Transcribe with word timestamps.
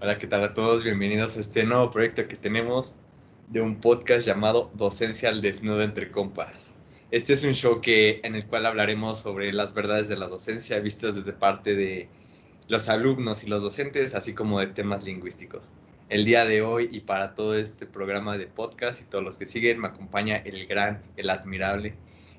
Hola, 0.00 0.18
¿qué 0.18 0.26
tal 0.26 0.42
a 0.42 0.54
todos? 0.54 0.82
Bienvenidos 0.82 1.36
a 1.36 1.40
este 1.40 1.64
nuevo 1.64 1.90
proyecto 1.90 2.26
que 2.26 2.36
tenemos 2.36 2.96
de 3.48 3.60
un 3.60 3.80
podcast 3.80 4.26
llamado 4.26 4.70
Docencia 4.74 5.28
al 5.28 5.40
Desnudo 5.40 5.82
entre 5.82 6.10
Compas. 6.10 6.76
Este 7.12 7.32
es 7.32 7.44
un 7.44 7.54
show 7.54 7.80
que, 7.80 8.20
en 8.24 8.34
el 8.34 8.44
cual 8.44 8.66
hablaremos 8.66 9.20
sobre 9.20 9.52
las 9.52 9.72
verdades 9.72 10.08
de 10.08 10.16
la 10.16 10.26
docencia 10.26 10.80
vistas 10.80 11.14
desde 11.14 11.32
parte 11.32 11.76
de 11.76 12.08
los 12.66 12.88
alumnos 12.88 13.44
y 13.44 13.48
los 13.48 13.62
docentes, 13.62 14.16
así 14.16 14.34
como 14.34 14.58
de 14.58 14.66
temas 14.66 15.04
lingüísticos. 15.04 15.72
El 16.08 16.24
día 16.24 16.44
de 16.44 16.62
hoy 16.62 16.88
y 16.90 17.00
para 17.00 17.36
todo 17.36 17.56
este 17.56 17.86
programa 17.86 18.36
de 18.36 18.48
podcast 18.48 19.00
y 19.00 19.04
todos 19.04 19.22
los 19.22 19.38
que 19.38 19.46
siguen, 19.46 19.80
me 19.80 19.86
acompaña 19.86 20.36
el 20.36 20.66
gran, 20.66 21.04
el 21.16 21.30
admirable, 21.30 21.94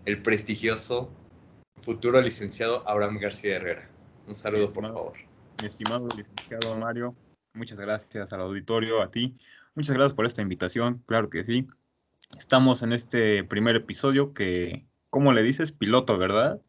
el 0.05 0.21
prestigioso 0.21 1.09
futuro 1.77 2.21
licenciado 2.21 2.83
Abraham 2.87 3.17
García 3.17 3.55
Herrera. 3.55 3.89
Un 4.27 4.35
saludo, 4.35 4.73
por 4.73 4.83
favor. 4.83 5.13
Mi 5.61 5.67
estimado 5.67 6.09
licenciado 6.09 6.77
Mario, 6.77 7.15
muchas 7.55 7.79
gracias 7.79 8.31
al 8.33 8.41
auditorio, 8.41 9.01
a 9.01 9.09
ti. 9.09 9.35
Muchas 9.73 9.95
gracias 9.95 10.13
por 10.13 10.25
esta 10.25 10.41
invitación, 10.41 11.01
claro 11.05 11.29
que 11.29 11.43
sí. 11.43 11.67
Estamos 12.37 12.83
en 12.83 12.93
este 12.93 13.43
primer 13.43 13.75
episodio 13.75 14.33
que, 14.33 14.85
¿cómo 15.09 15.33
le 15.33 15.43
dices? 15.43 15.71
Piloto, 15.71 16.17
¿verdad? 16.17 16.61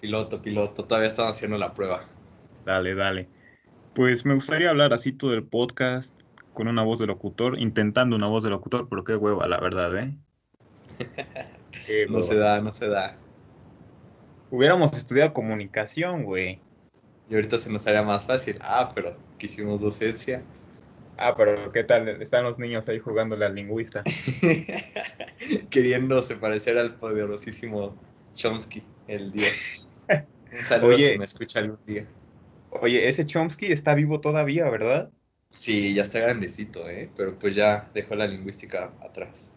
Piloto, 0.00 0.42
piloto, 0.42 0.84
todavía 0.84 1.08
estamos 1.08 1.32
haciendo 1.32 1.58
la 1.58 1.74
prueba. 1.74 2.08
Dale, 2.64 2.94
dale. 2.94 3.28
Pues 3.94 4.24
me 4.24 4.34
gustaría 4.34 4.70
hablar 4.70 4.92
así 4.92 5.12
todo 5.12 5.34
el 5.34 5.44
podcast 5.44 6.12
con 6.52 6.68
una 6.68 6.82
voz 6.82 6.98
de 6.98 7.06
locutor, 7.06 7.58
intentando 7.58 8.16
una 8.16 8.26
voz 8.26 8.44
de 8.44 8.50
locutor, 8.50 8.88
pero 8.88 9.04
qué 9.04 9.16
hueva, 9.16 9.46
la 9.46 9.60
verdad, 9.60 9.96
¿eh? 9.96 10.16
no 12.10 12.20
se 12.20 12.36
da, 12.36 12.60
no 12.60 12.72
se 12.72 12.88
da. 12.88 13.16
Hubiéramos 14.50 14.96
estudiado 14.96 15.32
comunicación, 15.32 16.24
güey. 16.24 16.60
Y 17.28 17.34
ahorita 17.34 17.58
se 17.58 17.70
nos 17.70 17.86
haría 17.86 18.02
más 18.02 18.24
fácil. 18.24 18.58
Ah, 18.62 18.92
pero 18.94 19.16
quisimos 19.38 19.80
docencia. 19.80 20.42
Ah, 21.18 21.34
pero 21.36 21.72
¿qué 21.72 21.84
tal? 21.84 22.08
Están 22.22 22.44
los 22.44 22.58
niños 22.58 22.88
ahí 22.88 22.98
jugándole 22.98 23.44
al 23.46 23.54
lingüista. 23.54 24.02
Queriéndose 25.70 26.36
parecer 26.36 26.78
al 26.78 26.94
poderosísimo 26.96 27.94
Chomsky, 28.34 28.82
el 29.06 29.32
dios. 29.32 29.98
Un 30.52 30.64
saludo 30.64 30.94
Oye, 30.94 31.12
si 31.12 31.18
me 31.18 31.24
escucha 31.24 31.58
algún 31.60 31.78
día. 31.86 32.06
Oye, 32.70 33.08
ese 33.08 33.26
Chomsky 33.26 33.72
está 33.72 33.94
vivo 33.94 34.20
todavía, 34.20 34.68
¿verdad? 34.70 35.10
Sí, 35.52 35.92
ya 35.92 36.02
está 36.02 36.20
grandecito, 36.20 36.88
¿eh? 36.88 37.10
Pero 37.16 37.36
pues 37.36 37.54
ya 37.56 37.90
dejó 37.92 38.14
la 38.14 38.28
lingüística 38.28 38.94
atrás. 39.02 39.55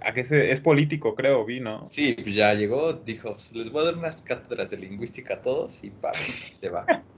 ¿A 0.00 0.12
qué 0.12 0.24
se, 0.24 0.50
es 0.50 0.60
político, 0.60 1.14
creo, 1.14 1.44
vi, 1.44 1.60
¿no? 1.60 1.84
Sí, 1.86 2.14
pues 2.14 2.34
ya 2.34 2.54
llegó, 2.54 2.92
dijo, 2.92 3.34
les 3.54 3.70
voy 3.70 3.82
a 3.82 3.86
dar 3.86 3.96
unas 3.96 4.22
cátedras 4.22 4.70
de 4.70 4.78
lingüística 4.78 5.34
a 5.34 5.42
todos 5.42 5.84
y 5.84 5.90
pa, 5.90 6.12
se 6.14 6.68
va. 6.68 6.86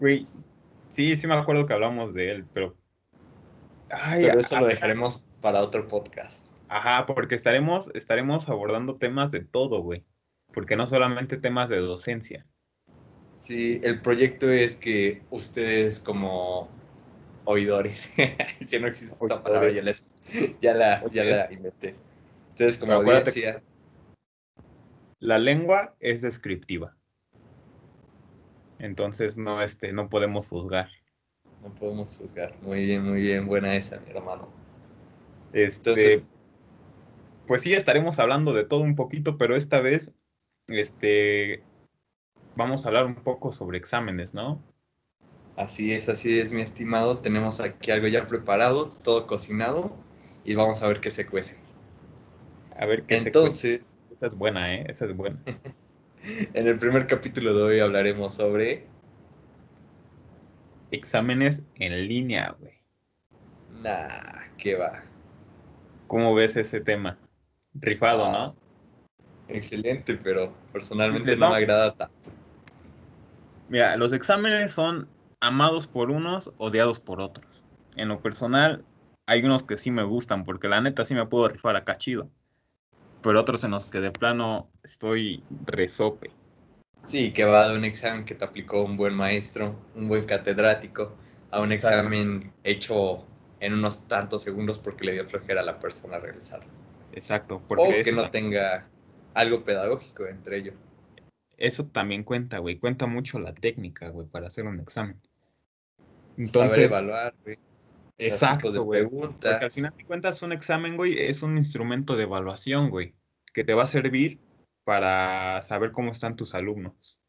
Güey, 0.00 0.26
sí, 0.90 1.16
sí 1.16 1.26
me 1.26 1.34
acuerdo 1.34 1.66
que 1.66 1.72
hablamos 1.72 2.14
de 2.14 2.30
él, 2.30 2.46
pero... 2.54 2.76
Ay, 3.90 4.26
pero 4.26 4.38
eso 4.38 4.60
lo 4.60 4.66
dejaremos 4.66 5.26
para 5.40 5.60
otro 5.60 5.88
podcast. 5.88 6.52
Ajá, 6.68 7.06
porque 7.06 7.34
estaremos, 7.34 7.90
estaremos 7.94 8.48
abordando 8.48 8.96
temas 8.96 9.30
de 9.30 9.40
todo, 9.40 9.82
güey. 9.82 10.04
Porque 10.52 10.76
no 10.76 10.86
solamente 10.86 11.36
temas 11.36 11.68
de 11.68 11.78
docencia. 11.78 12.46
Sí, 13.34 13.80
el 13.84 14.00
proyecto 14.00 14.50
es 14.50 14.76
que 14.76 15.22
ustedes 15.30 16.00
como 16.00 16.68
oidores, 17.44 18.14
si 18.60 18.78
no 18.78 18.86
existe 18.86 19.24
esta 19.24 19.42
palabra, 19.42 19.70
ya, 19.70 19.82
les, 19.82 20.08
ya, 20.60 20.74
la, 20.74 21.04
ya 21.10 21.24
la 21.24 21.52
inventé. 21.52 21.94
Ustedes 22.50 22.78
como 22.78 22.92
audiencia... 22.92 23.62
La 25.20 25.38
lengua 25.38 25.96
es 25.98 26.22
descriptiva. 26.22 26.96
Entonces 28.78 29.36
no, 29.36 29.62
este, 29.62 29.92
no 29.92 30.08
podemos 30.08 30.48
juzgar. 30.48 30.88
No 31.62 31.74
podemos 31.74 32.16
juzgar. 32.18 32.54
Muy 32.62 32.84
bien, 32.84 33.04
muy 33.04 33.20
bien. 33.20 33.46
Buena 33.46 33.74
esa, 33.74 34.00
mi 34.00 34.10
hermano. 34.10 34.48
Este, 35.52 35.90
Entonces, 35.90 36.28
pues 37.46 37.62
sí, 37.62 37.74
estaremos 37.74 38.18
hablando 38.18 38.52
de 38.52 38.64
todo 38.64 38.82
un 38.82 38.94
poquito, 38.94 39.38
pero 39.38 39.56
esta 39.56 39.80
vez, 39.80 40.12
este, 40.68 41.62
vamos 42.54 42.84
a 42.84 42.88
hablar 42.88 43.06
un 43.06 43.16
poco 43.16 43.50
sobre 43.52 43.78
exámenes, 43.78 44.34
¿no? 44.34 44.62
Así 45.56 45.92
es, 45.92 46.08
así 46.08 46.38
es, 46.38 46.52
mi 46.52 46.60
estimado. 46.60 47.18
Tenemos 47.18 47.60
aquí 47.60 47.90
algo 47.90 48.06
ya 48.06 48.28
preparado, 48.28 48.88
todo 49.02 49.26
cocinado, 49.26 49.96
y 50.44 50.54
vamos 50.54 50.82
a 50.82 50.88
ver 50.88 51.00
qué 51.00 51.10
se 51.10 51.26
cuece. 51.26 51.60
A 52.76 52.86
ver 52.86 53.04
qué 53.04 53.16
Entonces, 53.16 53.60
se 53.60 53.78
cuece. 53.78 54.14
Esa 54.14 54.26
es 54.26 54.34
buena, 54.34 54.74
¿eh? 54.74 54.86
Esa 54.88 55.04
es 55.04 55.16
buena. 55.16 55.38
En 56.52 56.66
el 56.66 56.78
primer 56.78 57.06
capítulo 57.06 57.54
de 57.54 57.62
hoy 57.62 57.80
hablaremos 57.80 58.34
sobre... 58.34 58.86
Exámenes 60.90 61.62
en 61.76 62.08
línea, 62.08 62.56
güey. 62.58 62.74
Nah, 63.82 64.08
¿qué 64.56 64.74
va? 64.74 65.04
¿Cómo 66.08 66.34
ves 66.34 66.56
ese 66.56 66.80
tema? 66.80 67.18
Rifado, 67.74 68.32
¿no? 68.32 68.56
Excelente, 69.48 70.18
pero 70.22 70.52
personalmente 70.72 71.36
no, 71.36 71.50
me 71.50 71.56
agrada 71.56 71.94
tanto. 71.94 72.30
Mira, 73.68 73.96
los 73.96 74.12
exámenes 74.12 74.72
son 74.72 75.08
amados 75.40 75.86
por 75.86 76.10
unos, 76.10 76.50
odiados 76.58 76.98
por 76.98 77.20
otros. 77.20 77.64
En 77.96 78.08
lo 78.08 78.20
personal, 78.20 78.84
hay 79.28 79.44
unos 79.44 79.62
que 79.62 79.76
sí 79.76 79.90
me 79.90 80.02
gustan, 80.02 80.44
porque 80.44 80.68
la 80.68 80.80
neta 80.80 81.04
sí 81.04 81.14
me 81.14 81.26
puedo 81.26 81.48
rifar 81.48 81.76
acá 81.76 81.96
chido 81.98 82.28
pero 83.22 83.40
otros 83.40 83.64
en 83.64 83.72
los 83.72 83.90
que 83.90 84.00
de 84.00 84.10
plano 84.10 84.70
estoy 84.82 85.42
resope. 85.64 86.30
Sí, 86.98 87.32
que 87.32 87.44
va 87.44 87.68
de 87.68 87.76
un 87.76 87.84
examen 87.84 88.24
que 88.24 88.34
te 88.34 88.44
aplicó 88.44 88.82
un 88.82 88.96
buen 88.96 89.14
maestro, 89.14 89.76
un 89.94 90.08
buen 90.08 90.24
catedrático, 90.24 91.16
a 91.50 91.60
un 91.60 91.72
examen 91.72 92.52
hecho 92.64 93.24
en 93.60 93.72
unos 93.72 94.06
tantos 94.08 94.42
segundos 94.42 94.78
porque 94.78 95.04
le 95.04 95.12
dio 95.12 95.24
flojera 95.24 95.60
a 95.60 95.64
la 95.64 95.78
persona 95.78 96.16
a 96.16 96.20
realizarlo. 96.20 96.70
Exacto. 97.12 97.62
Porque 97.66 98.00
o 98.00 98.04
que 98.04 98.12
no 98.12 98.30
tenga 98.30 98.88
algo 99.34 99.64
pedagógico 99.64 100.26
entre 100.26 100.58
ellos. 100.58 100.74
Eso 101.56 101.86
también 101.86 102.22
cuenta, 102.22 102.58
güey. 102.58 102.78
Cuenta 102.78 103.06
mucho 103.06 103.38
la 103.38 103.54
técnica, 103.54 104.08
güey, 104.10 104.26
para 104.26 104.48
hacer 104.48 104.66
un 104.66 104.78
examen. 104.80 105.20
Entonces, 106.36 106.70
Saber 106.72 106.80
evaluar, 106.80 107.34
güey. 107.42 107.58
Exacto, 108.18 108.84
güey. 108.84 109.06
Porque 109.08 109.48
al 109.48 109.72
final 109.72 109.94
de 109.96 110.04
cuentas 110.04 110.42
un 110.42 110.52
examen, 110.52 110.96
güey, 110.96 111.18
es 111.18 111.42
un 111.42 111.56
instrumento 111.56 112.16
de 112.16 112.24
evaluación, 112.24 112.90
güey, 112.90 113.14
que 113.54 113.64
te 113.64 113.74
va 113.74 113.84
a 113.84 113.88
servir 113.88 114.40
para 114.84 115.62
saber 115.62 115.92
cómo 115.92 116.10
están 116.10 116.34
tus 116.34 116.54
alumnos. 116.54 117.20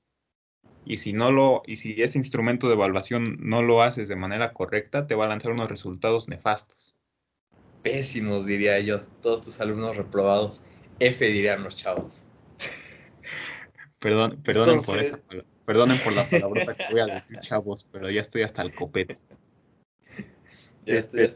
Y 0.86 0.98
si 0.98 1.14
no 1.14 1.32
lo, 1.32 1.62
y 1.66 1.76
si 1.76 2.02
ese 2.02 2.18
instrumento 2.18 2.68
de 2.68 2.74
evaluación 2.74 3.38
no 3.40 3.62
lo 3.62 3.84
haces 3.84 4.08
de 4.08 4.16
manera 4.16 4.54
correcta, 4.54 5.06
te 5.06 5.14
va 5.14 5.26
a 5.26 5.28
lanzar 5.28 5.52
unos 5.52 5.70
resultados 5.70 6.28
nefastos. 6.28 6.96
Pésimos, 7.84 8.46
diría 8.46 8.80
yo. 8.80 9.02
Todos 9.22 9.44
tus 9.44 9.62
alumnos 9.62 9.98
reprobados. 9.98 10.64
F 11.00 11.26
dirían 11.26 11.64
los 11.64 11.78
chavos. 11.78 12.26
Perdón, 14.00 14.42
perdonen, 14.42 14.80
por 14.80 15.46
perdonen 15.66 15.98
por 16.00 16.14
la 16.14 16.24
palabra 16.24 16.74
que 16.74 16.86
voy 16.92 17.02
a 17.02 17.06
decir, 17.06 17.38
chavos, 17.40 17.86
pero 17.92 18.10
ya 18.10 18.22
estoy 18.22 18.44
hasta 18.44 18.62
el 18.62 18.74
copete. 18.74 19.20
Este, 20.98 21.28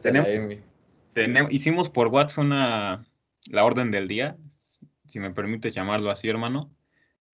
tenemos, 1.12 1.52
hicimos 1.52 1.90
por 1.90 2.08
WhatsApp 2.08 2.44
una, 2.44 3.06
la 3.50 3.64
orden 3.64 3.90
del 3.90 4.08
día, 4.08 4.36
si 5.06 5.20
me 5.20 5.30
permite 5.30 5.70
llamarlo 5.70 6.10
así, 6.10 6.28
hermano. 6.28 6.74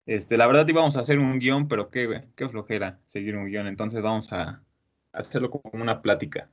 Este, 0.05 0.37
la 0.37 0.47
verdad 0.47 0.67
íbamos 0.67 0.97
a 0.97 1.01
hacer 1.01 1.19
un 1.19 1.39
guion, 1.39 1.67
pero 1.67 1.89
qué, 1.89 2.27
qué 2.35 2.49
flojera 2.49 2.99
seguir 3.05 3.35
un 3.35 3.45
guion. 3.45 3.67
Entonces 3.67 4.01
vamos 4.01 4.31
a 4.33 4.63
hacerlo 5.13 5.49
como 5.49 5.81
una 5.81 6.01
plática. 6.01 6.49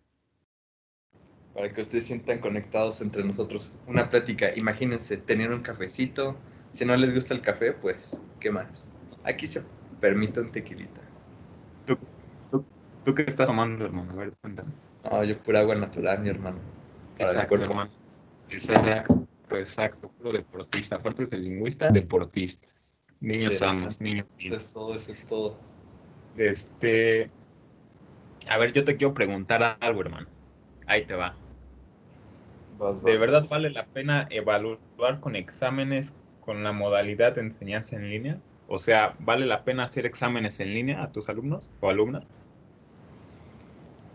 Para 1.55 1.69
que 1.69 1.81
ustedes 1.81 2.07
sientan 2.07 2.39
conectados 2.39 3.01
entre 3.01 3.25
nosotros. 3.25 3.79
Una 3.87 4.09
plática. 4.09 4.55
Imagínense, 4.55 5.17
tener 5.17 5.51
un 5.51 5.61
cafecito. 5.61 6.37
Si 6.71 6.85
no 6.85 6.95
les 6.97 7.15
gusta 7.15 7.35
el 7.35 7.41
café, 7.41 7.73
pues, 7.73 8.23
¿qué 8.39 8.51
más? 8.51 8.91
Aquí 9.25 9.47
se 9.47 9.65
permite 10.01 10.41
un 10.41 10.53
tequilita. 10.53 11.01
¿Tú, 11.85 11.99
tú 13.05 13.15
qué 13.15 13.23
estás 13.23 13.47
tomando, 13.47 13.85
hermano? 13.85 14.13
A 14.13 14.17
ver, 14.17 14.33
cuéntame. 14.41 14.71
No, 15.11 15.25
yo 15.25 15.39
pura 15.43 15.61
agua 15.61 15.75
natural, 15.75 16.21
mi 16.21 16.29
hermano. 16.29 16.59
Para 17.17 17.31
exacto, 17.31 17.55
el 17.57 17.67
cuerpo. 17.67 17.93
Exacto, 18.51 19.27
exacto, 19.57 20.13
puro 20.13 20.33
deportista. 20.33 20.97
Aparte 20.97 21.27
de 21.27 21.37
lingüista, 21.39 21.89
deportista. 21.91 22.67
Niños 23.21 23.55
sanos, 23.55 24.01
niños 24.01 24.29
Eso 24.39 24.57
es 24.57 24.73
todo, 24.73 24.95
eso 24.95 25.13
es 25.13 25.27
todo. 25.27 25.59
Este. 26.37 27.31
A 28.49 28.59
ver, 28.59 28.73
yo 28.73 28.85
te 28.85 28.97
quiero 28.97 29.15
preguntar 29.15 29.79
algo, 29.81 30.01
hermano. 30.01 30.29
Ahí 30.87 31.07
te 31.07 31.15
va. 31.15 31.37
¿De 33.03 33.19
verdad 33.19 33.45
vale 33.51 33.71
la 33.71 33.87
pena 33.87 34.27
evaluar 34.31 35.21
con 35.21 35.37
exámenes 35.37 36.13
con 36.41 36.63
la 36.63 36.73
modalidad 36.73 37.35
de 37.35 37.43
enseñanza 37.43 37.97
en 37.97 38.11
línea? 38.11 38.41
O 38.67 38.79
sea, 38.79 39.17
¿vale 39.21 39.47
la 39.47 39.65
pena 39.65 39.85
hacer 39.85 40.07
exámenes 40.07 40.61
en 40.61 40.75
línea 40.75 41.03
a 41.03 41.13
tus 41.13 41.29
alumnos 41.29 41.71
o 41.81 41.91
alumnas? 41.91 42.25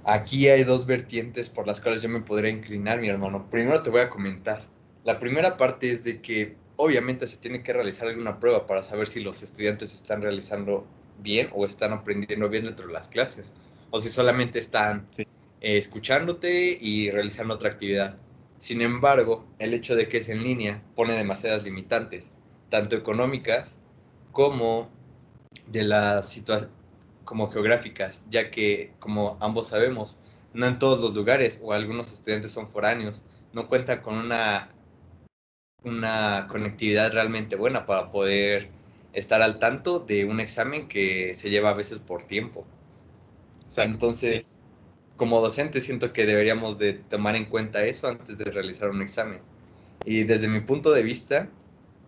Aquí 0.06 0.50
hay 0.50 0.66
dos 0.66 0.86
vertientes 0.86 1.50
por 1.50 1.66
las 1.66 1.80
cuales 1.80 2.02
yo 2.02 2.10
me 2.10 2.20
podría 2.20 2.52
inclinar, 2.52 3.00
mi 3.00 3.08
hermano. 3.08 3.50
Primero 3.50 3.82
te 3.84 3.90
voy 3.90 4.02
a 4.02 4.10
comentar. 4.10 4.68
La 5.06 5.18
primera 5.18 5.56
parte 5.56 5.90
es 5.90 6.04
de 6.04 6.22
que 6.22 6.58
obviamente 6.76 7.26
se 7.26 7.38
tiene 7.38 7.64
que 7.64 7.72
realizar 7.72 8.10
alguna 8.10 8.38
prueba 8.38 8.68
para 8.68 8.84
saber 8.84 9.08
si 9.08 9.24
los 9.24 9.42
estudiantes 9.44 9.94
están 9.94 10.22
realizando 10.22 10.86
bien 11.20 11.48
o 11.54 11.66
están 11.66 11.94
aprendiendo 11.94 12.50
bien 12.50 12.66
dentro 12.66 12.88
de 12.88 12.94
las 12.94 13.08
clases, 13.08 13.54
o 13.92 14.00
si 14.00 14.10
solamente 14.10 14.60
están 14.60 15.08
eh, 15.18 15.26
escuchándote 15.62 16.78
y 16.82 17.10
realizando 17.10 17.54
otra 17.54 17.70
actividad. 17.70 18.18
Sin 18.60 18.82
embargo, 18.82 19.46
el 19.60 19.74
hecho 19.74 19.96
de 19.96 20.10
que 20.10 20.18
es 20.18 20.28
en 20.28 20.44
línea 20.44 20.84
pone 20.96 21.14
demasiadas 21.14 21.64
limitantes, 21.64 22.34
tanto 22.70 22.98
económicas 22.98 23.80
como 24.34 24.90
de 25.68 25.84
las 25.84 26.30
situaciones 26.30 26.83
como 27.26 27.50
geográficas, 27.50 28.26
ya 28.30 28.52
que, 28.52 28.94
como 29.00 29.38
ambos 29.42 29.68
sabemos, 29.68 30.20
no 30.54 30.68
en 30.68 30.80
todos 30.80 31.02
los 31.02 31.16
lugares 31.16 31.60
o 31.64 31.74
algunos 31.74 32.12
estudiantes 32.14 32.52
son 32.52 32.68
foráneos, 32.68 33.26
no 33.54 33.68
cuentan 33.68 34.02
con 34.02 34.16
una, 34.16 34.70
una 35.84 36.48
conectividad 36.50 37.12
realmente 37.12 37.56
buena 37.56 37.86
para 37.86 38.12
poder 38.12 38.70
estar 39.14 39.42
al 39.42 39.60
tanto 39.60 40.00
de 40.00 40.26
un 40.26 40.40
examen 40.40 40.88
que 40.88 41.34
se 41.34 41.50
lleva 41.50 41.70
a 41.70 41.74
veces 41.74 42.00
por 42.00 42.24
tiempo. 42.24 42.66
Entonces, 43.78 44.62
como 45.18 45.42
docente 45.42 45.82
siento 45.82 46.14
que 46.14 46.26
deberíamos 46.26 46.78
de 46.78 46.94
tomar 46.94 47.36
en 47.36 47.46
cuenta 47.46 47.86
eso 47.86 48.08
antes 48.08 48.38
de 48.38 48.46
realizar 48.52 48.90
un 48.90 49.02
examen. 49.02 49.42
Y 50.06 50.24
desde 50.24 50.48
mi 50.48 50.62
punto 50.62 50.92
de 50.92 51.04
vista, 51.04 51.50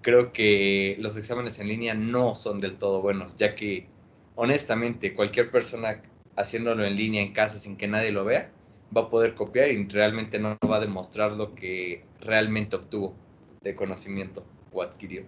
creo 0.02 0.34
que 0.34 0.98
los 1.00 1.18
exámenes 1.18 1.60
en 1.60 1.68
línea 1.68 1.94
no 1.94 2.36
son 2.36 2.60
del 2.60 2.78
todo 2.78 3.02
buenos, 3.02 3.38
ya 3.38 3.56
que 3.56 3.88
honestamente 4.36 5.16
cualquier 5.16 5.52
persona 5.52 6.02
haciéndolo 6.36 6.86
en 6.86 6.96
línea 6.96 7.22
en 7.22 7.34
casa 7.34 7.58
sin 7.58 7.78
que 7.78 7.88
nadie 7.88 8.12
lo 8.12 8.26
vea, 8.26 8.52
va 8.96 9.02
a 9.02 9.10
poder 9.10 9.34
copiar 9.36 9.70
y 9.72 9.88
realmente 9.88 10.40
no 10.40 10.58
va 10.70 10.78
a 10.78 10.82
demostrar 10.82 11.32
lo 11.34 11.56
que 11.56 12.06
realmente 12.22 12.76
obtuvo 12.76 13.16
de 13.62 13.76
conocimiento 13.76 14.46
o 14.72 14.82
adquirió. 14.82 15.24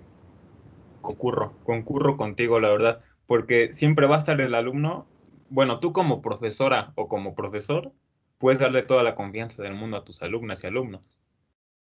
Concurro, 1.02 1.54
concurro 1.64 2.18
contigo, 2.18 2.60
la 2.60 2.70
verdad, 2.70 3.02
porque 3.26 3.74
siempre 3.74 4.08
va 4.08 4.16
a 4.16 4.20
estar 4.20 4.40
el 4.42 4.56
alumno, 4.56 5.08
bueno, 5.50 5.80
tú 5.80 5.94
como 5.94 6.22
profesora 6.22 6.92
o 6.96 7.08
como 7.08 7.36
profesor, 7.36 7.94
puedes 8.38 8.60
darle 8.60 8.84
toda 8.84 9.04
la 9.04 9.16
confianza 9.16 9.64
del 9.64 9.76
mundo 9.76 9.98
a 9.98 10.04
tus 10.04 10.22
alumnas 10.22 10.64
y 10.64 10.68
alumnos. 10.68 11.10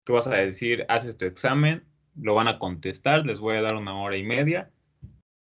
Tú 0.03 0.13
vas 0.13 0.27
a 0.27 0.35
decir, 0.35 0.85
haces 0.89 1.17
tu 1.17 1.25
examen, 1.25 1.85
lo 2.15 2.35
van 2.35 2.47
a 2.47 2.59
contestar, 2.59 3.25
les 3.25 3.39
voy 3.39 3.55
a 3.55 3.61
dar 3.61 3.75
una 3.75 3.95
hora 3.95 4.17
y 4.17 4.23
media, 4.23 4.71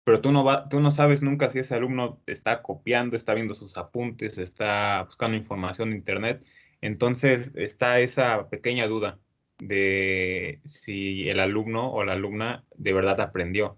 pero 0.08 0.22
tú 0.22 0.32
no, 0.32 0.46
va, 0.46 0.70
tú 0.70 0.80
no 0.80 0.90
sabes 0.90 1.22
nunca 1.22 1.50
si 1.50 1.60
ese 1.60 1.76
alumno 1.76 2.22
está 2.28 2.62
copiando, 2.62 3.18
está 3.18 3.34
viendo 3.34 3.54
sus 3.54 3.76
apuntes, 3.76 4.38
está 4.38 5.04
buscando 5.04 5.36
información 5.36 5.90
de 5.90 5.98
internet. 5.98 6.46
Entonces 6.80 7.52
está 7.56 8.00
esa 8.00 8.48
pequeña 8.48 8.88
duda 8.88 9.20
de 9.58 10.62
si 10.64 11.28
el 11.28 11.42
alumno 11.42 11.92
o 11.92 12.06
la 12.06 12.14
alumna 12.14 12.64
de 12.78 12.94
verdad 12.94 13.20
aprendió. 13.20 13.76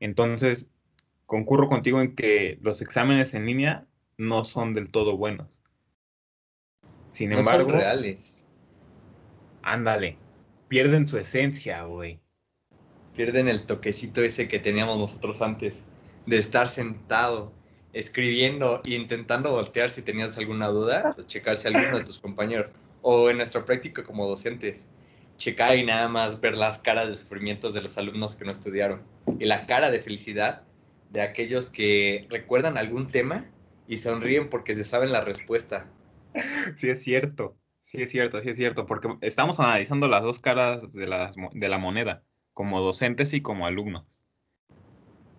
Entonces, 0.00 0.68
concurro 1.26 1.68
contigo 1.68 2.00
en 2.00 2.16
que 2.16 2.58
los 2.60 2.82
exámenes 2.82 3.32
en 3.34 3.46
línea 3.46 3.86
no 4.16 4.42
son 4.42 4.74
del 4.74 4.90
todo 4.90 5.16
buenos. 5.16 5.62
Sin 7.08 7.30
no 7.30 7.38
embargo, 7.38 7.70
son 7.70 7.78
reales. 7.78 8.50
Ándale, 9.62 10.18
pierden 10.66 11.06
su 11.06 11.18
esencia, 11.18 11.84
güey 11.84 12.21
pierden 13.14 13.48
el 13.48 13.64
toquecito 13.66 14.22
ese 14.22 14.48
que 14.48 14.58
teníamos 14.58 14.98
nosotros 14.98 15.42
antes, 15.42 15.84
de 16.26 16.38
estar 16.38 16.68
sentado, 16.68 17.52
escribiendo 17.92 18.80
e 18.84 18.94
intentando 18.94 19.50
voltear 19.50 19.90
si 19.90 20.02
tenías 20.02 20.38
alguna 20.38 20.68
duda, 20.68 21.12
pues, 21.14 21.26
checar 21.26 21.56
si 21.56 21.68
alguno 21.68 21.98
de 21.98 22.04
tus 22.04 22.18
compañeros, 22.20 22.72
o 23.02 23.28
en 23.28 23.38
nuestra 23.38 23.64
práctica 23.64 24.02
como 24.04 24.26
docentes, 24.26 24.88
checar 25.36 25.76
y 25.76 25.84
nada 25.84 26.08
más 26.08 26.40
ver 26.40 26.56
las 26.56 26.78
caras 26.78 27.08
de 27.08 27.16
sufrimientos 27.16 27.74
de 27.74 27.82
los 27.82 27.98
alumnos 27.98 28.36
que 28.36 28.44
no 28.44 28.52
estudiaron, 28.52 29.02
y 29.38 29.46
la 29.46 29.66
cara 29.66 29.90
de 29.90 30.00
felicidad 30.00 30.62
de 31.10 31.20
aquellos 31.20 31.68
que 31.68 32.26
recuerdan 32.30 32.78
algún 32.78 33.08
tema 33.08 33.44
y 33.86 33.98
sonríen 33.98 34.48
porque 34.48 34.74
se 34.74 34.84
saben 34.84 35.12
la 35.12 35.22
respuesta. 35.22 35.90
Sí, 36.76 36.88
es 36.88 37.02
cierto. 37.02 37.58
Sí, 37.82 38.00
es 38.00 38.10
cierto, 38.10 38.40
sí 38.40 38.48
es 38.48 38.56
cierto, 38.56 38.86
porque 38.86 39.08
estamos 39.20 39.60
analizando 39.60 40.08
las 40.08 40.22
dos 40.22 40.38
caras 40.38 40.92
de 40.94 41.06
la, 41.06 41.32
de 41.52 41.68
la 41.68 41.76
moneda 41.76 42.24
como 42.54 42.80
docentes 42.80 43.32
y 43.34 43.40
como 43.40 43.66
alumnos. 43.66 44.04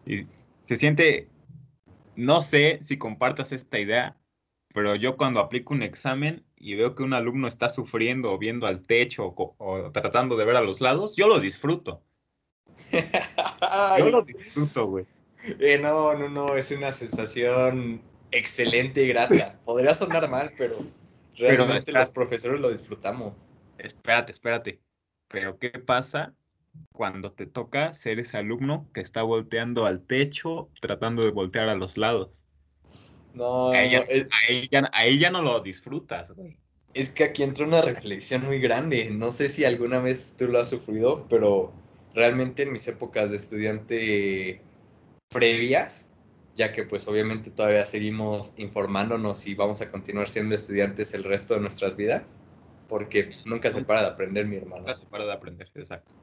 Y 0.06 0.28
se 0.64 0.76
siente, 0.76 1.30
no 2.16 2.42
sé 2.42 2.80
si 2.84 2.98
compartas 2.98 3.52
esta 3.52 3.80
idea, 3.80 4.18
pero 4.74 4.96
yo 4.96 5.18
cuando 5.18 5.40
aplico 5.40 5.74
un 5.74 5.84
examen 5.84 6.44
y 6.58 6.76
veo 6.76 6.96
que 6.96 7.04
un 7.04 7.14
alumno 7.14 7.48
está 7.48 7.70
sufriendo 7.70 8.32
o 8.32 8.38
viendo 8.38 8.66
al 8.66 8.82
techo 8.82 9.34
o, 9.36 9.92
tratando 9.92 10.36
de 10.36 10.46
ver 10.46 10.56
a 10.56 10.62
los 10.62 10.82
lados, 10.82 11.16
yo 11.16 11.28
lo 11.28 11.40
disfruto. 11.40 12.02
yo 14.00 14.10
lo 14.10 14.24
disfruto, 14.24 14.88
güey. 14.88 15.06
Eh, 15.60 15.78
no, 15.80 16.14
no, 16.16 16.30
no, 16.30 16.56
es 16.56 16.72
una 16.72 16.92
sensación 16.92 18.02
excelente 18.32 19.04
y 19.04 19.10
grata. 19.10 19.60
Podría 19.64 19.94
sonar 19.94 20.30
mal, 20.30 20.54
pero 20.58 20.78
realmente 21.38 21.92
los 21.92 22.10
profesores 22.10 22.60
lo 22.60 22.72
disfrutamos. 22.72 23.52
Espérate, 23.78 24.32
espérate. 24.32 24.80
Pero 25.28 25.60
¿qué 25.60 25.70
pasa 25.72 26.34
cuando 26.92 27.32
te 27.32 27.46
toca 27.46 27.94
ser 27.94 28.20
ese 28.20 28.38
alumno 28.38 28.88
que 28.94 29.02
está 29.02 29.24
volteando 29.24 29.86
al 29.86 30.06
techo, 30.06 30.70
tratando 30.80 31.24
de 31.24 31.32
voltear 31.32 31.70
a 31.70 31.76
los 31.76 31.98
lados. 31.98 32.46
No, 33.34 33.72
a 33.72 33.82
ella, 33.82 34.06
ya, 35.20 35.32
no 35.32 35.42
lo 35.42 35.60
disfrutas, 35.62 36.32
güey. 36.32 36.58
Es 36.94 37.10
que 37.10 37.24
aquí 37.24 37.42
entra 37.42 37.66
una 37.66 37.82
reflexión 37.82 38.46
muy 38.46 38.60
grande. 38.60 39.10
No 39.10 39.32
sé 39.32 39.50
si 39.50 39.66
alguna 39.66 40.00
vez 40.00 40.36
tú 40.38 40.48
lo 40.48 40.60
has 40.60 40.70
sufrido, 40.70 41.26
pero 41.28 41.74
realmente 42.14 42.64
en 42.64 42.72
mis 42.72 42.88
épocas 42.88 43.32
de 43.32 43.38
estudiante 43.38 44.62
previas, 45.30 46.12
ya 46.54 46.72
que 46.72 46.84
pues 46.84 47.08
obviamente 47.08 47.50
todavía 47.50 47.84
seguimos 47.86 48.54
informándonos 48.58 49.48
y 49.48 49.56
vamos 49.56 49.82
a 49.82 49.90
continuar 49.90 50.30
siendo 50.30 50.54
estudiantes 50.54 51.16
el 51.16 51.24
resto 51.24 51.56
de 51.56 51.62
nuestras 51.62 51.96
vidas, 51.96 52.40
porque 52.88 53.38
nunca 53.46 53.72
se 53.72 53.84
para 53.84 54.02
de 54.02 54.08
aprender, 54.10 54.46
mi 54.46 54.58
hermano. 54.58 54.82
Nunca 54.82 54.94
se 54.94 55.08
para 55.08 55.26
de 55.26 55.34
aprender, 55.34 55.72
exacto. 55.74 56.14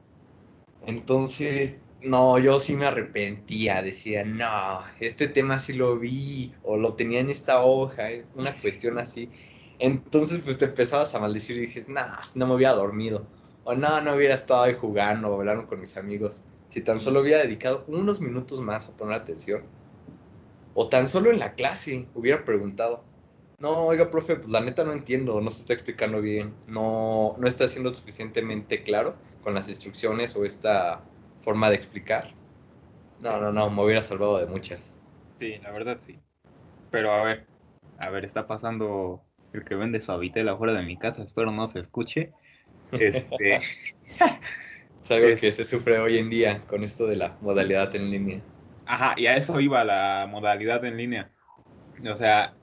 Entonces, 0.85 1.81
no, 2.01 2.39
yo 2.39 2.59
sí 2.59 2.75
me 2.75 2.85
arrepentía, 2.85 3.81
decía, 3.83 4.25
no, 4.25 4.81
este 4.99 5.27
tema 5.27 5.59
sí 5.59 5.73
lo 5.73 5.99
vi 5.99 6.53
o 6.63 6.77
lo 6.77 6.95
tenía 6.95 7.19
en 7.19 7.29
esta 7.29 7.63
hoja, 7.63 8.11
eh, 8.11 8.25
una 8.35 8.51
cuestión 8.53 8.97
así. 8.97 9.29
Entonces, 9.79 10.39
pues 10.39 10.57
te 10.57 10.65
empezabas 10.65 11.13
a 11.15 11.19
maldecir 11.19 11.57
y 11.57 11.61
dices, 11.61 11.87
no, 11.87 12.01
no 12.35 12.47
me 12.47 12.55
hubiera 12.55 12.73
dormido. 12.73 13.25
O 13.63 13.75
no, 13.75 14.01
no 14.01 14.15
hubiera 14.15 14.33
estado 14.33 14.63
ahí 14.63 14.73
jugando 14.73 15.29
o 15.29 15.39
hablando 15.39 15.67
con 15.67 15.79
mis 15.79 15.97
amigos. 15.97 16.45
Si 16.69 16.81
tan 16.81 16.99
solo 16.99 17.21
hubiera 17.21 17.43
dedicado 17.43 17.83
unos 17.87 18.21
minutos 18.21 18.59
más 18.59 18.89
a 18.89 18.97
poner 18.97 19.15
atención. 19.15 19.63
O 20.73 20.87
tan 20.89 21.07
solo 21.07 21.31
en 21.31 21.39
la 21.39 21.53
clase 21.53 22.07
hubiera 22.15 22.45
preguntado, 22.45 23.03
no, 23.59 23.85
oiga, 23.85 24.09
profe, 24.09 24.37
pues 24.37 24.49
la 24.49 24.61
neta 24.61 24.83
no 24.83 24.93
entiendo, 24.93 25.39
no 25.41 25.51
se 25.51 25.61
está 25.61 25.73
explicando 25.73 26.21
bien, 26.21 26.55
no, 26.67 27.35
no 27.37 27.47
está 27.47 27.67
siendo 27.67 27.93
suficientemente 27.93 28.83
claro 28.83 29.15
con 29.41 29.53
las 29.53 29.69
instrucciones 29.69 30.35
o 30.35 30.45
esta 30.45 31.03
forma 31.41 31.69
de 31.69 31.75
explicar. 31.75 32.29
No, 33.19 33.39
no, 33.39 33.51
no, 33.51 33.69
me 33.69 33.83
hubiera 33.83 34.01
salvado 34.01 34.39
de 34.39 34.45
muchas. 34.45 34.99
Sí, 35.39 35.57
la 35.63 35.71
verdad 35.71 35.97
sí. 35.99 36.19
Pero 36.89 37.11
a 37.11 37.23
ver, 37.23 37.47
a 37.99 38.09
ver, 38.09 38.25
está 38.25 38.47
pasando 38.47 39.23
el 39.53 39.63
que 39.63 39.75
vende 39.75 40.01
su 40.01 40.11
habitel 40.11 40.49
afuera 40.49 40.73
de 40.73 40.83
mi 40.83 40.97
casa, 40.97 41.23
espero 41.23 41.51
no 41.51 41.67
se 41.67 41.79
escuche. 41.79 42.31
Este... 42.91 43.55
es 45.01 45.11
algo 45.11 45.39
que 45.39 45.51
se 45.51 45.63
sufre 45.63 45.99
hoy 45.99 46.17
en 46.17 46.29
día 46.29 46.61
con 46.67 46.83
esto 46.83 47.07
de 47.07 47.15
la 47.15 47.37
modalidad 47.41 47.95
en 47.95 48.11
línea. 48.11 48.41
Ajá, 48.85 49.13
y 49.17 49.27
a 49.27 49.35
eso 49.35 49.59
iba 49.59 49.83
la 49.83 50.27
modalidad 50.29 50.83
en 50.85 50.97
línea. 50.97 51.31
O 52.09 52.15
sea, 52.15 52.53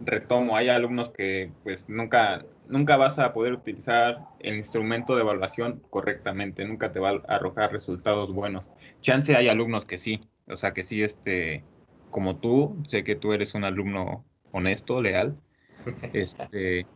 retomo, 0.00 0.56
hay 0.56 0.68
alumnos 0.68 1.10
que 1.10 1.52
pues 1.62 1.88
nunca, 1.88 2.44
nunca 2.68 2.96
vas 2.96 3.18
a 3.18 3.32
poder 3.32 3.52
utilizar 3.54 4.20
el 4.40 4.56
instrumento 4.56 5.14
de 5.14 5.22
evaluación 5.22 5.82
correctamente, 5.90 6.64
nunca 6.64 6.92
te 6.92 7.00
va 7.00 7.10
a 7.10 7.34
arrojar 7.34 7.72
resultados 7.72 8.32
buenos. 8.32 8.70
Chance 9.00 9.36
hay 9.36 9.48
alumnos 9.48 9.84
que 9.84 9.98
sí, 9.98 10.20
o 10.46 10.56
sea 10.56 10.72
que 10.72 10.82
sí, 10.82 11.02
este, 11.02 11.64
como 12.10 12.36
tú, 12.36 12.76
sé 12.86 13.04
que 13.04 13.16
tú 13.16 13.32
eres 13.32 13.54
un 13.54 13.64
alumno 13.64 14.24
honesto, 14.52 15.00
leal. 15.02 15.36
Este, 16.12 16.86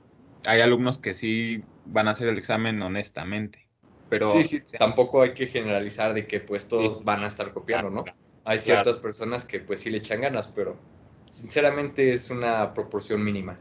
hay 0.47 0.61
alumnos 0.61 0.99
que 0.99 1.15
sí 1.15 1.63
van 1.87 2.09
a 2.09 2.13
hacer 2.13 2.29
el 2.29 2.39
examen 2.39 2.83
honestamente. 2.83 3.69
Pero, 4.09 4.29
sí, 4.29 4.45
sí, 4.45 4.61
tampoco 4.79 5.23
hay 5.23 5.33
que 5.33 5.47
generalizar 5.47 6.13
de 6.13 6.27
que 6.27 6.41
pues 6.41 6.69
todos 6.69 7.05
van 7.05 7.23
a 7.23 7.29
estar 7.29 7.53
copiando, 7.55 7.89
¿no? 7.89 8.05
Hay 8.45 8.59
ciertas 8.59 8.99
personas 8.99 9.47
que 9.47 9.61
pues 9.61 9.81
sí 9.81 9.91
le 9.91 9.99
echan 9.99 10.21
ganas, 10.21 10.49
pero 10.49 10.77
sinceramente 11.31 12.13
es 12.13 12.29
una 12.29 12.75
proporción 12.75 13.25
mínima. 13.25 13.59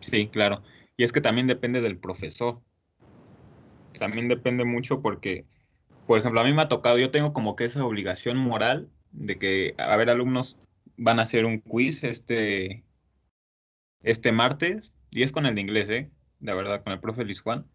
Sí, 0.00 0.28
claro. 0.28 0.62
Y 0.96 1.04
es 1.04 1.12
que 1.12 1.20
también 1.20 1.46
depende 1.46 1.80
del 1.80 1.98
profesor. 1.98 2.60
También 3.98 4.28
depende 4.28 4.64
mucho 4.64 5.02
porque, 5.02 5.46
por 6.06 6.18
ejemplo, 6.18 6.40
a 6.40 6.44
mí 6.44 6.52
me 6.52 6.62
ha 6.62 6.68
tocado, 6.68 6.98
yo 6.98 7.10
tengo 7.10 7.32
como 7.32 7.56
que 7.56 7.64
esa 7.64 7.84
obligación 7.84 8.36
moral 8.36 8.90
de 9.12 9.38
que, 9.38 9.74
a 9.78 9.96
ver, 9.96 10.10
alumnos 10.10 10.58
van 10.96 11.18
a 11.18 11.22
hacer 11.22 11.44
un 11.44 11.58
quiz 11.60 12.04
este, 12.04 12.84
este 14.02 14.32
martes, 14.32 14.92
y 15.10 15.22
es 15.22 15.32
con 15.32 15.46
el 15.46 15.54
de 15.54 15.60
inglés, 15.60 15.88
¿eh? 15.90 16.10
La 16.40 16.54
verdad, 16.54 16.82
con 16.82 16.92
el 16.92 17.00
profe 17.00 17.24
Luis 17.24 17.40
Juan. 17.40 17.66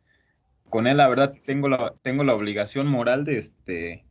Con 0.70 0.88
él, 0.88 0.98
la 0.98 1.08
verdad, 1.08 1.30
tengo 1.46 1.68
la, 1.70 1.94
tengo 2.02 2.24
la 2.24 2.36
obligación 2.36 2.88
moral 2.88 3.24
de, 3.24 3.38
este, 3.38 4.06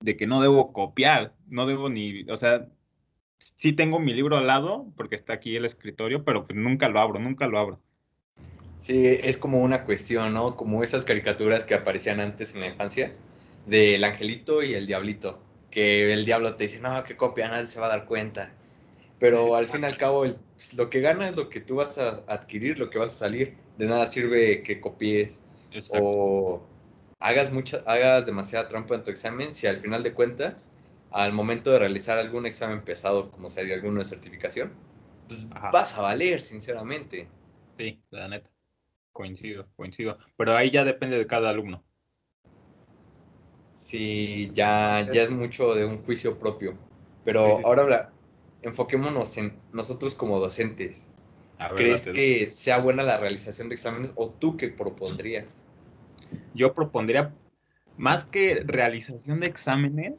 de 0.00 0.16
que 0.16 0.26
no 0.26 0.40
debo 0.40 0.72
copiar, 0.72 1.34
no 1.46 1.66
debo 1.66 1.88
ni, 1.90 2.22
o 2.30 2.36
sea, 2.36 2.68
sí 3.38 3.72
tengo 3.72 3.98
mi 3.98 4.14
libro 4.14 4.36
al 4.36 4.46
lado, 4.46 4.92
porque 4.96 5.16
está 5.16 5.34
aquí 5.34 5.56
el 5.56 5.64
escritorio, 5.64 6.24
pero 6.24 6.46
pues 6.46 6.58
nunca 6.58 6.88
lo 6.88 7.00
abro, 7.00 7.18
nunca 7.18 7.46
lo 7.48 7.58
abro. 7.58 7.80
Sí, 8.84 9.06
es 9.06 9.38
como 9.38 9.60
una 9.60 9.84
cuestión, 9.86 10.34
¿no? 10.34 10.56
Como 10.56 10.82
esas 10.82 11.06
caricaturas 11.06 11.64
que 11.64 11.72
aparecían 11.74 12.20
antes 12.20 12.54
en 12.54 12.60
la 12.60 12.66
infancia, 12.66 13.14
del 13.66 14.04
angelito 14.04 14.62
y 14.62 14.74
el 14.74 14.86
diablito, 14.86 15.40
que 15.70 16.12
el 16.12 16.26
diablo 16.26 16.54
te 16.56 16.64
dice, 16.64 16.80
no, 16.80 17.02
que 17.02 17.16
copia, 17.16 17.48
nadie 17.48 17.64
se 17.64 17.80
va 17.80 17.86
a 17.86 17.88
dar 17.88 18.04
cuenta. 18.04 18.52
Pero 19.18 19.56
al 19.56 19.66
fin 19.66 19.84
y 19.84 19.86
al 19.86 19.96
cabo, 19.96 20.26
pues, 20.54 20.74
lo 20.74 20.90
que 20.90 21.00
gana 21.00 21.28
es 21.28 21.36
lo 21.36 21.48
que 21.48 21.60
tú 21.60 21.76
vas 21.76 21.98
a 21.98 22.24
adquirir, 22.28 22.78
lo 22.78 22.90
que 22.90 22.98
vas 22.98 23.12
a 23.12 23.18
salir. 23.26 23.56
De 23.78 23.86
nada 23.86 24.06
sirve 24.06 24.62
que 24.62 24.80
copies 24.82 25.40
o 25.88 26.62
hagas, 27.20 27.52
mucha, 27.52 27.78
hagas 27.86 28.26
demasiada 28.26 28.68
trampa 28.68 28.96
en 28.96 29.02
tu 29.02 29.10
examen 29.10 29.52
si 29.52 29.66
al 29.66 29.78
final 29.78 30.02
de 30.02 30.12
cuentas, 30.12 30.72
al 31.10 31.32
momento 31.32 31.72
de 31.72 31.78
realizar 31.78 32.18
algún 32.18 32.46
examen 32.46 32.82
pesado, 32.82 33.30
como 33.30 33.48
sería 33.48 33.76
alguno 33.76 34.00
de 34.00 34.04
certificación, 34.04 34.72
pues 35.26 35.48
vas 35.72 35.96
a 35.96 36.02
valer, 36.02 36.40
sinceramente. 36.40 37.28
Sí, 37.78 38.02
la 38.10 38.28
neta. 38.28 38.53
Coincido, 39.14 39.68
coincido. 39.76 40.18
Pero 40.36 40.56
ahí 40.56 40.72
ya 40.72 40.84
depende 40.84 41.16
de 41.16 41.26
cada 41.28 41.48
alumno. 41.48 41.84
Sí, 43.72 44.50
ya, 44.52 45.08
ya 45.08 45.22
es 45.22 45.30
mucho 45.30 45.72
de 45.74 45.84
un 45.84 46.02
juicio 46.02 46.36
propio. 46.36 46.76
Pero 47.24 47.60
ahora 47.64 48.12
enfoquémonos 48.62 49.38
en 49.38 49.56
nosotros 49.72 50.16
como 50.16 50.40
docentes. 50.40 51.12
¿Crees 51.76 52.08
que 52.08 52.50
sea 52.50 52.80
buena 52.80 53.04
la 53.04 53.18
realización 53.18 53.68
de 53.68 53.76
exámenes 53.76 54.12
o 54.16 54.30
tú 54.30 54.56
qué 54.56 54.68
propondrías? 54.68 55.70
Yo 56.52 56.74
propondría, 56.74 57.32
más 57.96 58.24
que 58.24 58.64
realización 58.66 59.38
de 59.38 59.46
exámenes, 59.46 60.14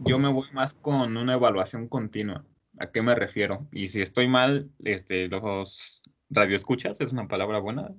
yo 0.00 0.18
me 0.18 0.32
voy 0.32 0.48
más 0.52 0.74
con 0.74 1.16
una 1.16 1.34
evaluación 1.34 1.86
continua. 1.86 2.44
¿A 2.80 2.90
qué 2.90 3.02
me 3.02 3.14
refiero? 3.14 3.68
Y 3.70 3.86
si 3.86 4.02
estoy 4.02 4.26
mal, 4.26 4.68
este, 4.82 5.28
los 5.28 6.02
radioescuchas, 6.32 7.00
es 7.00 7.12
una 7.12 7.28
palabra 7.28 7.58
buena. 7.58 7.90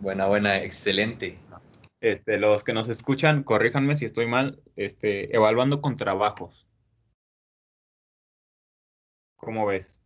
Buena, 0.00 0.26
buena, 0.26 0.58
excelente. 0.58 1.38
Este, 2.00 2.38
los 2.38 2.62
que 2.62 2.72
nos 2.72 2.88
escuchan, 2.88 3.42
corríjanme 3.42 3.96
si 3.96 4.04
estoy 4.04 4.26
mal, 4.26 4.62
este, 4.76 5.34
evaluando 5.34 5.80
con 5.80 5.96
trabajos. 5.96 6.68
¿Cómo 9.36 9.66
ves? 9.66 10.00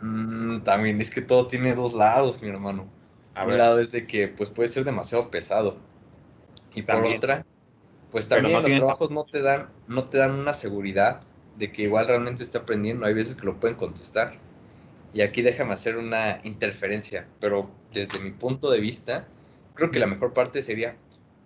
Mm, 0.00 0.60
también 0.60 1.00
es 1.00 1.10
que 1.10 1.22
todo 1.22 1.46
tiene 1.46 1.74
dos 1.74 1.94
lados, 1.94 2.42
mi 2.42 2.48
hermano. 2.48 2.90
Un 3.42 3.56
lado 3.56 3.78
es 3.78 3.92
de 3.92 4.06
que 4.06 4.28
pues 4.28 4.50
puede 4.50 4.68
ser 4.68 4.84
demasiado 4.84 5.30
pesado. 5.30 5.78
Y 6.74 6.82
por 6.82 7.06
otra, 7.06 7.46
pues 8.10 8.28
también 8.28 8.62
los 8.62 8.70
trabajos 8.70 9.10
no 9.10 9.24
te 9.24 9.40
dan, 9.40 9.70
no 9.88 10.04
te 10.04 10.18
dan 10.18 10.32
una 10.32 10.52
seguridad 10.52 11.22
de 11.56 11.72
que 11.72 11.82
igual 11.82 12.06
realmente 12.06 12.42
esté 12.42 12.58
aprendiendo. 12.58 13.06
Hay 13.06 13.14
veces 13.14 13.36
que 13.36 13.46
lo 13.46 13.58
pueden 13.58 13.76
contestar. 13.76 14.38
Y 15.12 15.22
aquí 15.22 15.42
déjame 15.42 15.72
hacer 15.72 15.96
una 15.96 16.40
interferencia, 16.44 17.26
pero 17.40 17.70
desde 17.92 18.20
mi 18.20 18.30
punto 18.30 18.70
de 18.70 18.80
vista, 18.80 19.26
creo 19.74 19.90
que 19.90 19.98
la 19.98 20.06
mejor 20.06 20.32
parte 20.32 20.62
sería, 20.62 20.96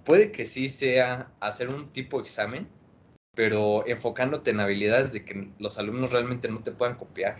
puede 0.04 0.32
que 0.32 0.46
sí 0.46 0.68
sea 0.68 1.30
hacer 1.40 1.70
un 1.70 1.90
tipo 1.90 2.18
de 2.18 2.24
examen, 2.24 2.68
pero 3.34 3.86
enfocándote 3.86 4.50
en 4.50 4.60
habilidades 4.60 5.12
de 5.12 5.24
que 5.24 5.48
los 5.58 5.78
alumnos 5.78 6.10
realmente 6.10 6.48
no 6.48 6.62
te 6.62 6.72
puedan 6.72 6.96
copiar. 6.96 7.38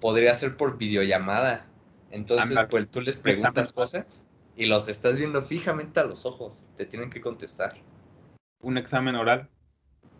Podría 0.00 0.34
ser 0.34 0.56
por 0.56 0.78
videollamada. 0.78 1.66
Entonces, 2.10 2.58
pues 2.68 2.90
tú 2.90 3.00
les 3.00 3.16
preguntas 3.16 3.72
cosas 3.72 4.26
y 4.56 4.66
los 4.66 4.88
estás 4.88 5.16
viendo 5.16 5.42
fijamente 5.42 6.00
a 6.00 6.04
los 6.04 6.26
ojos. 6.26 6.66
Te 6.76 6.84
tienen 6.84 7.08
que 7.08 7.20
contestar. 7.20 7.74
Un 8.60 8.76
examen 8.76 9.14
oral. 9.14 9.48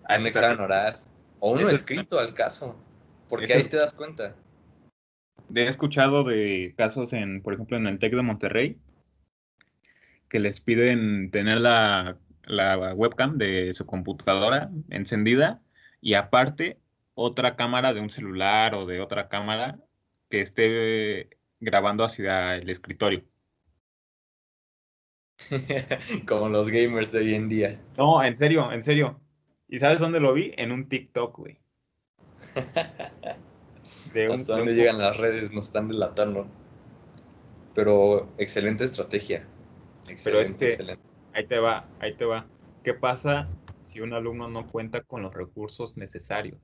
Un 0.08 0.26
examen 0.26 0.60
oral. 0.60 1.02
O 1.38 1.50
uno 1.52 1.68
escrito 1.68 2.18
al 2.18 2.34
caso. 2.34 2.76
Porque 3.32 3.54
ahí 3.54 3.64
te 3.64 3.78
das 3.78 3.94
cuenta. 3.94 4.36
He 5.54 5.66
escuchado 5.66 6.24
de 6.24 6.74
casos 6.76 7.12
en, 7.12 7.42
por 7.42 7.54
ejemplo, 7.54 7.76
en 7.76 7.86
el 7.86 7.98
TEC 7.98 8.14
de 8.14 8.22
Monterrey, 8.22 8.78
que 10.28 10.38
les 10.38 10.60
piden 10.60 11.30
tener 11.30 11.58
la 11.58 12.18
la 12.46 12.94
webcam 12.94 13.38
de 13.38 13.72
su 13.72 13.86
computadora 13.86 14.70
encendida 14.90 15.62
y 16.00 16.14
aparte 16.14 16.78
otra 17.14 17.56
cámara 17.56 17.92
de 17.92 18.00
un 18.00 18.10
celular 18.10 18.74
o 18.74 18.86
de 18.86 19.00
otra 19.00 19.28
cámara 19.28 19.78
que 20.28 20.40
esté 20.40 21.38
grabando 21.60 22.04
hacia 22.04 22.56
el 22.56 22.68
escritorio. 22.70 23.24
Como 26.26 26.48
los 26.48 26.70
gamers 26.70 27.12
de 27.12 27.18
hoy 27.20 27.34
en 27.34 27.48
día. 27.48 27.80
No, 27.96 28.22
en 28.22 28.36
serio, 28.36 28.72
en 28.72 28.82
serio. 28.82 29.20
¿Y 29.68 29.78
sabes 29.78 29.98
dónde 29.98 30.20
lo 30.20 30.34
vi? 30.34 30.52
En 30.56 30.72
un 30.72 30.88
TikTok, 30.88 31.38
güey. 31.38 31.61
Hasta 34.32 34.56
dónde 34.56 34.74
llegan 34.74 34.98
las 34.98 35.16
redes, 35.16 35.52
nos 35.52 35.66
están 35.66 35.88
relatando. 35.88 36.46
Pero 37.74 38.28
excelente 38.38 38.84
estrategia. 38.84 39.46
Excelente, 40.08 40.66
excelente. 40.66 41.10
Ahí 41.32 41.46
te 41.46 41.58
va, 41.58 41.88
ahí 42.00 42.14
te 42.14 42.24
va. 42.24 42.46
¿Qué 42.82 42.94
pasa 42.94 43.48
si 43.82 44.00
un 44.00 44.12
alumno 44.12 44.48
no 44.48 44.66
cuenta 44.66 45.02
con 45.02 45.22
los 45.22 45.32
recursos 45.32 45.96
necesarios 45.96 46.60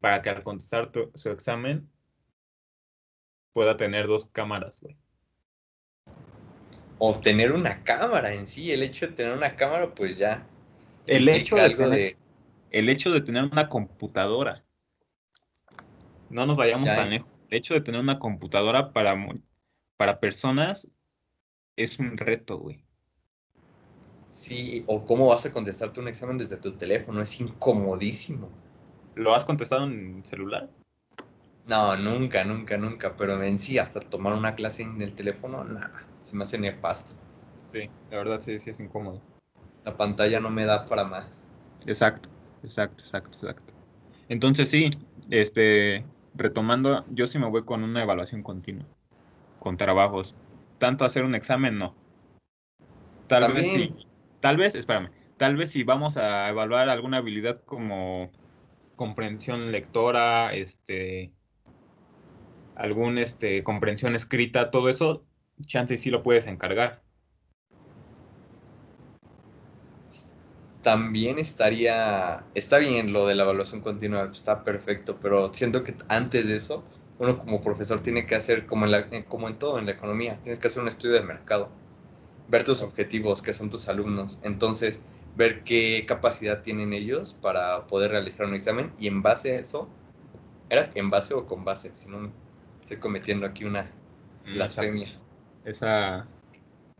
para 0.00 0.22
que 0.22 0.30
al 0.30 0.42
contestar 0.42 0.90
su 1.14 1.30
examen 1.30 1.90
pueda 3.52 3.76
tener 3.76 4.06
dos 4.06 4.26
cámaras, 4.32 4.80
güey? 4.80 4.96
O 6.98 7.18
tener 7.18 7.52
una 7.52 7.82
cámara 7.84 8.32
en 8.32 8.46
sí, 8.46 8.72
el 8.72 8.82
hecho 8.82 9.08
de 9.08 9.12
tener 9.12 9.32
una 9.32 9.56
cámara, 9.56 9.94
pues 9.94 10.16
ya. 10.16 10.46
El 11.06 11.28
hecho 11.28 11.56
de, 11.56 11.70
tener, 11.70 12.16
el 12.70 12.88
hecho 12.88 13.10
de 13.10 13.20
tener 13.20 13.44
una 13.44 13.68
computadora. 13.68 14.64
No 16.28 16.46
nos 16.46 16.56
vayamos 16.56 16.86
tan 16.86 17.10
lejos. 17.10 17.28
El 17.48 17.58
hecho 17.58 17.74
de 17.74 17.80
tener 17.80 18.00
una 18.00 18.18
computadora 18.18 18.92
para, 18.92 19.16
para 19.96 20.20
personas 20.20 20.88
es 21.76 21.98
un 21.98 22.16
reto, 22.16 22.58
güey. 22.58 22.84
Sí, 24.30 24.84
o 24.86 25.04
cómo 25.04 25.28
vas 25.28 25.46
a 25.46 25.52
contestarte 25.52 26.00
un 26.00 26.08
examen 26.08 26.36
desde 26.36 26.58
tu 26.58 26.72
teléfono, 26.72 27.22
es 27.22 27.40
incomodísimo. 27.40 28.50
¿Lo 29.14 29.34
has 29.34 29.44
contestado 29.44 29.84
en 29.84 30.24
celular? 30.24 30.68
No, 31.66 31.96
nunca, 31.96 32.44
nunca, 32.44 32.76
nunca, 32.76 33.16
pero 33.16 33.42
en 33.42 33.58
sí, 33.58 33.78
hasta 33.78 34.00
tomar 34.00 34.34
una 34.34 34.54
clase 34.54 34.82
en 34.82 35.00
el 35.00 35.14
teléfono, 35.14 35.64
nada, 35.64 36.06
se 36.22 36.36
me 36.36 36.44
hace 36.44 36.58
nefasto. 36.58 37.20
Sí, 37.72 37.90
la 38.10 38.16
verdad 38.18 38.40
sí, 38.40 38.58
sí 38.60 38.70
es 38.70 38.80
incómodo. 38.80 39.20
La 39.84 39.96
pantalla 39.96 40.40
no 40.40 40.50
me 40.50 40.64
da 40.64 40.86
para 40.86 41.04
más. 41.04 41.44
Exacto, 41.86 42.28
exacto, 42.62 43.02
exacto, 43.02 43.38
exacto. 43.38 43.74
Entonces 44.28 44.68
sí, 44.68 44.90
este, 45.30 46.04
retomando, 46.38 47.04
yo 47.10 47.26
sí 47.26 47.38
me 47.38 47.46
voy 47.46 47.64
con 47.64 47.84
una 47.84 48.02
evaluación 48.02 48.42
continua, 48.42 48.86
con 49.58 49.76
trabajos. 49.76 50.36
Tanto 50.78 51.04
hacer 51.04 51.24
un 51.24 51.34
examen, 51.34 51.76
no. 51.78 51.94
Tal 53.26 53.52
vez 53.52 53.70
sí, 53.70 53.94
Tal 54.40 54.56
vez, 54.56 54.74
espérame, 54.74 55.10
tal 55.36 55.56
vez 55.56 55.72
si 55.72 55.82
vamos 55.82 56.16
a 56.16 56.48
evaluar 56.48 56.88
alguna 56.88 57.18
habilidad 57.18 57.60
como 57.64 58.30
comprensión 58.94 59.72
lectora, 59.72 60.54
este, 60.54 61.32
algún, 62.76 63.18
este, 63.18 63.64
comprensión 63.64 64.14
escrita, 64.14 64.70
todo 64.70 64.88
eso, 64.88 65.24
chance 65.60 65.96
sí 65.96 66.10
lo 66.10 66.22
puedes 66.22 66.46
encargar. 66.46 67.02
También 70.82 71.38
estaría, 71.38 72.44
está 72.54 72.78
bien 72.78 73.12
lo 73.12 73.26
de 73.26 73.34
la 73.34 73.42
evaluación 73.42 73.80
continua, 73.80 74.30
está 74.32 74.64
perfecto, 74.64 75.18
pero 75.20 75.52
siento 75.52 75.84
que 75.84 75.94
antes 76.08 76.48
de 76.48 76.56
eso, 76.56 76.84
uno 77.18 77.38
como 77.38 77.60
profesor 77.60 78.00
tiene 78.00 78.26
que 78.26 78.36
hacer, 78.36 78.66
como 78.66 78.84
en, 78.84 78.92
la, 78.92 79.08
como 79.26 79.48
en 79.48 79.58
todo 79.58 79.78
en 79.78 79.86
la 79.86 79.92
economía, 79.92 80.38
tienes 80.42 80.60
que 80.60 80.68
hacer 80.68 80.82
un 80.82 80.88
estudio 80.88 81.14
de 81.14 81.22
mercado 81.22 81.68
ver 82.48 82.64
tus 82.64 82.82
objetivos, 82.82 83.42
que 83.42 83.52
son 83.52 83.70
tus 83.70 83.88
alumnos. 83.88 84.38
Entonces, 84.42 85.02
ver 85.36 85.62
qué 85.62 86.04
capacidad 86.06 86.62
tienen 86.62 86.92
ellos 86.92 87.34
para 87.34 87.86
poder 87.86 88.10
realizar 88.10 88.46
un 88.46 88.54
examen 88.54 88.92
y 88.98 89.06
en 89.06 89.22
base 89.22 89.52
a 89.52 89.60
eso, 89.60 89.88
¿era 90.68 90.90
en 90.94 91.10
base 91.10 91.34
o 91.34 91.46
con 91.46 91.64
base? 91.64 91.94
Si 91.94 92.08
no, 92.08 92.32
estoy 92.82 92.96
cometiendo 92.96 93.46
aquí 93.46 93.64
una 93.64 93.90
mm, 94.46 94.54
blasfemia. 94.54 95.20
Esa, 95.64 96.26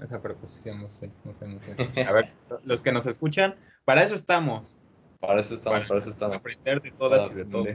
esa 0.02 0.20
preposición, 0.20 0.82
no 0.82 0.88
sé, 0.88 1.10
no 1.24 1.34
sé, 1.34 1.46
no 1.48 1.60
sé. 1.62 2.02
A 2.06 2.12
ver, 2.12 2.32
los 2.64 2.82
que 2.82 2.92
nos 2.92 3.06
escuchan, 3.06 3.56
para 3.84 4.02
eso 4.02 4.14
estamos. 4.14 4.72
Para 5.20 5.40
eso 5.40 5.54
estamos, 5.54 5.80
para, 5.86 6.00
eso 6.00 6.10
estamos. 6.10 6.36
Aprender 6.36 6.80
de 6.80 6.90
todas 6.92 7.30
y 7.30 7.34
de 7.34 7.44
todos. 7.44 7.68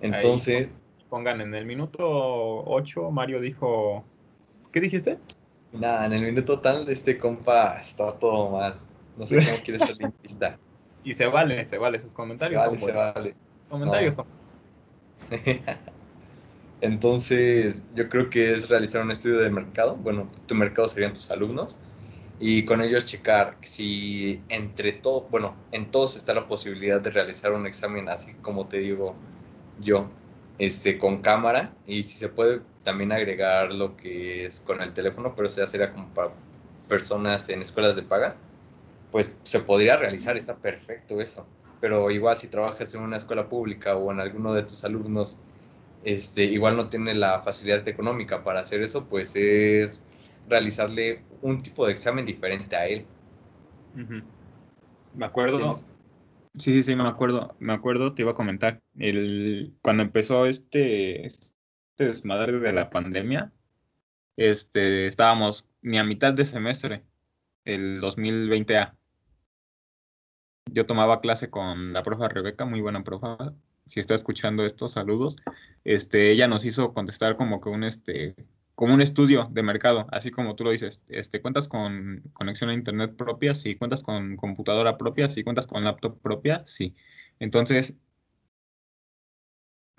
Entonces... 0.00 0.72
pongan 1.08 1.40
en 1.40 1.54
el 1.54 1.66
minuto 1.66 2.04
8, 2.04 3.10
Mario 3.10 3.40
dijo... 3.40 4.04
¿Qué 4.70 4.80
dijiste? 4.80 5.18
Nada, 5.72 6.06
en 6.06 6.12
el 6.12 6.22
minuto 6.22 6.60
tal 6.60 6.84
de 6.84 6.92
este 6.92 7.18
compa 7.18 7.78
está 7.80 8.18
todo 8.18 8.50
mal. 8.50 8.74
No 9.16 9.26
sé 9.26 9.36
cómo 9.36 9.58
quiere 9.64 9.78
ser 9.78 9.96
limpista. 9.96 10.58
Y 11.04 11.14
se 11.14 11.26
vale, 11.26 11.64
se 11.64 11.78
vale 11.78 11.98
sus 11.98 12.14
comentarios. 12.14 12.62
Se 12.62 12.68
vale, 12.68 12.78
se 12.78 12.92
vale. 12.92 13.34
Comentarios 13.68 14.16
Entonces, 16.82 17.90
yo 17.94 18.08
creo 18.10 18.30
que 18.30 18.52
es 18.52 18.68
realizar 18.68 19.04
un 19.04 19.12
estudio 19.12 19.38
de 19.40 19.50
mercado. 19.50 19.96
Bueno, 19.98 20.32
tu 20.46 20.56
mercado 20.56 20.88
serían 20.88 21.14
tus 21.14 21.30
alumnos. 21.32 21.80
y 22.38 22.64
con 22.66 22.82
ellos 22.82 23.06
checar 23.06 23.58
si 23.62 24.46
entre 24.50 24.92
todo, 24.92 25.28
bueno, 25.30 25.66
en 25.72 25.90
todos 25.92 26.16
está 26.16 26.34
la 26.34 26.48
posibilidad 26.48 27.00
de 27.02 27.10
realizar 27.10 27.52
un 27.54 27.66
examen 27.66 28.08
así 28.10 28.36
como 28.42 28.68
te 28.68 28.78
digo 28.80 29.24
yo, 29.76 30.18
este, 30.58 30.98
con 30.98 31.22
cámara 31.22 31.78
y 31.86 32.04
si 32.04 32.18
se 32.18 32.28
puede 32.30 32.62
también 32.84 33.12
agregar 33.12 33.72
lo 33.74 33.96
que 33.96 34.44
es 34.46 34.60
con 34.60 34.82
el 34.82 34.94
teléfono, 34.94 35.34
pero 35.36 35.48
ya 35.48 35.66
sería 35.68 35.92
como 35.92 36.12
para 36.14 36.30
personas 36.88 37.48
en 37.50 37.62
escuelas 37.62 37.96
de 37.96 38.04
paga, 38.04 38.42
pues 39.10 39.36
se 39.44 39.60
podría 39.60 39.96
realizar, 39.96 40.36
está 40.36 40.60
perfecto 40.60 41.20
eso. 41.20 41.52
Pero 41.80 42.10
igual 42.10 42.38
si 42.38 42.48
trabajas 42.48 42.94
en 42.94 43.02
una 43.02 43.16
escuela 43.16 43.48
pública 43.48 43.96
o 43.96 44.12
en 44.12 44.20
alguno 44.20 44.54
de 44.54 44.62
tus 44.62 44.84
alumnos, 44.84 45.42
este, 46.04 46.44
igual 46.44 46.76
no 46.76 46.88
tiene 46.88 47.14
la 47.14 47.42
facilidad 47.42 47.86
económica 47.86 48.44
para 48.44 48.60
hacer 48.60 48.82
eso, 48.82 49.08
pues 49.08 49.36
es 49.36 50.04
realizarle 50.48 51.22
un 51.40 51.62
tipo 51.62 51.86
de 51.86 51.92
examen 51.92 52.26
diferente 52.26 52.76
a 52.76 52.86
él. 52.86 53.06
Me 55.14 55.26
acuerdo. 55.26 55.74
Sí, 55.74 56.72
sí, 56.74 56.82
sí, 56.82 56.96
me 56.96 57.08
acuerdo. 57.08 57.54
Me 57.58 57.72
acuerdo, 57.72 58.14
te 58.14 58.22
iba 58.22 58.32
a 58.32 58.34
comentar. 58.34 58.82
El, 58.98 59.74
cuando 59.82 60.02
empezó 60.02 60.46
este, 60.46 61.26
este 61.26 61.46
desmadre 61.98 62.58
de 62.58 62.72
la 62.72 62.90
pandemia, 62.90 63.52
este, 64.36 65.06
estábamos 65.06 65.66
ni 65.82 65.98
a 65.98 66.04
mitad 66.04 66.32
de 66.34 66.44
semestre, 66.44 67.04
el 67.64 68.00
2020A. 68.00 68.96
Yo 70.70 70.86
tomaba 70.86 71.20
clase 71.20 71.50
con 71.50 71.92
la 71.92 72.02
profa 72.02 72.28
Rebeca, 72.28 72.64
muy 72.64 72.80
buena 72.80 73.02
profa. 73.02 73.54
Si 73.86 74.00
está 74.00 74.14
escuchando 74.14 74.64
esto, 74.64 74.88
saludos. 74.88 75.36
Este, 75.84 76.30
ella 76.30 76.48
nos 76.48 76.64
hizo 76.64 76.94
contestar 76.94 77.36
como 77.36 77.60
que 77.60 77.68
un 77.68 77.84
este 77.84 78.36
como 78.74 78.94
un 78.94 79.00
estudio 79.02 79.48
de 79.52 79.62
mercado, 79.62 80.06
así 80.10 80.30
como 80.30 80.56
tú 80.56 80.64
lo 80.64 80.70
dices, 80.70 81.02
este, 81.08 81.40
cuentas 81.42 81.68
con 81.68 82.22
conexión 82.32 82.70
a 82.70 82.74
internet 82.74 83.14
propia, 83.16 83.54
sí, 83.54 83.76
cuentas 83.76 84.02
con 84.02 84.36
computadora 84.36 84.96
propia, 84.98 85.28
sí, 85.28 85.44
cuentas 85.44 85.66
con 85.66 85.84
laptop 85.84 86.18
propia, 86.20 86.62
sí. 86.66 86.94
Entonces, 87.38 87.94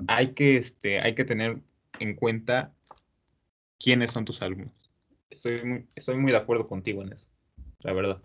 hay 0.08 0.34
que, 0.34 0.58
este, 0.58 1.00
hay 1.00 1.16
que 1.16 1.24
tener 1.24 1.62
en 2.00 2.16
cuenta 2.16 2.74
quiénes 3.80 4.12
son 4.12 4.25
tus 4.25 4.42
alumnos. 4.42 4.74
Estoy 5.30 5.63
muy, 5.63 5.88
estoy 5.96 6.18
muy 6.18 6.32
de 6.32 6.38
acuerdo 6.38 6.68
contigo 6.68 7.04
en 7.04 7.13
eso, 7.13 7.30
la 7.80 7.94
verdad. 7.94 8.22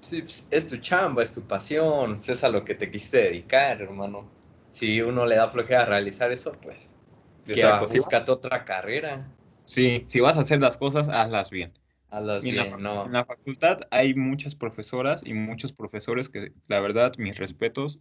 Sí, 0.00 0.20
pues, 0.20 0.48
es 0.50 0.66
tu 0.66 0.76
chamba, 0.78 1.22
es 1.22 1.32
tu 1.32 1.42
pasión, 1.42 2.16
es 2.16 2.44
a 2.44 2.48
lo 2.48 2.64
que 2.64 2.74
te 2.74 2.90
quisiste 2.90 3.18
dedicar, 3.18 3.80
hermano. 3.80 4.28
Si 4.74 5.00
uno 5.00 5.24
le 5.24 5.36
da 5.36 5.48
flojera 5.48 5.82
a 5.82 5.86
realizar 5.86 6.32
eso, 6.32 6.52
pues 6.60 6.98
que 7.46 7.64
búscate 7.92 8.32
otra 8.32 8.64
carrera. 8.64 9.24
Sí, 9.66 10.04
si 10.08 10.18
vas 10.18 10.36
a 10.36 10.40
hacer 10.40 10.60
las 10.60 10.78
cosas, 10.78 11.08
hazlas 11.08 11.50
bien. 11.50 11.72
Hazlas 12.10 12.42
bien, 12.42 12.82
no. 12.82 13.06
En 13.06 13.12
la 13.12 13.24
facultad 13.24 13.82
hay 13.92 14.14
muchas 14.14 14.56
profesoras 14.56 15.22
y 15.24 15.32
muchos 15.32 15.72
profesores 15.72 16.28
que, 16.28 16.52
la 16.66 16.80
verdad, 16.80 17.12
mis 17.18 17.38
respetos, 17.38 18.00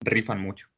rifan 0.00 0.40
mucho. 0.40 0.68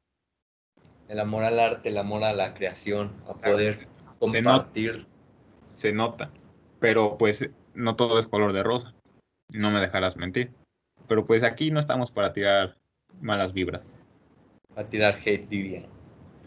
El 1.08 1.18
amor 1.18 1.44
al 1.44 1.58
arte, 1.58 1.88
el 1.88 1.96
amor 1.96 2.22
a 2.22 2.34
la 2.34 2.52
creación, 2.52 3.10
a 3.26 3.32
poder 3.32 3.88
compartir. 4.18 5.06
Se 5.68 5.92
nota, 5.94 6.30
pero 6.78 7.16
pues 7.16 7.48
no 7.72 7.96
todo 7.96 8.18
es 8.18 8.26
color 8.26 8.52
de 8.52 8.62
rosa. 8.62 8.94
No 9.48 9.70
me 9.70 9.80
dejarás 9.80 10.18
mentir. 10.18 10.52
Pero 11.08 11.24
pues 11.24 11.42
aquí 11.42 11.70
no 11.70 11.80
estamos 11.80 12.12
para 12.12 12.34
tirar 12.34 12.76
malas 13.22 13.54
vibras. 13.54 14.02
Para 14.80 14.88
tirar 14.88 15.18
hate, 15.22 15.46
diría. 15.46 15.86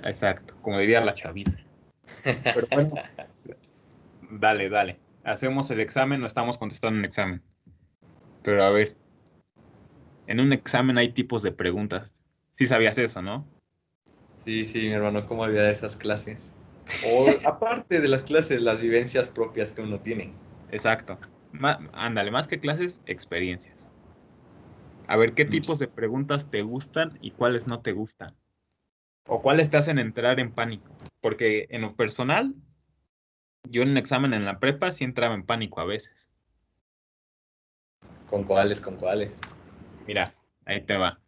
Exacto, 0.04 0.56
como 0.64 0.80
diría 0.80 1.00
la 1.02 1.14
chaviza. 1.14 1.60
Pero 2.56 2.66
bueno, 2.72 2.96
dale, 4.32 4.70
dale. 4.70 5.00
Hacemos 5.24 5.70
el 5.70 5.80
examen 5.80 6.24
o 6.24 6.26
estamos 6.26 6.58
contestando 6.58 6.98
un 6.98 7.06
examen. 7.06 7.44
Pero 8.42 8.64
a 8.64 8.72
ver, 8.72 8.98
en 10.26 10.40
un 10.40 10.52
examen 10.52 10.98
hay 10.98 11.14
tipos 11.14 11.44
de 11.44 11.52
preguntas. 11.52 12.12
Sí 12.56 12.66
sabías 12.66 12.98
eso, 12.98 13.22
¿no? 13.22 13.48
Sí, 14.36 14.66
sí, 14.66 14.88
mi 14.88 14.94
hermano, 14.94 15.28
¿cómo 15.28 15.44
olvidar 15.44 15.70
esas 15.70 15.96
clases? 15.96 16.56
O 17.06 17.28
aparte 17.46 18.02
de 18.02 18.08
las 18.08 18.24
clases, 18.24 18.64
las 18.64 18.82
vivencias 18.82 19.28
propias 19.28 19.74
que 19.74 19.84
uno 19.84 19.98
tiene. 19.98 20.34
Exacto. 20.72 21.20
ándale, 21.92 22.32
más 22.32 22.48
que 22.48 22.60
clases, 22.60 23.00
experiencias. 23.06 23.83
A 25.08 25.18
ver, 25.18 25.34
¿qué 25.34 25.46
tipos 25.46 25.80
de 25.80 25.88
preguntas 25.88 26.50
te 26.50 26.62
gustan 26.62 27.18
y 27.22 27.32
cuáles 27.32 27.68
no 27.68 27.82
te 27.82 27.92
gustan? 27.92 28.34
¿O 29.28 29.42
cuáles 29.42 29.70
te 29.70 29.78
hacen 29.78 30.00
entrar 30.00 30.40
en 30.40 30.54
pánico? 30.54 30.92
Porque 31.22 31.68
en 31.70 31.82
lo 31.82 31.96
personal, 31.96 32.56
yo 33.70 33.82
en 33.82 33.90
un 33.90 33.98
examen 33.98 34.34
en 34.34 34.46
la 34.46 34.60
prepa 34.60 34.92
sí 34.92 35.04
entraba 35.04 35.36
en 35.36 35.46
pánico 35.46 35.82
a 35.82 35.86
veces. 35.86 36.30
¿Con 38.30 38.44
cuáles? 38.44 38.82
¿Con 38.82 38.96
cuáles? 38.96 39.42
Mira, 40.08 40.34
ahí 40.66 40.82
te 40.82 40.98
va. 40.98 41.20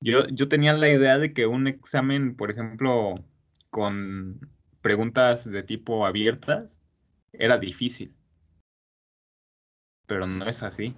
Yo, 0.00 0.26
yo 0.28 0.48
tenía 0.48 0.72
la 0.74 0.88
idea 0.88 1.18
de 1.18 1.32
que 1.32 1.46
un 1.46 1.66
examen, 1.66 2.36
por 2.36 2.50
ejemplo, 2.50 3.14
con 3.70 4.40
preguntas 4.80 5.50
de 5.50 5.62
tipo 5.62 6.06
abiertas, 6.06 6.80
era 7.32 7.58
difícil. 7.58 8.14
Pero 10.06 10.26
no 10.26 10.46
es 10.46 10.62
así. 10.62 10.96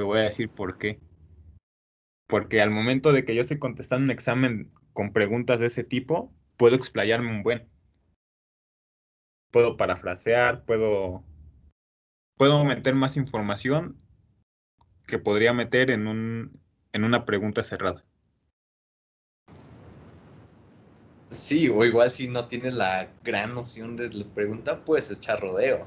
Te 0.00 0.04
voy 0.04 0.20
a 0.20 0.22
decir 0.22 0.48
por 0.48 0.78
qué. 0.78 0.98
Porque 2.26 2.62
al 2.62 2.70
momento 2.70 3.12
de 3.12 3.26
que 3.26 3.34
yo 3.34 3.42
estoy 3.42 3.58
contestando 3.58 4.04
un 4.04 4.10
examen 4.10 4.72
con 4.94 5.12
preguntas 5.12 5.60
de 5.60 5.66
ese 5.66 5.84
tipo, 5.84 6.32
puedo 6.56 6.74
explayarme 6.74 7.30
un 7.30 7.42
buen. 7.42 7.68
Puedo 9.50 9.76
parafrasear, 9.76 10.64
puedo, 10.64 11.22
puedo 12.38 12.64
meter 12.64 12.94
más 12.94 13.18
información 13.18 14.00
que 15.06 15.18
podría 15.18 15.52
meter 15.52 15.90
en, 15.90 16.06
un, 16.06 16.58
en 16.94 17.04
una 17.04 17.26
pregunta 17.26 17.62
cerrada. 17.62 18.02
Sí, 21.28 21.68
o 21.68 21.84
igual 21.84 22.10
si 22.10 22.26
no 22.26 22.46
tienes 22.46 22.74
la 22.76 23.10
gran 23.22 23.54
noción 23.54 23.96
de 23.96 24.08
la 24.14 24.24
pregunta, 24.24 24.82
puedes 24.82 25.10
echar 25.10 25.40
rodeo. 25.40 25.86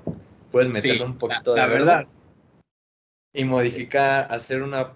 Puedes 0.52 0.70
meterle 0.70 1.04
un 1.04 1.18
poquito 1.18 1.56
de 1.56 1.66
verdad. 1.66 2.08
Y 3.34 3.46
modificar, 3.46 4.28
hacer 4.32 4.62
una 4.62 4.94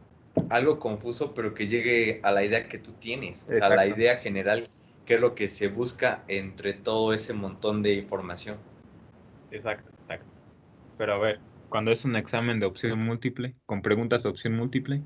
algo 0.50 0.80
confuso, 0.80 1.34
pero 1.34 1.54
que 1.54 1.68
llegue 1.68 2.20
a 2.24 2.32
la 2.32 2.44
idea 2.44 2.68
que 2.68 2.78
tú 2.78 2.92
tienes, 2.94 3.48
o 3.50 3.54
sea, 3.54 3.70
la 3.70 3.88
idea 3.88 4.18
general 4.18 4.68
qué 5.06 5.16
es 5.16 5.22
lo 5.22 5.36
que 5.36 5.48
se 5.48 5.70
busca 5.70 6.24
entre 6.28 6.74
todo 6.74 7.14
ese 7.14 7.34
montón 7.34 7.82
de 7.82 7.94
información. 7.94 8.58
Exacto, 9.52 9.90
exacto. 10.00 10.28
Pero 10.98 11.14
a 11.14 11.18
ver, 11.18 11.40
cuando 11.70 11.92
es 11.92 12.06
un 12.06 12.16
examen 12.16 12.60
de 12.60 12.66
opción 12.66 13.00
múltiple, 13.00 13.56
con 13.66 13.82
preguntas 13.82 14.24
de 14.24 14.30
opción 14.30 14.56
múltiple. 14.56 15.02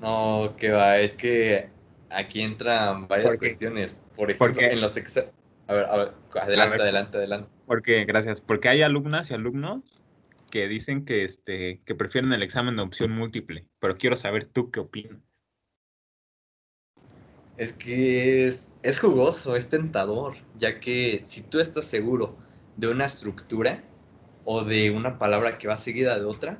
No, 0.00 0.54
que 0.56 0.70
va, 0.70 0.98
es 0.98 1.14
que 1.14 1.70
aquí 2.10 2.42
entran 2.42 3.08
varias 3.08 3.36
cuestiones. 3.36 3.96
Por 4.14 4.30
ejemplo, 4.30 4.60
en 4.60 4.80
los 4.80 4.96
exámenes... 4.96 5.34
A 5.68 5.74
ver, 5.74 5.86
a 5.88 5.96
ver, 5.96 6.12
adelante, 6.40 6.82
adelante, 6.82 7.16
adelante. 7.16 7.54
Porque, 7.66 8.04
gracias, 8.04 8.40
porque 8.40 8.68
hay 8.68 8.82
alumnas 8.82 9.30
y 9.30 9.34
alumnos 9.34 10.01
que 10.52 10.68
dicen 10.68 11.06
que, 11.06 11.24
este, 11.24 11.80
que 11.86 11.94
prefieren 11.94 12.30
el 12.34 12.42
examen 12.42 12.76
de 12.76 12.82
opción 12.82 13.10
múltiple, 13.10 13.66
pero 13.80 13.96
quiero 13.96 14.18
saber 14.18 14.46
tú 14.46 14.70
qué 14.70 14.80
opinas. 14.80 15.18
Es 17.56 17.72
que 17.72 18.44
es, 18.44 18.74
es 18.82 18.98
jugoso, 18.98 19.56
es 19.56 19.70
tentador, 19.70 20.36
ya 20.58 20.78
que 20.78 21.22
si 21.24 21.40
tú 21.40 21.58
estás 21.58 21.86
seguro 21.86 22.36
de 22.76 22.88
una 22.88 23.06
estructura 23.06 23.82
o 24.44 24.62
de 24.62 24.90
una 24.90 25.18
palabra 25.18 25.56
que 25.56 25.68
va 25.68 25.78
seguida 25.78 26.18
de 26.18 26.26
otra, 26.26 26.58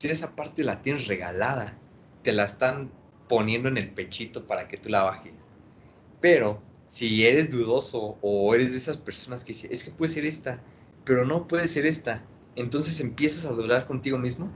esa 0.00 0.34
parte 0.34 0.64
la 0.64 0.80
tienes 0.80 1.06
regalada, 1.06 1.78
te 2.22 2.32
la 2.32 2.44
están 2.44 2.90
poniendo 3.28 3.68
en 3.68 3.76
el 3.76 3.92
pechito 3.92 4.46
para 4.46 4.66
que 4.66 4.78
tú 4.78 4.88
la 4.88 5.02
bajes. 5.02 5.52
Pero 6.22 6.62
si 6.86 7.26
eres 7.26 7.50
dudoso 7.50 8.16
o 8.22 8.54
eres 8.54 8.70
de 8.70 8.78
esas 8.78 8.96
personas 8.96 9.44
que 9.44 9.48
dicen, 9.48 9.72
es 9.72 9.84
que 9.84 9.90
puede 9.90 10.12
ser 10.12 10.24
esta, 10.24 10.62
pero 11.04 11.26
no 11.26 11.46
puede 11.46 11.68
ser 11.68 11.84
esta, 11.84 12.24
entonces 12.56 13.00
empiezas 13.00 13.50
a 13.50 13.54
dudar 13.54 13.86
contigo 13.86 14.18
mismo, 14.18 14.50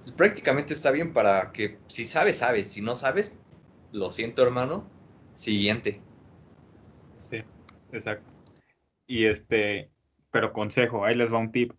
pues 0.00 0.12
prácticamente 0.12 0.74
está 0.74 0.90
bien 0.90 1.12
para 1.12 1.52
que 1.52 1.78
si 1.86 2.04
sabes, 2.04 2.38
sabes, 2.38 2.66
si 2.66 2.82
no 2.82 2.94
sabes, 2.94 3.32
lo 3.92 4.10
siento 4.10 4.42
hermano, 4.42 4.86
Siguiente. 5.38 6.00
Sí, 7.20 7.44
exacto. 7.92 8.28
Y 9.06 9.26
este, 9.26 9.88
pero 10.32 10.52
consejo, 10.52 11.04
ahí 11.04 11.14
les 11.14 11.32
va 11.32 11.38
un 11.38 11.52
tip. 11.52 11.74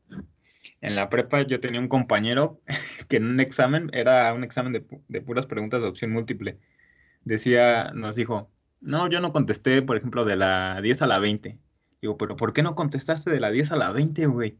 En 0.80 0.95
la 0.95 1.10
prepa 1.10 1.41
yo 1.41 1.60
tenía 1.60 1.82
un 1.82 1.89
compañero 1.89 2.62
que 3.10 3.17
en 3.17 3.26
un 3.26 3.41
examen, 3.41 3.89
era 3.91 4.34
un 4.34 4.45
examen 4.45 4.72
de, 4.72 5.22
puras 5.22 5.45
preguntas 5.45 5.82
de 5.82 5.89
opción 5.89 6.12
múltiple. 6.12 6.58
Decía, 7.26 7.91
nos 7.91 8.15
dijo, 8.15 8.50
no, 8.80 9.10
yo 9.10 9.19
no 9.19 9.34
contesté, 9.34 9.82
por 9.82 9.98
ejemplo, 9.98 10.24
de 10.24 10.38
la 10.38 10.80
10 10.82 11.02
a 11.02 11.08
la 11.08 11.19
20. 11.19 11.60
Digo, 12.02 12.17
pero 12.17 12.38
¿por 12.38 12.54
qué 12.54 12.63
no 12.63 12.76
contestaste 12.76 13.30
de 13.30 13.41
la 13.41 13.52
10 13.52 13.74
a 13.74 13.76
la 13.76 13.91
20, 13.91 14.26
güey? 14.28 14.58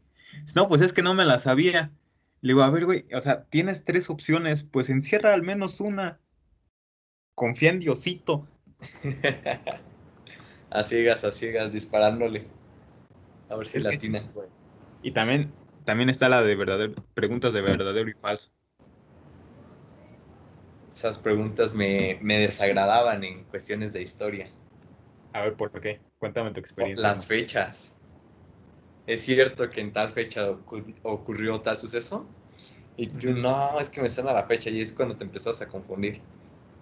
No, 0.54 0.68
pues 0.68 0.80
es 0.80 0.92
que 0.92 1.02
no 1.02 1.14
me 1.14 1.24
la 1.24 1.38
sabía. 1.38 1.92
Le 2.40 2.52
digo, 2.52 2.62
a 2.62 2.70
ver, 2.70 2.86
güey, 2.86 3.06
o 3.14 3.20
sea, 3.20 3.44
tienes 3.44 3.84
tres 3.84 4.10
opciones, 4.10 4.64
pues 4.64 4.90
encierra 4.90 5.34
al 5.34 5.42
menos 5.42 5.80
una. 5.80 6.20
Confía 7.34 7.70
en 7.70 7.80
Diosito. 7.80 8.46
a 10.70 10.82
ciegas, 10.82 11.24
a 11.24 11.32
ciegas, 11.32 11.72
disparándole. 11.72 12.46
A 13.48 13.56
ver 13.56 13.66
si 13.66 13.80
latina. 13.80 14.22
Y 15.02 15.12
también 15.12 15.52
también 15.84 16.08
está 16.10 16.28
la 16.28 16.42
de 16.42 16.54
verdadero, 16.54 16.94
preguntas 17.14 17.52
de 17.52 17.60
verdadero 17.60 18.08
y 18.08 18.12
falso. 18.14 18.50
Esas 20.88 21.18
preguntas 21.18 21.74
me, 21.74 22.18
me 22.20 22.38
desagradaban 22.38 23.24
en 23.24 23.44
cuestiones 23.44 23.92
de 23.92 24.02
historia. 24.02 24.50
A 25.32 25.42
ver, 25.42 25.54
¿por 25.54 25.70
qué? 25.80 26.00
Cuéntame 26.18 26.50
tu 26.52 26.60
experiencia. 26.60 27.08
Las 27.08 27.26
fechas. 27.26 27.99
¿Es 29.10 29.22
cierto 29.22 29.68
que 29.70 29.80
en 29.80 29.92
tal 29.92 30.12
fecha 30.12 30.48
ocurrió 31.02 31.60
tal 31.62 31.76
suceso? 31.76 32.28
Y 32.96 33.08
tú, 33.08 33.32
no, 33.32 33.80
es 33.80 33.90
que 33.90 34.00
me 34.00 34.08
suena 34.08 34.32
la 34.32 34.44
fecha 34.44 34.70
y 34.70 34.80
es 34.80 34.92
cuando 34.92 35.16
te 35.16 35.24
empezás 35.24 35.60
a 35.60 35.66
confundir. 35.66 36.20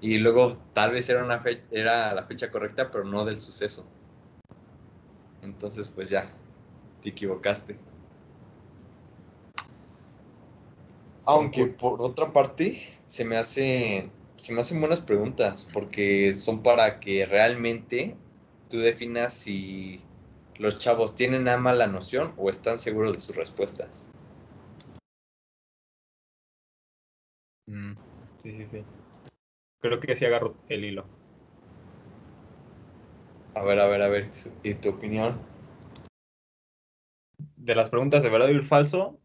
Y 0.03 0.19
luego 0.19 0.55
tal 0.75 0.93
vez 0.93 1.09
era, 1.09 1.25
una 1.25 1.43
era 1.71 2.13
la 2.13 2.25
fecha 2.25 2.51
correcta, 2.51 2.91
pero 2.91 3.05
no 3.05 3.25
del 3.25 3.39
suceso. 3.39 3.87
Entonces, 5.41 5.89
pues 5.89 6.11
ya, 6.11 6.31
te 7.01 7.09
equivocaste. 7.09 7.79
Aunque 11.25 11.65
por 11.65 12.03
otra 12.03 12.31
parte, 12.35 12.79
se 13.07 13.25
me 13.25 13.39
hace 13.39 14.11
se 14.37 14.53
me 14.53 14.61
hacen 14.61 14.81
buenas 14.81 15.01
preguntas 15.01 15.67
porque 15.73 16.35
son 16.35 16.63
para 16.63 17.01
que 17.01 17.25
realmente 17.25 18.19
tú 18.69 18.81
definas 18.81 19.33
si 19.33 20.03
los 20.59 20.79
chavos 20.79 21.15
tienen 21.15 21.45
nada 21.45 21.59
más 21.59 21.77
la 21.77 21.87
noción 21.87 22.35
o 22.37 22.51
están 22.51 22.79
seguros 22.79 23.13
de 23.13 23.21
sus 23.21 23.37
respuestas. 23.37 24.11
Mm, 27.67 27.93
sí, 28.43 28.57
sí, 28.57 28.67
sí. 28.67 28.85
Creo 29.81 30.01
que 30.01 30.17
sí 30.17 30.25
agarro 30.25 30.57
el 30.69 30.85
hilo. 30.85 31.07
A 33.55 33.63
ver, 33.63 33.79
a 33.79 33.87
ver, 33.87 34.03
a 34.03 34.09
ver, 34.09 34.31
¿y 34.63 34.75
tu 34.75 34.91
opinión? 34.91 35.41
De 37.57 37.75
las 37.75 37.91
preguntas 37.91 38.23
de 38.23 38.31
verdad 38.31 38.49
y 38.49 38.61
falso, 38.61 39.21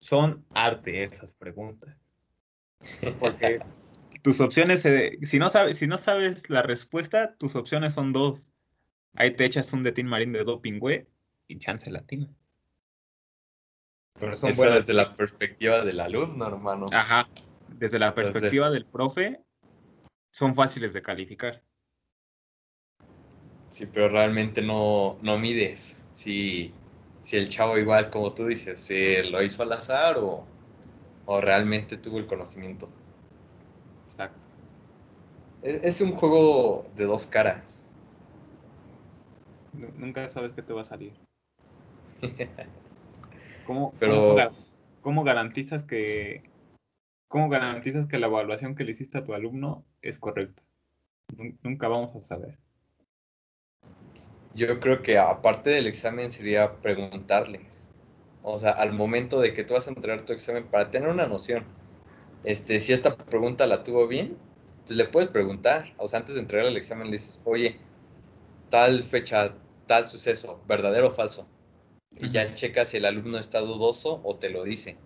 son 0.00 0.44
arte 0.54 1.04
esas 1.04 1.32
preguntas. 1.32 1.96
Porque 3.18 3.60
tus 4.22 4.40
opciones, 4.40 4.84
si, 5.22 5.38
no 5.38 5.50
sabes, 5.50 5.78
si 5.78 5.86
no 5.86 5.98
sabes 5.98 6.48
la 6.50 6.62
respuesta, 6.62 7.36
tus 7.36 7.56
opciones 7.56 7.94
son 7.94 8.12
dos. 8.12 8.52
Ahí 9.20 9.32
te 9.32 9.44
echas 9.44 9.72
un 9.72 9.82
detín 9.82 10.06
marín 10.06 10.32
de 10.32 10.44
doping, 10.44 10.78
güey, 10.78 11.04
y 11.48 11.58
chance 11.58 11.90
latina. 11.90 12.32
Pero 14.14 14.36
son 14.36 14.50
Eso 14.50 14.70
desde 14.70 14.94
la 14.94 15.16
perspectiva 15.16 15.84
del 15.84 15.98
alumno, 15.98 16.46
hermano. 16.46 16.86
Ajá. 16.92 17.28
Desde 17.66 17.98
la 17.98 18.14
perspectiva 18.14 18.70
del 18.70 18.86
profe, 18.86 19.44
son 20.30 20.54
fáciles 20.54 20.92
de 20.92 21.02
calificar. 21.02 21.64
Sí, 23.68 23.86
pero 23.92 24.08
realmente 24.08 24.62
no, 24.62 25.18
no 25.20 25.36
mides 25.36 26.04
si, 26.12 26.72
si 27.20 27.36
el 27.38 27.48
chavo 27.48 27.76
igual, 27.76 28.10
como 28.10 28.32
tú 28.34 28.46
dices, 28.46 28.78
se 28.78 29.24
lo 29.24 29.42
hizo 29.42 29.64
al 29.64 29.72
azar 29.72 30.16
o, 30.18 30.46
o 31.26 31.40
realmente 31.40 31.96
tuvo 31.96 32.20
el 32.20 32.28
conocimiento. 32.28 32.88
Exacto. 34.06 34.38
Es, 35.62 35.82
es 35.82 36.00
un 36.02 36.12
juego 36.12 36.88
de 36.94 37.04
dos 37.04 37.26
caras. 37.26 37.87
Nunca 39.96 40.28
sabes 40.28 40.52
qué 40.52 40.62
te 40.62 40.72
va 40.72 40.82
a 40.82 40.86
salir. 40.86 41.12
¿Cómo, 43.66 43.92
Pero... 43.98 44.36
¿cómo, 45.00 45.24
garantizas 45.24 45.84
que 45.84 46.42
cómo 47.28 47.48
garantizas 47.48 48.06
que 48.06 48.18
la 48.18 48.26
evaluación 48.26 48.74
que 48.74 48.84
le 48.84 48.92
hiciste 48.92 49.18
a 49.18 49.24
tu 49.24 49.34
alumno 49.34 49.84
es 50.02 50.18
correcta? 50.18 50.62
Nunca 51.62 51.88
vamos 51.88 52.14
a 52.16 52.22
saber. 52.22 52.58
Yo 54.54 54.80
creo 54.80 55.02
que 55.02 55.18
aparte 55.18 55.70
del 55.70 55.86
examen 55.86 56.30
sería 56.30 56.80
preguntarles. 56.80 57.88
O 58.42 58.58
sea, 58.58 58.70
al 58.70 58.92
momento 58.92 59.40
de 59.40 59.52
que 59.52 59.62
tú 59.62 59.74
vas 59.74 59.86
a 59.86 59.90
entregar 59.90 60.22
tu 60.22 60.32
examen 60.32 60.66
para 60.66 60.90
tener 60.90 61.08
una 61.08 61.26
noción. 61.26 61.64
Este, 62.44 62.80
si 62.80 62.92
esta 62.92 63.14
pregunta 63.16 63.66
la 63.66 63.84
tuvo 63.84 64.08
bien, 64.08 64.36
pues 64.86 64.96
le 64.96 65.04
puedes 65.04 65.28
preguntar. 65.28 65.92
O 65.98 66.08
sea, 66.08 66.20
antes 66.20 66.34
de 66.34 66.40
entregar 66.40 66.66
el 66.66 66.76
examen 66.76 67.08
le 67.08 67.12
dices, 67.12 67.42
oye, 67.44 67.76
tal 68.70 69.02
fecha, 69.02 69.54
tal 69.88 70.08
suceso, 70.08 70.62
verdadero 70.68 71.08
o 71.08 71.10
falso. 71.10 71.48
Y 72.16 72.30
ya 72.30 72.54
checa 72.54 72.86
si 72.86 72.98
el 72.98 73.04
alumno 73.04 73.38
está 73.38 73.58
dudoso 73.60 74.20
o 74.22 74.36
te 74.36 74.50
lo 74.50 74.62
dice. 74.62 74.96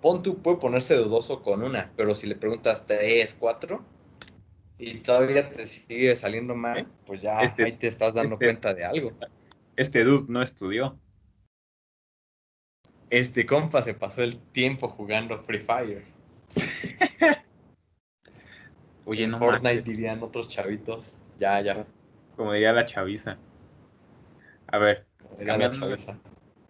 Pon 0.00 0.22
tú, 0.22 0.40
puede 0.40 0.58
ponerse 0.58 0.94
dudoso 0.94 1.42
con 1.42 1.64
una, 1.64 1.92
pero 1.96 2.14
si 2.14 2.28
le 2.28 2.36
preguntas 2.36 2.86
tres, 2.86 3.34
cuatro, 3.34 3.84
y 4.78 5.00
todavía 5.00 5.50
te 5.50 5.66
sigue 5.66 6.14
saliendo 6.14 6.54
mal, 6.54 6.86
pues 7.04 7.22
ya 7.22 7.40
este 7.40 7.64
ahí 7.64 7.72
te 7.72 7.88
estás 7.88 8.14
dando 8.14 8.34
este 8.34 8.44
cuenta 8.44 8.74
de 8.74 8.84
algo. 8.84 9.10
Este 9.74 10.04
dude 10.04 10.26
no 10.28 10.40
estudió. 10.42 11.00
Este 13.10 13.44
compa 13.44 13.82
se 13.82 13.94
pasó 13.94 14.22
el 14.22 14.36
tiempo 14.36 14.88
jugando 14.88 15.42
Free 15.42 15.58
Fire. 15.58 16.04
Oye, 19.04 19.26
no. 19.26 19.38
Fortnite 19.38 19.82
dirían 19.82 20.22
otros 20.22 20.48
chavitos. 20.48 21.18
Ya, 21.38 21.60
ya 21.60 21.86
como 22.38 22.52
diría 22.52 22.72
la 22.72 22.86
chaviza. 22.86 23.36
A 24.70 24.78
ver, 24.78 25.06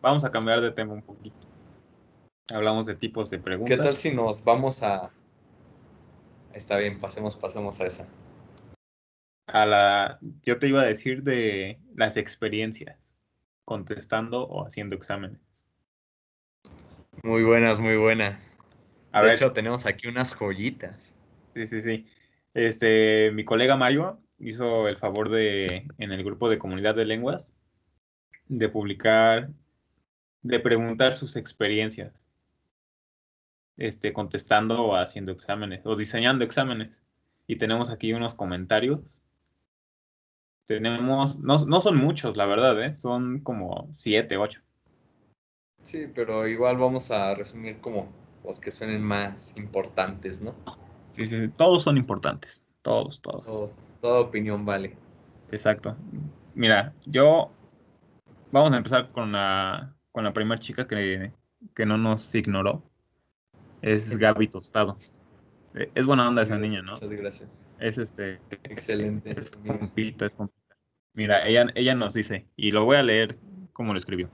vamos 0.00 0.24
a 0.24 0.30
cambiar 0.30 0.61
de 0.61 0.70
tema 0.70 0.92
un 0.92 1.02
poquito. 1.02 1.37
Hablamos 2.52 2.87
de 2.87 2.94
tipos 2.94 3.28
de 3.28 3.40
preguntas. 3.40 3.76
¿Qué 3.76 3.82
tal 3.82 3.94
si 3.94 4.14
nos 4.14 4.44
vamos 4.44 4.84
a... 4.84 5.11
Está 6.54 6.78
bien, 6.78 6.98
pasemos, 6.98 7.37
pasemos 7.37 7.80
a 7.80 7.87
esa. 7.87 8.08
A 9.48 9.66
la... 9.66 10.18
Yo 10.42 10.58
te 10.58 10.68
iba 10.68 10.82
a 10.82 10.87
decir 10.87 11.24
de 11.24 11.80
las 11.96 12.16
experiencias, 12.16 12.96
contestando 13.64 14.46
o 14.46 14.64
haciendo 14.64 14.94
exámenes. 14.94 15.40
Muy 17.24 17.42
buenas, 17.42 17.80
muy 17.80 17.96
buenas. 17.96 18.56
de 19.12 19.32
hecho, 19.32 19.52
tenemos 19.52 19.87
aquí 19.87 20.06
unas 20.06 20.32
joyitas. 20.34 21.18
Sí, 21.54 21.66
sí, 21.66 21.80
sí. 21.80 22.06
Este, 22.54 23.32
mi 23.32 23.44
colega 23.44 23.76
Mario 23.76 24.20
hizo 24.38 24.87
el 24.87 24.96
favor 24.98 25.28
de, 25.30 25.88
en 25.98 26.12
el 26.12 26.22
grupo 26.22 26.48
de 26.48 26.58
comunidad 26.58 26.94
de 26.94 27.04
lenguas, 27.04 27.52
de 28.48 28.68
publicar, 28.68 29.50
de 30.42 30.61
preguntar 30.61 31.14
sus 31.14 31.37
experiencias, 31.37 32.26
este, 33.76 34.12
contestando 34.12 34.82
o 34.82 34.96
haciendo 34.96 35.32
exámenes, 35.32 35.82
o 35.84 35.96
diseñando 35.96 36.44
exámenes. 36.44 37.02
Y 37.46 37.56
tenemos 37.56 37.90
aquí 37.90 38.12
unos 38.12 38.34
comentarios. 38.34 39.22
Tenemos, 40.66 41.38
no, 41.38 41.56
no 41.64 41.80
son 41.80 41.96
muchos, 41.96 42.37
la 42.37 42.44
verdad, 42.44 42.82
¿eh? 42.82 42.92
son 42.92 43.40
como 43.40 43.88
siete, 43.90 44.37
ocho. 44.37 44.61
Sí, 45.82 46.06
pero 46.14 46.46
igual 46.46 46.76
vamos 46.76 47.11
a 47.11 47.34
resumir 47.34 47.80
como 47.80 48.08
los 48.44 48.61
que 48.61 48.70
suenen 48.70 49.02
más 49.02 49.56
importantes, 49.56 50.42
¿no? 50.42 50.54
Sí, 51.12 51.26
sí, 51.26 51.38
sí. 51.38 51.48
todos 51.48 51.82
son 51.82 51.96
importantes. 51.96 52.62
Todos, 52.82 53.20
todos. 53.20 53.74
toda 54.00 54.20
opinión 54.20 54.64
vale. 54.64 54.96
Exacto. 55.50 55.96
Mira, 56.54 56.94
yo. 57.06 57.50
Vamos 58.50 58.72
a 58.72 58.76
empezar 58.76 59.11
con 59.12 59.32
la, 59.32 59.94
con 60.12 60.24
la 60.24 60.32
primera 60.32 60.58
chica 60.58 60.87
que, 60.87 61.32
que 61.74 61.87
no 61.87 61.98
nos 61.98 62.34
ignoró. 62.34 62.82
Es 63.82 64.16
Gaby 64.16 64.48
Tostado. 64.48 64.96
Eh, 65.74 65.90
es 65.94 66.06
buena 66.06 66.28
onda 66.28 66.42
esa 66.42 66.58
niña, 66.58 66.82
¿no? 66.82 66.92
Muchas 66.92 67.11
gracias. 67.11 67.70
Es 67.78 67.98
este. 67.98 68.40
Excelente. 68.64 69.38
Es 69.38 69.50
compita, 69.50 70.26
es 70.26 70.34
compita. 70.34 70.76
Mira, 71.14 71.46
ella, 71.46 71.66
ella 71.74 71.94
nos 71.94 72.14
dice, 72.14 72.46
y 72.56 72.70
lo 72.70 72.84
voy 72.84 72.96
a 72.96 73.02
leer 73.02 73.38
como 73.72 73.92
lo 73.92 73.98
escribió. 73.98 74.30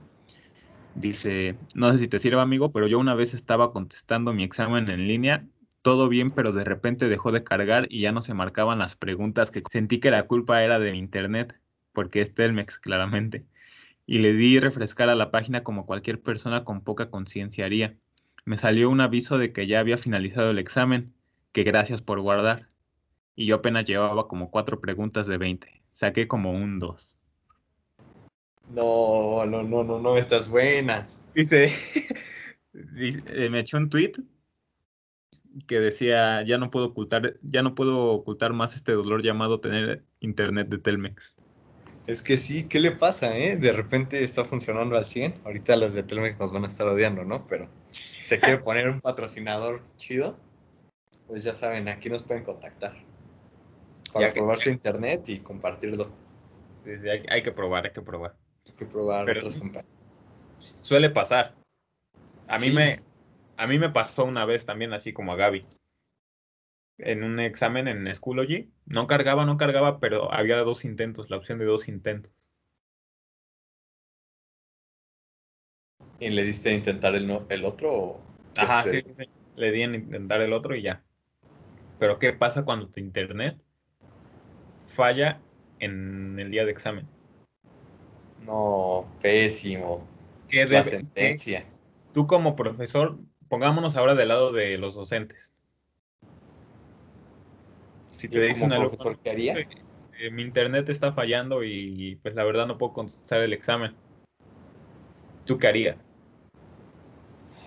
Dice, 0.95 1.57
no 1.73 1.91
sé 1.91 1.99
si 1.99 2.07
te 2.07 2.19
sirve 2.19 2.39
amigo, 2.39 2.71
pero 2.71 2.87
yo 2.87 2.99
una 2.99 3.15
vez 3.15 3.33
estaba 3.33 3.73
contestando 3.73 4.33
mi 4.33 4.43
examen 4.43 4.89
en 4.89 5.07
línea 5.07 5.45
todo 5.85 6.09
bien, 6.09 6.31
pero 6.31 6.51
de 6.51 6.63
repente 6.63 7.07
dejó 7.07 7.31
de 7.31 7.43
cargar 7.43 7.85
y 7.91 8.01
ya 8.01 8.11
no 8.11 8.23
se 8.23 8.33
marcaban 8.33 8.79
las 8.79 8.95
preguntas 8.95 9.51
que 9.51 9.61
sentí 9.69 9.99
que 9.99 10.09
la 10.09 10.23
culpa 10.23 10.63
era 10.63 10.79
de 10.79 10.95
internet, 10.95 11.61
porque 11.93 12.21
es 12.21 12.33
Telmex, 12.33 12.79
claramente. 12.79 13.45
Y 14.05 14.19
le 14.19 14.33
di 14.33 14.59
refrescar 14.59 15.09
a 15.09 15.15
la 15.15 15.31
página 15.31 15.63
como 15.63 15.85
cualquier 15.85 16.21
persona 16.21 16.63
con 16.63 16.81
poca 16.81 17.09
conciencia 17.09 17.65
haría. 17.65 17.97
Me 18.45 18.57
salió 18.57 18.89
un 18.89 19.01
aviso 19.01 19.37
de 19.37 19.51
que 19.51 19.67
ya 19.67 19.79
había 19.79 19.97
finalizado 19.97 20.51
el 20.51 20.59
examen, 20.59 21.13
que 21.51 21.63
gracias 21.63 22.01
por 22.01 22.19
guardar. 22.21 22.69
Y 23.35 23.47
yo 23.47 23.55
apenas 23.55 23.85
llevaba 23.85 24.27
como 24.27 24.51
cuatro 24.51 24.79
preguntas 24.79 25.27
de 25.27 25.37
20. 25.37 25.81
Saqué 25.91 26.27
como 26.27 26.51
un 26.51 26.79
2. 26.79 27.17
No, 28.73 29.45
no, 29.45 29.63
no, 29.63 29.83
no, 29.83 29.99
no, 29.99 30.17
estás 30.17 30.49
buena. 30.49 31.07
Dice, 31.33 31.71
eh, 32.73 33.49
me 33.49 33.59
echó 33.59 33.77
un 33.77 33.89
tweet 33.89 34.13
que 35.67 35.79
decía, 35.79 36.43
ya 36.43 36.57
no 36.57 36.69
puedo 36.69 36.87
ocultar, 36.87 37.37
ya 37.41 37.63
no 37.63 37.75
puedo 37.75 38.11
ocultar 38.11 38.53
más 38.53 38.75
este 38.75 38.91
dolor 38.91 39.23
llamado 39.23 39.59
tener 39.59 40.03
internet 40.19 40.67
de 40.69 40.77
Telmex. 40.77 41.35
Es 42.07 42.21
que 42.21 42.37
sí, 42.37 42.67
¿qué 42.67 42.79
le 42.79 42.91
pasa, 42.91 43.35
eh? 43.37 43.57
De 43.57 43.73
repente 43.73 44.23
está 44.23 44.45
funcionando 44.45 44.95
al 44.95 45.07
100. 45.07 45.41
Ahorita 45.43 45.75
los 45.75 45.93
de 45.95 46.03
Telmex 46.03 46.39
nos 46.39 46.51
van 46.51 46.63
a 46.63 46.67
estar 46.67 46.87
odiando, 46.87 47.23
¿no? 47.23 47.45
Pero 47.47 47.67
se 47.89 48.39
quiere 48.39 48.59
poner 48.63 48.89
un 48.89 49.01
patrocinador 49.01 49.81
chido, 49.97 50.37
pues 51.27 51.43
ya 51.43 51.53
saben, 51.53 51.87
aquí 51.87 52.09
nos 52.09 52.23
pueden 52.23 52.43
contactar. 52.43 52.95
Para 54.13 54.31
probar 54.31 54.59
su 54.59 54.69
internet 54.69 55.27
y 55.27 55.39
compartirlo. 55.39 56.09
hay, 57.29 57.43
que 57.43 57.51
probar, 57.51 57.85
hay 57.85 57.91
que 57.91 58.01
probar. 58.01 58.35
Hay 58.67 58.73
que 58.73 58.85
probar 58.85 59.29
otras 59.29 59.57
compañías. 59.57 59.91
Suele 60.81 61.09
pasar. 61.09 61.53
A 62.47 62.59
mí, 62.59 62.69
me, 62.69 62.95
a 63.57 63.67
mí 63.67 63.79
me 63.79 63.89
pasó 63.89 64.23
una 64.25 64.45
vez 64.45 64.65
también 64.65 64.93
así 64.93 65.11
como 65.11 65.33
a 65.33 65.35
Gaby. 65.35 65.65
En 66.97 67.23
un 67.23 67.39
examen 67.39 67.87
en 67.87 68.13
Schoology. 68.13 68.71
No 68.85 69.07
cargaba, 69.07 69.45
no 69.45 69.57
cargaba, 69.57 69.99
pero 69.99 70.33
había 70.33 70.57
dos 70.57 70.85
intentos, 70.85 71.29
la 71.29 71.37
opción 71.37 71.59
de 71.59 71.65
dos 71.65 71.87
intentos. 71.87 72.51
¿Y 76.19 76.29
le 76.29 76.43
diste 76.43 76.69
a 76.69 76.73
intentar 76.73 77.15
el, 77.15 77.29
el 77.49 77.65
otro? 77.65 78.19
Ajá, 78.55 78.83
sí, 78.83 79.03
le 79.55 79.71
di 79.71 79.83
a 79.83 79.85
intentar 79.85 80.41
el 80.41 80.53
otro 80.53 80.75
y 80.75 80.81
ya. 80.81 81.03
Pero 81.99 82.19
¿qué 82.19 82.33
pasa 82.33 82.63
cuando 82.63 82.87
tu 82.87 82.99
internet 82.99 83.57
falla 84.87 85.41
en 85.79 86.39
el 86.39 86.51
día 86.51 86.65
de 86.65 86.71
examen? 86.71 87.07
No, 88.45 89.05
pésimo. 89.21 90.07
¿Qué 90.47 90.65
la 90.65 90.83
sentencia? 90.83 91.65
Tú 92.13 92.27
como 92.27 92.55
profesor, 92.55 93.17
pongámonos 93.49 93.95
ahora 93.95 94.15
del 94.15 94.29
lado 94.29 94.51
de 94.51 94.77
los 94.77 94.93
docentes. 94.95 95.53
Si 98.25 98.29
te 98.29 98.41
dice 98.41 98.65
una 98.65 98.79
profesor, 98.79 99.19
¿qué 99.21 99.29
haría? 99.29 99.55
Eh, 100.17 100.31
mi 100.31 100.41
internet 100.41 100.89
está 100.89 101.13
fallando 101.13 101.63
y 101.63 102.15
pues 102.23 102.33
la 102.33 102.43
verdad 102.43 102.65
no 102.65 102.77
puedo 102.77 102.93
contestar 102.93 103.41
el 103.41 103.53
examen. 103.53 103.95
¿Tú 105.45 105.59
qué 105.59 105.67
harías? 105.67 106.15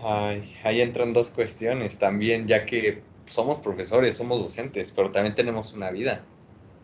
Ay, 0.02 0.56
ahí 0.64 0.80
entran 0.80 1.12
dos 1.12 1.30
cuestiones 1.30 1.98
también, 1.98 2.46
ya 2.48 2.66
que 2.66 3.02
somos 3.26 3.58
profesores, 3.58 4.16
somos 4.16 4.40
docentes, 4.40 4.92
pero 4.92 5.12
también 5.12 5.34
tenemos 5.34 5.74
una 5.74 5.90
vida. 5.90 6.24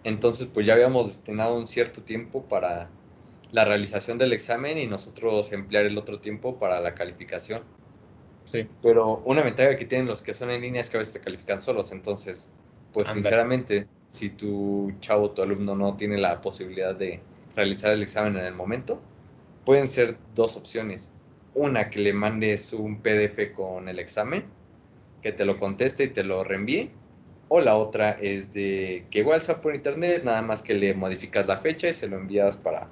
Entonces, 0.05 0.49
pues 0.53 0.67
ya 0.67 0.75
habíamos 0.75 1.07
destinado 1.07 1.57
un 1.57 1.67
cierto 1.67 2.03
tiempo 2.03 2.43
para 2.43 2.91
la 3.51 3.65
realización 3.65 4.19
del 4.19 4.33
examen 4.33 4.79
y 4.79 4.87
nosotros 4.87 5.53
emplear 5.53 5.87
el 5.87 5.97
otro 5.99 6.21
tiempo 6.21 6.59
para 6.59 6.81
la 6.81 6.95
calificación. 6.95 7.63
Sí. 8.45 8.69
Pero 8.83 9.23
una 9.25 9.43
ventaja 9.43 9.77
que 9.77 9.87
tienen 9.87 10.07
los 10.07 10.23
que 10.23 10.35
son 10.35 10.51
en 10.51 10.61
línea 10.61 10.81
es 10.81 10.91
que 10.91 10.97
a 10.97 11.01
veces 11.01 11.15
se 11.15 11.21
califican 11.21 11.61
solos. 11.61 11.93
Entonces, 11.93 12.53
pues 12.95 13.09
sinceramente, 13.09 13.89
si 14.07 14.31
tu 14.31 14.95
chavo, 15.01 15.33
tu 15.33 15.43
alumno 15.43 15.75
no 15.75 15.97
tiene 15.97 16.17
la 16.17 16.41
posibilidad 16.41 16.95
de 16.95 17.21
realizar 17.57 17.93
el 17.93 18.03
examen 18.03 18.37
en 18.37 18.45
el 18.45 18.55
momento, 18.55 19.03
pueden 19.67 19.89
ser 19.89 20.17
dos 20.35 20.57
opciones. 20.57 21.13
Una, 21.55 21.91
que 21.91 21.99
le 21.99 22.13
mandes 22.13 22.73
un 22.73 23.01
PDF 23.03 23.53
con 23.53 23.89
el 23.89 23.99
examen, 23.99 24.45
que 25.23 25.33
te 25.33 25.45
lo 25.45 25.59
conteste 25.59 26.05
y 26.05 26.09
te 26.09 26.23
lo 26.23 26.45
reenvíe. 26.45 26.93
O 27.49 27.61
la 27.61 27.77
otra 27.77 28.11
es 28.11 28.55
de 28.55 29.07
que 29.11 29.19
igual 29.19 29.41
sea 29.41 29.61
por 29.61 29.75
internet, 29.75 30.23
nada 30.25 30.43
más 30.43 30.63
que 30.63 30.75
le 30.75 30.95
modificas 30.95 31.49
la 31.49 31.57
fecha 31.57 31.89
y 31.89 31.93
se 31.93 32.07
lo 32.07 32.17
envías 32.17 32.57
para 32.57 32.89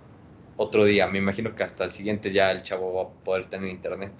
otro 0.56 0.84
día. 0.84 1.06
Me 1.06 1.18
imagino 1.18 1.54
que 1.54 1.62
hasta 1.62 1.84
el 1.84 1.90
siguiente 1.90 2.30
ya 2.30 2.50
el 2.50 2.62
chavo 2.62 2.92
va 2.92 3.02
a 3.02 3.24
poder 3.24 3.46
tener 3.46 3.70
internet. 3.70 4.12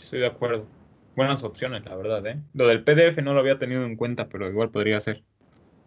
Estoy 0.00 0.18
de 0.18 0.26
acuerdo. 0.26 0.79
Buenas 1.16 1.42
opciones, 1.44 1.84
la 1.84 1.96
verdad, 1.96 2.26
¿eh? 2.26 2.42
Lo 2.54 2.66
del 2.66 2.84
PDF 2.84 3.22
no 3.22 3.34
lo 3.34 3.40
había 3.40 3.58
tenido 3.58 3.84
en 3.84 3.96
cuenta, 3.96 4.28
pero 4.28 4.48
igual 4.48 4.70
podría 4.70 5.00
ser. 5.00 5.22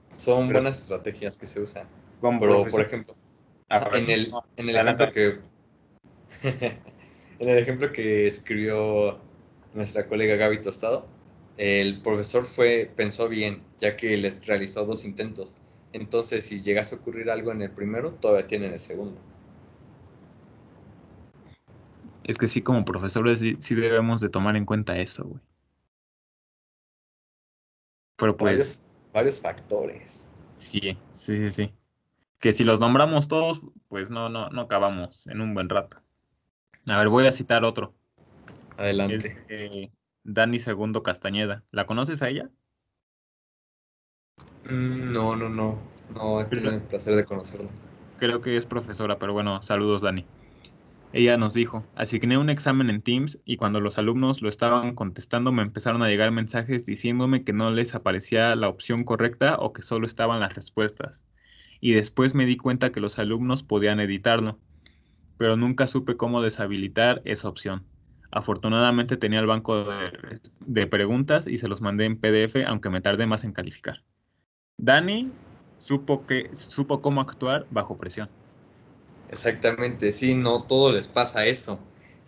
Son 0.09 0.51
buenas 0.51 0.79
estrategias 0.79 1.37
que 1.37 1.45
se 1.45 1.61
usan. 1.61 1.87
pero, 2.39 2.67
por 2.67 2.81
ejemplo, 2.81 3.15
en 3.93 4.09
el, 4.09 4.33
en 4.57 4.69
el 4.69 4.75
ejemplo 4.75 5.11
que 5.11 5.39
en 7.39 7.49
el 7.49 7.57
ejemplo 7.57 7.91
que 7.91 8.27
escribió 8.27 9.19
nuestra 9.73 10.07
colega 10.07 10.35
Gaby 10.35 10.61
Tostado, 10.61 11.07
el 11.57 12.01
profesor 12.01 12.45
fue, 12.45 12.91
pensó 12.95 13.29
bien, 13.29 13.63
ya 13.79 13.95
que 13.97 14.17
les 14.17 14.45
realizó 14.45 14.85
dos 14.85 15.05
intentos. 15.05 15.57
Entonces, 15.93 16.45
si 16.45 16.61
llegase 16.61 16.95
a 16.95 16.99
ocurrir 16.99 17.29
algo 17.29 17.51
en 17.51 17.61
el 17.61 17.71
primero, 17.71 18.13
todavía 18.13 18.47
tienen 18.47 18.73
el 18.73 18.79
segundo. 18.79 19.19
Es 22.23 22.37
que 22.37 22.47
sí, 22.47 22.61
como 22.61 22.85
profesores, 22.85 23.39
sí, 23.39 23.75
debemos 23.75 24.21
de 24.21 24.29
tomar 24.29 24.55
en 24.55 24.65
cuenta 24.65 24.97
eso, 24.97 25.25
güey. 25.25 25.41
Pero 28.15 28.37
pues... 28.37 28.87
Varios, 29.13 29.41
factores. 29.41 30.31
Sí, 30.57 30.97
sí, 31.11 31.37
sí, 31.37 31.51
sí. 31.51 31.73
Que 32.39 32.53
si 32.53 32.63
los 32.63 32.79
nombramos 32.79 33.27
todos, 33.27 33.61
pues 33.89 34.09
no, 34.09 34.29
no, 34.29 34.49
no 34.49 34.61
acabamos 34.61 35.27
en 35.27 35.41
un 35.41 35.53
buen 35.53 35.69
rato. 35.69 36.01
A 36.87 36.97
ver, 36.97 37.09
voy 37.09 37.27
a 37.27 37.31
citar 37.31 37.63
otro. 37.63 37.93
Adelante. 38.77 39.91
Dani 40.23 40.59
Segundo 40.59 41.03
Castañeda. 41.03 41.63
¿La 41.71 41.85
conoces 41.85 42.21
a 42.21 42.29
ella? 42.29 42.49
Mm, 44.65 45.11
no, 45.11 45.35
no, 45.35 45.49
no. 45.49 45.77
No, 46.15 46.41
he 46.41 46.45
tenido 46.45 46.71
el 46.71 46.81
placer 46.81 47.15
de 47.15 47.25
conocerla. 47.25 47.69
Creo 48.17 48.41
que 48.41 48.57
es 48.57 48.65
profesora, 48.65 49.19
pero 49.19 49.33
bueno, 49.33 49.61
saludos 49.61 50.01
Dani. 50.01 50.25
Ella 51.13 51.37
nos 51.37 51.53
dijo, 51.53 51.85
asigné 51.95 52.39
un 52.39 52.49
examen 52.49 52.89
en 52.89 53.03
Teams 53.03 53.37
y 53.45 53.57
cuando 53.57 53.79
los 53.79 53.99
alumnos 53.99 54.41
lo 54.41 54.49
estaban 54.49 54.95
contestando 54.95 55.51
me 55.51 55.61
empezaron 55.61 56.01
a 56.01 56.07
llegar 56.07 56.31
mensajes 56.31 56.87
diciéndome 56.87 57.43
que 57.43 57.53
no 57.53 57.69
les 57.69 57.93
aparecía 57.93 58.55
la 58.55 58.67
opción 58.67 59.03
correcta 59.03 59.57
o 59.59 59.73
que 59.73 59.83
solo 59.83 60.07
estaban 60.07 60.39
las 60.39 60.55
respuestas. 60.55 61.23
Y 61.79 61.93
después 61.93 62.33
me 62.33 62.47
di 62.47 62.57
cuenta 62.57 62.91
que 62.91 62.99
los 62.99 63.19
alumnos 63.19 63.61
podían 63.61 63.99
editarlo, 63.99 64.57
pero 65.37 65.55
nunca 65.55 65.85
supe 65.85 66.17
cómo 66.17 66.41
deshabilitar 66.41 67.21
esa 67.25 67.47
opción. 67.47 67.83
Afortunadamente 68.31 69.15
tenía 69.15 69.39
el 69.39 69.45
banco 69.45 69.83
de, 69.83 70.41
de 70.61 70.87
preguntas 70.87 71.45
y 71.45 71.59
se 71.59 71.67
los 71.67 71.79
mandé 71.79 72.05
en 72.05 72.17
PDF, 72.17 72.65
aunque 72.65 72.89
me 72.89 73.01
tardé 73.01 73.27
más 73.27 73.43
en 73.43 73.53
calificar. 73.53 74.01
Dani 74.77 75.31
supo, 75.77 76.25
que, 76.25 76.49
supo 76.55 77.03
cómo 77.03 77.21
actuar 77.21 77.67
bajo 77.69 77.97
presión. 77.97 78.29
Exactamente, 79.33 80.11
sí, 80.11 80.35
no 80.35 80.63
todo 80.63 80.91
les 80.91 81.07
pasa 81.07 81.47
eso, 81.47 81.79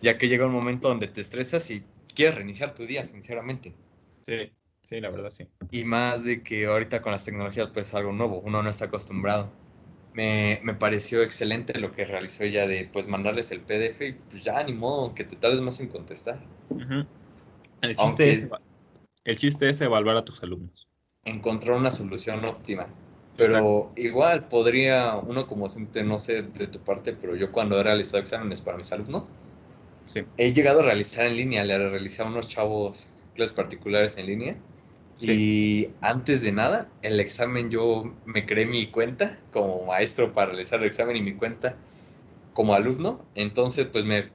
ya 0.02 0.18
que 0.18 0.28
llega 0.28 0.46
un 0.46 0.52
momento 0.52 0.88
donde 0.88 1.06
te 1.06 1.20
estresas 1.20 1.70
y 1.70 1.84
quieres 2.16 2.34
reiniciar 2.34 2.74
tu 2.74 2.84
día, 2.84 3.04
sinceramente. 3.04 3.74
Sí, 4.26 4.52
sí, 4.82 5.00
la 5.00 5.10
verdad 5.10 5.30
sí. 5.30 5.46
Y 5.70 5.84
más 5.84 6.24
de 6.24 6.42
que 6.42 6.66
ahorita 6.66 7.00
con 7.00 7.12
las 7.12 7.24
tecnologías 7.24 7.68
pues 7.72 7.86
es 7.86 7.94
algo 7.94 8.12
nuevo, 8.12 8.40
uno 8.40 8.60
no 8.60 8.68
está 8.68 8.86
acostumbrado. 8.86 9.52
Me, 10.14 10.60
pareció 10.80 11.22
excelente 11.22 11.78
lo 11.78 11.92
que 11.92 12.04
realizó 12.04 12.42
ella 12.42 12.66
de 12.66 12.88
pues 12.92 13.06
mandarles 13.06 13.52
el 13.52 13.60
PDF 13.60 14.04
y 14.04 14.12
pues 14.12 14.42
ya 14.42 14.64
ni 14.64 14.72
modo, 14.72 15.14
que 15.14 15.22
te 15.22 15.36
tardes 15.36 15.60
más 15.60 15.78
en 15.80 15.88
contestar. 15.88 16.42
el, 17.82 17.94
chiste 17.94 18.30
es, 18.32 18.48
el 19.24 19.36
chiste 19.36 19.70
es 19.70 19.80
evaluar 19.80 20.16
a 20.16 20.24
tus 20.24 20.42
alumnos 20.42 20.86
encontrar 21.26 21.76
una 21.76 21.90
solución 21.90 22.44
óptima. 22.44 22.86
Pero 23.36 23.92
igual 23.96 24.48
podría, 24.48 25.16
uno 25.16 25.46
como 25.46 25.66
docente, 25.66 26.02
no 26.04 26.18
sé 26.18 26.42
de 26.42 26.66
tu 26.68 26.80
parte, 26.80 27.12
pero 27.12 27.36
yo 27.36 27.52
cuando 27.52 27.78
he 27.78 27.82
realizado 27.82 28.18
exámenes 28.22 28.60
para 28.62 28.78
mis 28.78 28.92
alumnos, 28.92 29.34
he 30.36 30.52
llegado 30.52 30.80
a 30.80 30.84
realizar 30.84 31.26
en 31.26 31.36
línea, 31.36 31.64
le 31.64 31.74
he 31.74 31.90
realizado 31.90 32.28
unos 32.30 32.48
chavos 32.48 33.10
clases 33.34 33.52
particulares 33.54 34.16
en 34.18 34.26
línea. 34.26 34.56
Y 35.20 35.88
antes 36.02 36.42
de 36.42 36.52
nada, 36.52 36.90
el 37.02 37.20
examen 37.20 37.70
yo 37.70 38.14
me 38.26 38.46
creé 38.46 38.66
mi 38.66 38.86
cuenta 38.88 39.38
como 39.52 39.84
maestro 39.86 40.32
para 40.32 40.48
realizar 40.52 40.80
el 40.80 40.86
examen 40.86 41.16
y 41.16 41.22
mi 41.22 41.34
cuenta 41.34 41.76
como 42.54 42.74
alumno. 42.74 43.20
Entonces, 43.34 43.86
pues 43.86 44.04
me 44.04 44.30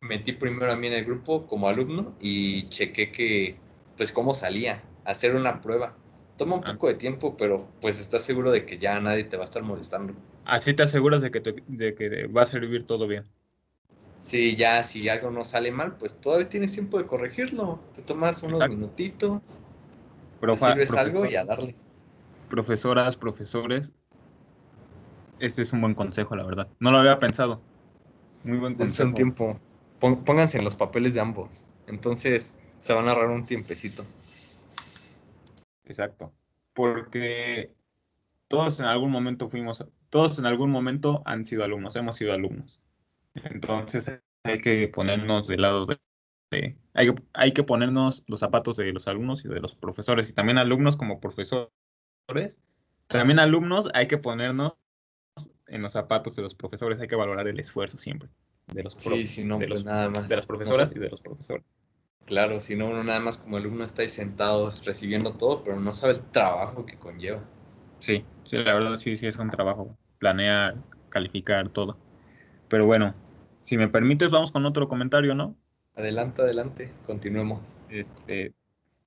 metí 0.00 0.32
primero 0.32 0.72
a 0.72 0.76
mí 0.76 0.88
en 0.88 0.94
el 0.94 1.04
grupo 1.04 1.46
como 1.46 1.68
alumno 1.68 2.14
y 2.20 2.66
chequé 2.68 3.12
que, 3.12 3.56
pues, 3.96 4.12
cómo 4.12 4.34
salía, 4.34 4.82
hacer 5.04 5.36
una 5.36 5.60
prueba 5.60 5.96
Toma 6.36 6.56
un 6.56 6.62
ah. 6.66 6.72
poco 6.72 6.88
de 6.88 6.94
tiempo, 6.94 7.36
pero 7.36 7.68
pues 7.80 7.98
estás 7.98 8.22
seguro 8.22 8.50
de 8.50 8.66
que 8.66 8.78
ya 8.78 9.00
nadie 9.00 9.24
te 9.24 9.36
va 9.36 9.42
a 9.42 9.46
estar 9.46 9.62
molestando. 9.62 10.14
Así 10.44 10.74
te 10.74 10.82
aseguras 10.82 11.22
de 11.22 11.30
que, 11.30 11.40
de 11.66 11.94
que 11.94 12.26
va 12.26 12.42
a 12.42 12.46
servir 12.46 12.86
todo 12.86 13.06
bien. 13.06 13.24
Sí, 14.20 14.56
ya 14.56 14.82
si 14.82 15.08
algo 15.08 15.30
no 15.30 15.44
sale 15.44 15.70
mal, 15.70 15.96
pues 15.96 16.20
todavía 16.20 16.48
tienes 16.48 16.72
tiempo 16.72 16.98
de 16.98 17.06
corregirlo. 17.06 17.80
Te 17.94 18.02
tomas 18.02 18.42
unos 18.42 18.68
minutitos, 18.68 19.60
Profa, 20.40 20.72
sirves 20.72 20.94
algo 20.94 21.26
y 21.26 21.36
a 21.36 21.44
darle. 21.44 21.74
Profesoras, 22.48 23.16
profesores, 23.16 23.92
este 25.38 25.62
es 25.62 25.72
un 25.72 25.80
buen 25.80 25.94
consejo, 25.94 26.34
la 26.34 26.44
verdad. 26.44 26.68
No 26.80 26.90
lo 26.90 26.98
había 26.98 27.18
pensado. 27.18 27.60
Muy 28.44 28.58
buen 28.58 28.74
consejo. 28.74 29.08
un 29.08 29.14
tiempo. 29.14 29.60
Pónganse 29.98 30.58
en 30.58 30.64
los 30.64 30.74
papeles 30.74 31.14
de 31.14 31.20
ambos. 31.20 31.66
Entonces 31.86 32.54
se 32.78 32.94
van 32.94 33.08
a 33.08 33.12
ahorrar 33.12 33.30
un 33.30 33.44
tiempecito. 33.44 34.04
Exacto. 35.86 36.32
Porque 36.74 37.72
todos 38.48 38.80
en 38.80 38.86
algún 38.86 39.10
momento 39.10 39.48
fuimos, 39.48 39.84
todos 40.10 40.38
en 40.38 40.46
algún 40.46 40.70
momento 40.70 41.22
han 41.24 41.46
sido 41.46 41.64
alumnos, 41.64 41.96
hemos 41.96 42.16
sido 42.16 42.32
alumnos. 42.32 42.80
Entonces 43.34 44.20
hay 44.44 44.58
que 44.58 44.88
ponernos 44.88 45.46
del 45.46 45.62
lado 45.62 45.86
de, 45.86 45.98
hay, 46.94 47.14
hay, 47.32 47.52
que 47.52 47.62
ponernos 47.62 48.22
los 48.26 48.40
zapatos 48.40 48.76
de 48.76 48.92
los 48.92 49.08
alumnos 49.08 49.44
y 49.44 49.48
de 49.48 49.60
los 49.60 49.74
profesores 49.74 50.30
y 50.30 50.32
también 50.32 50.58
alumnos 50.58 50.96
como 50.96 51.20
profesores. 51.20 51.70
También 53.06 53.38
alumnos 53.38 53.88
hay 53.94 54.06
que 54.06 54.18
ponernos 54.18 54.74
en 55.66 55.82
los 55.82 55.92
zapatos 55.92 56.36
de 56.36 56.42
los 56.42 56.54
profesores, 56.54 57.00
hay 57.00 57.08
que 57.08 57.16
valorar 57.16 57.48
el 57.48 57.58
esfuerzo 57.58 57.98
siempre 57.98 58.28
de 58.72 58.82
los, 58.82 58.94
sí, 58.94 59.44
no, 59.44 59.58
pues 59.58 59.84
nada 59.84 60.10
más. 60.10 60.28
de 60.28 60.36
las 60.36 60.46
profesoras 60.46 60.92
y 60.94 60.98
de 60.98 61.08
los 61.08 61.20
profesores. 61.20 61.64
Claro, 62.26 62.58
si 62.58 62.74
no, 62.74 62.88
uno 62.88 63.04
nada 63.04 63.20
más 63.20 63.38
como 63.38 63.56
alumno 63.56 63.84
está 63.84 64.02
ahí 64.02 64.08
sentado 64.08 64.74
recibiendo 64.84 65.34
todo, 65.34 65.62
pero 65.62 65.78
no 65.78 65.94
sabe 65.94 66.14
el 66.14 66.20
trabajo 66.20 66.84
que 66.84 66.96
conlleva. 66.96 67.40
Sí, 68.00 68.24
sí, 68.44 68.56
la 68.56 68.74
verdad 68.74 68.96
sí, 68.96 69.16
sí 69.16 69.28
es 69.28 69.36
un 69.36 69.48
trabajo. 69.48 69.96
Planear, 70.18 70.74
calificar, 71.08 71.68
todo. 71.68 71.96
Pero 72.68 72.84
bueno, 72.84 73.14
si 73.62 73.76
me 73.76 73.86
permites, 73.86 74.30
vamos 74.30 74.50
con 74.50 74.66
otro 74.66 74.88
comentario, 74.88 75.36
¿no? 75.36 75.54
Adelante, 75.94 76.42
adelante, 76.42 76.90
continuemos. 77.06 77.76
Este, 77.88 78.52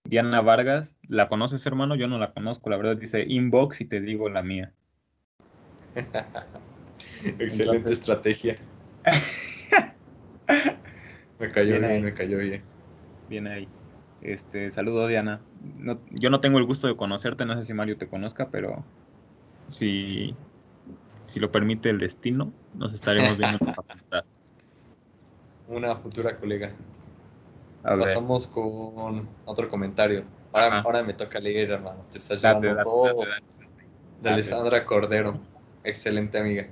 Diana 0.05 0.39
Vargas, 0.39 0.97
¿la 1.09 1.27
conoces, 1.27 1.65
hermano? 1.65 1.95
Yo 1.95 2.07
no 2.07 2.19
la 2.19 2.31
conozco, 2.31 2.69
la 2.69 2.77
verdad 2.77 2.95
dice 2.95 3.25
inbox 3.27 3.81
y 3.81 3.85
te 3.85 3.99
digo 3.99 4.29
la 4.29 4.43
mía. 4.43 4.71
Excelente 7.39 7.91
estrategia. 7.91 8.55
me 11.39 11.49
cayó 11.49 11.79
bien, 11.79 12.03
me 12.03 12.13
cayó 12.13 12.37
bien. 12.37 12.63
Bien 13.29 13.47
ahí. 13.47 13.67
Este, 14.21 14.69
saludo 14.71 15.07
Diana. 15.07 15.39
yo 16.11 16.29
no 16.29 16.41
tengo 16.41 16.57
el 16.57 16.65
gusto 16.65 16.87
de 16.87 16.95
conocerte, 16.95 17.45
no 17.45 17.55
sé 17.55 17.63
si 17.63 17.73
Mario 17.73 17.97
te 17.97 18.07
conozca, 18.07 18.49
pero 18.49 18.83
si, 19.69 20.35
si 21.23 21.39
lo 21.39 21.51
permite 21.51 21.89
el 21.89 21.99
destino, 21.99 22.51
nos 22.73 22.93
estaremos 22.93 23.37
viendo 23.37 23.57
en 23.61 23.67
la 23.67 23.73
facultad. 23.75 24.25
Una 25.67 25.95
futura 25.95 26.35
colega. 26.35 26.73
Pasamos 27.83 28.47
con 28.47 29.29
otro 29.45 29.69
comentario. 29.69 30.25
Ahora, 30.51 30.79
ahora 30.81 31.03
me 31.03 31.13
toca 31.13 31.39
leer, 31.39 31.71
hermano. 31.71 32.03
Te 32.11 32.17
estás 32.17 32.41
llevando 32.41 32.81
todo. 32.81 33.23
de 34.21 34.29
Alessandra 34.29 34.83
Cordero. 34.83 35.39
Excelente 35.83 36.39
amiga. 36.39 36.67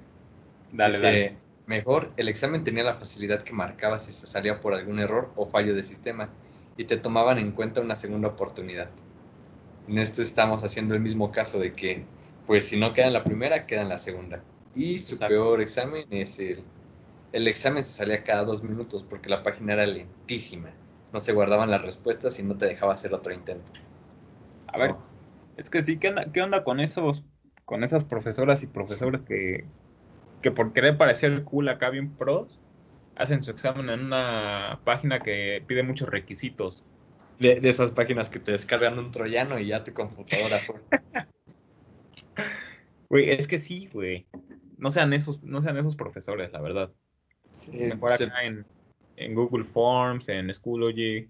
Dice, 0.72 1.38
mejor, 1.66 2.12
el 2.18 2.28
examen 2.28 2.64
tenía 2.64 2.84
la 2.84 2.96
facilidad 2.96 3.44
que 3.44 3.54
marcaba 3.54 4.00
si 4.00 4.12
se 4.12 4.26
salía 4.26 4.60
por 4.60 4.74
algún 4.74 5.00
error 5.00 5.32
o 5.36 5.46
fallo 5.46 5.74
de 5.74 5.84
sistema 5.84 6.30
y 6.78 6.86
te 6.86 6.98
tomaban 6.98 7.40
en 7.40 7.52
cuenta 7.52 7.82
una 7.82 7.96
segunda 7.96 8.30
oportunidad. 8.30 8.92
En 9.88 9.98
esto 9.98 10.22
estamos 10.22 10.64
haciendo 10.64 10.94
el 10.94 11.02
mismo 11.02 11.32
caso 11.32 11.60
de 11.60 11.76
que, 11.76 12.06
pues 12.46 12.68
si 12.70 12.80
no 12.80 12.94
queda 12.94 13.08
en 13.08 13.14
la 13.14 13.24
primera, 13.24 13.66
queda 13.66 13.82
en 13.84 13.90
la 13.90 13.98
segunda. 14.00 14.44
Y 14.76 15.00
su 15.00 15.24
peor 15.26 15.62
examen 15.62 16.06
es 16.12 16.40
el... 16.40 16.64
El 17.34 17.48
examen 17.48 17.84
se 17.84 17.94
salía 17.94 18.24
cada 18.24 18.46
dos 18.46 18.64
minutos 18.64 19.04
porque 19.04 19.30
la 19.30 19.44
página 19.44 19.74
era 19.74 19.86
lentísima. 19.86 20.78
No 21.12 21.20
se 21.20 21.34
guardaban 21.34 21.72
las 21.72 21.82
respuestas 21.84 22.40
y 22.40 22.44
no 22.44 22.58
te 22.58 22.66
dejaba 22.68 22.94
hacer 22.94 23.14
otro 23.14 23.34
intento. 23.34 23.74
A 24.68 24.78
ver, 24.78 25.02
es 25.56 25.70
que 25.70 25.84
sí, 25.84 26.00
¿qué 26.00 26.10
onda, 26.10 26.32
qué 26.32 26.42
onda 26.42 26.64
con 26.64 26.80
esos, 26.80 27.26
con 27.66 27.84
esas 27.84 28.06
profesoras 28.06 28.64
y 28.64 28.68
profesores 28.68 29.22
que, 29.24 29.72
que 30.42 30.52
por 30.52 30.74
querer 30.74 30.98
parecer 30.98 31.44
cool 31.46 31.70
acá 31.70 31.90
bien 31.90 32.16
pros, 32.18 32.62
hacen 33.18 33.44
su 33.44 33.52
examen 33.52 33.90
en 33.90 34.06
una 34.06 34.80
página 34.84 35.20
que 35.20 35.64
pide 35.68 35.84
muchos 35.84 36.10
requisitos. 36.10 36.84
De, 37.40 37.60
esas 37.64 37.92
páginas 37.92 38.30
que 38.30 38.40
te 38.40 38.52
descargan 38.52 38.98
un 38.98 39.12
troyano 39.12 39.60
y 39.60 39.68
ya 39.68 39.84
tu 39.84 39.94
computadora. 39.94 40.58
Güey, 43.10 43.30
es 43.30 43.48
que 43.48 43.58
sí, 43.58 43.90
güey. 43.94 44.28
No 44.78 44.90
sean 44.90 45.14
esos, 45.14 45.42
no 45.42 45.62
sean 45.62 45.78
esos 45.78 45.96
profesores, 45.96 46.52
la 46.52 46.60
verdad. 46.60 46.92
Sí, 47.54 47.72
Mejor 47.72 48.12
acá 48.12 48.44
en, 48.44 48.66
en, 49.16 49.34
Google 49.34 49.64
Forms, 49.64 50.28
en 50.28 50.54
Schoology. 50.54 51.30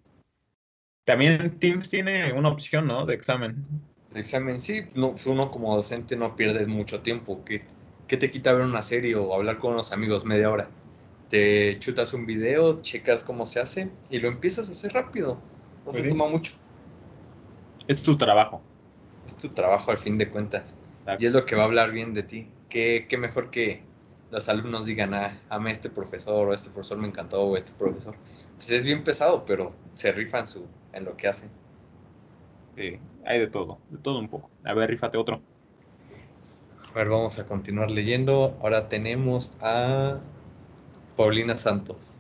También 1.05 1.59
Teams 1.59 1.87
tiene 1.87 2.33
una 2.33 2.49
opción, 2.49 2.87
¿no? 2.87 3.05
De 3.05 3.13
examen. 3.13 3.63
De 4.11 4.21
examen, 4.21 4.59
sí. 4.59 4.87
No, 4.95 5.13
uno 5.27 5.51
como 5.51 5.75
docente 5.75 6.15
no 6.15 6.35
pierde 6.35 6.65
mucho 6.65 7.01
tiempo. 7.01 7.45
¿Qué, 7.45 7.63
¿Qué 8.07 8.17
te 8.17 8.31
quita 8.31 8.53
ver 8.53 8.63
una 8.63 8.81
serie 8.81 9.15
o 9.15 9.35
hablar 9.35 9.59
con 9.59 9.73
unos 9.73 9.93
amigos 9.93 10.25
media 10.25 10.49
hora? 10.49 10.71
Te 11.29 11.77
chutas 11.79 12.13
un 12.13 12.25
video, 12.25 12.81
checas 12.81 13.23
cómo 13.23 13.45
se 13.45 13.59
hace 13.59 13.91
y 14.09 14.19
lo 14.19 14.27
empiezas 14.27 14.69
a 14.69 14.71
hacer 14.71 14.93
rápido. 14.93 15.39
No 15.85 15.93
te 15.93 16.03
toma 16.03 16.27
mucho. 16.27 16.53
Es 17.87 18.03
tu 18.03 18.17
trabajo. 18.17 18.61
Es 19.25 19.37
tu 19.37 19.49
trabajo 19.49 19.91
al 19.91 19.97
fin 19.97 20.17
de 20.17 20.29
cuentas. 20.29 20.77
Y 21.19 21.25
es 21.25 21.33
lo 21.33 21.45
que 21.45 21.55
va 21.55 21.63
a 21.63 21.65
hablar 21.65 21.91
bien 21.91 22.13
de 22.13 22.23
ti. 22.23 22.49
¿Qué, 22.69 23.05
qué 23.09 23.17
mejor 23.17 23.49
que 23.49 23.83
los 24.31 24.49
alumnos 24.49 24.85
digan, 24.85 25.13
ah, 25.13 25.39
amé 25.49 25.71
este 25.71 25.89
profesor, 25.89 26.49
o 26.49 26.53
este 26.53 26.69
profesor 26.69 26.97
me 26.97 27.07
encantó, 27.07 27.43
o 27.43 27.55
este 27.55 27.71
profesor. 27.77 28.15
Pues 28.55 28.71
es 28.71 28.85
bien 28.85 29.03
pesado, 29.03 29.45
pero 29.45 29.73
se 29.93 30.11
rifan 30.11 30.47
su, 30.47 30.67
en 30.93 31.05
lo 31.05 31.15
que 31.15 31.27
hacen. 31.27 31.49
Sí, 32.75 32.99
hay 33.25 33.39
de 33.39 33.47
todo, 33.47 33.79
de 33.89 33.97
todo 33.97 34.19
un 34.19 34.27
poco. 34.27 34.49
A 34.65 34.73
ver, 34.73 34.89
rifate 34.89 35.17
otro. 35.17 35.41
A 36.91 36.93
ver, 36.93 37.09
vamos 37.09 37.39
a 37.39 37.45
continuar 37.45 37.89
leyendo. 37.89 38.57
Ahora 38.61 38.89
tenemos 38.89 39.57
a 39.61 40.19
Paulina 41.17 41.57
Santos 41.57 42.19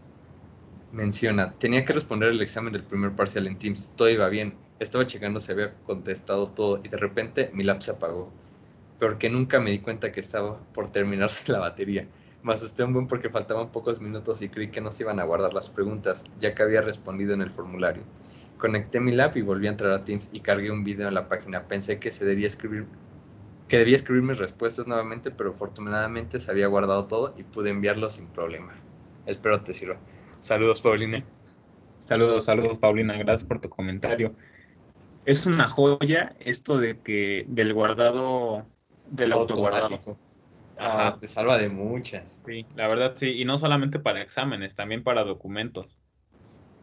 menciona, 0.91 1.53
tenía 1.59 1.85
que 1.85 1.93
responder 1.93 2.29
el 2.29 2.41
examen 2.41 2.73
del 2.73 2.83
primer 2.83 3.15
parcial 3.15 3.45
en 3.45 3.59
Teams, 3.59 3.93
todo 3.95 4.09
iba 4.09 4.27
bien, 4.27 4.55
estaba 4.79 5.05
checando 5.05 5.39
si 5.39 5.51
había 5.51 5.75
contestado 5.83 6.47
todo 6.47 6.81
y 6.83 6.87
de 6.87 6.97
repente 6.97 7.51
mi 7.53 7.63
lap 7.63 7.81
se 7.81 7.91
apagó, 7.91 8.33
porque 8.99 9.29
nunca 9.29 9.59
me 9.59 9.69
di 9.69 9.77
cuenta 9.77 10.11
que 10.11 10.19
estaba 10.19 10.57
por 10.73 10.89
terminarse 10.89 11.51
la 11.51 11.59
batería. 11.59 12.07
Me 12.41 12.53
asusté 12.53 12.83
un 12.83 12.93
buen 12.93 13.05
porque 13.05 13.29
faltaban 13.29 13.71
pocos 13.71 14.01
minutos 14.01 14.41
y 14.41 14.49
creí 14.49 14.69
que 14.69 14.81
no 14.81 14.91
se 14.91 15.03
iban 15.03 15.19
a 15.19 15.25
guardar 15.25 15.53
las 15.53 15.69
preguntas, 15.69 16.23
ya 16.39 16.55
que 16.55 16.63
había 16.63 16.81
respondido 16.81 17.35
en 17.35 17.43
el 17.43 17.51
formulario. 17.51 18.01
Conecté 18.57 18.99
mi 18.99 19.11
lap 19.11 19.37
y 19.37 19.43
volví 19.43 19.67
a 19.67 19.71
entrar 19.71 19.91
a 19.91 20.03
Teams 20.05 20.31
y 20.33 20.39
cargué 20.39 20.71
un 20.71 20.83
video 20.83 21.07
en 21.07 21.13
la 21.13 21.27
página. 21.27 21.67
Pensé 21.67 21.99
que 21.99 22.09
se 22.09 22.25
debía 22.25 22.47
escribir 22.47 22.87
que 23.67 23.77
debía 23.77 23.97
escribir 23.97 24.23
mis 24.23 24.37
respuestas 24.37 24.87
nuevamente, 24.87 25.29
pero 25.29 25.51
afortunadamente 25.51 26.39
se 26.39 26.49
había 26.49 26.67
guardado 26.67 27.05
todo 27.05 27.33
y 27.37 27.43
pude 27.43 27.69
enviarlo 27.69 28.09
sin 28.09 28.27
problema. 28.27 28.86
Espero 29.27 29.61
te 29.61 29.73
sirva. 29.73 29.99
Saludos, 30.39 30.81
Paulina. 30.81 31.23
Saludos, 31.99 32.45
saludos, 32.45 32.79
Paulina. 32.79 33.17
Gracias 33.17 33.43
por 33.43 33.59
tu 33.59 33.69
comentario. 33.69 34.33
Es 35.25 35.45
una 35.45 35.67
joya 35.67 36.35
esto 36.39 36.77
de 36.79 37.01
que 37.01 37.45
del 37.49 37.73
guardado, 37.73 38.65
del 39.11 39.33
automático. 39.33 40.17
Ah, 40.79 41.17
te 41.19 41.27
salva 41.27 41.57
de 41.57 41.67
muchas. 41.69 42.41
Sí, 42.45 42.65
la 42.75 42.87
verdad 42.87 43.15
sí. 43.17 43.27
Y 43.31 43.43
no 43.43 43.59
solamente 43.59 43.99
para 43.99 44.21
exámenes, 44.21 44.75
también 44.75 45.03
para 45.03 45.25
documentos. 45.25 45.97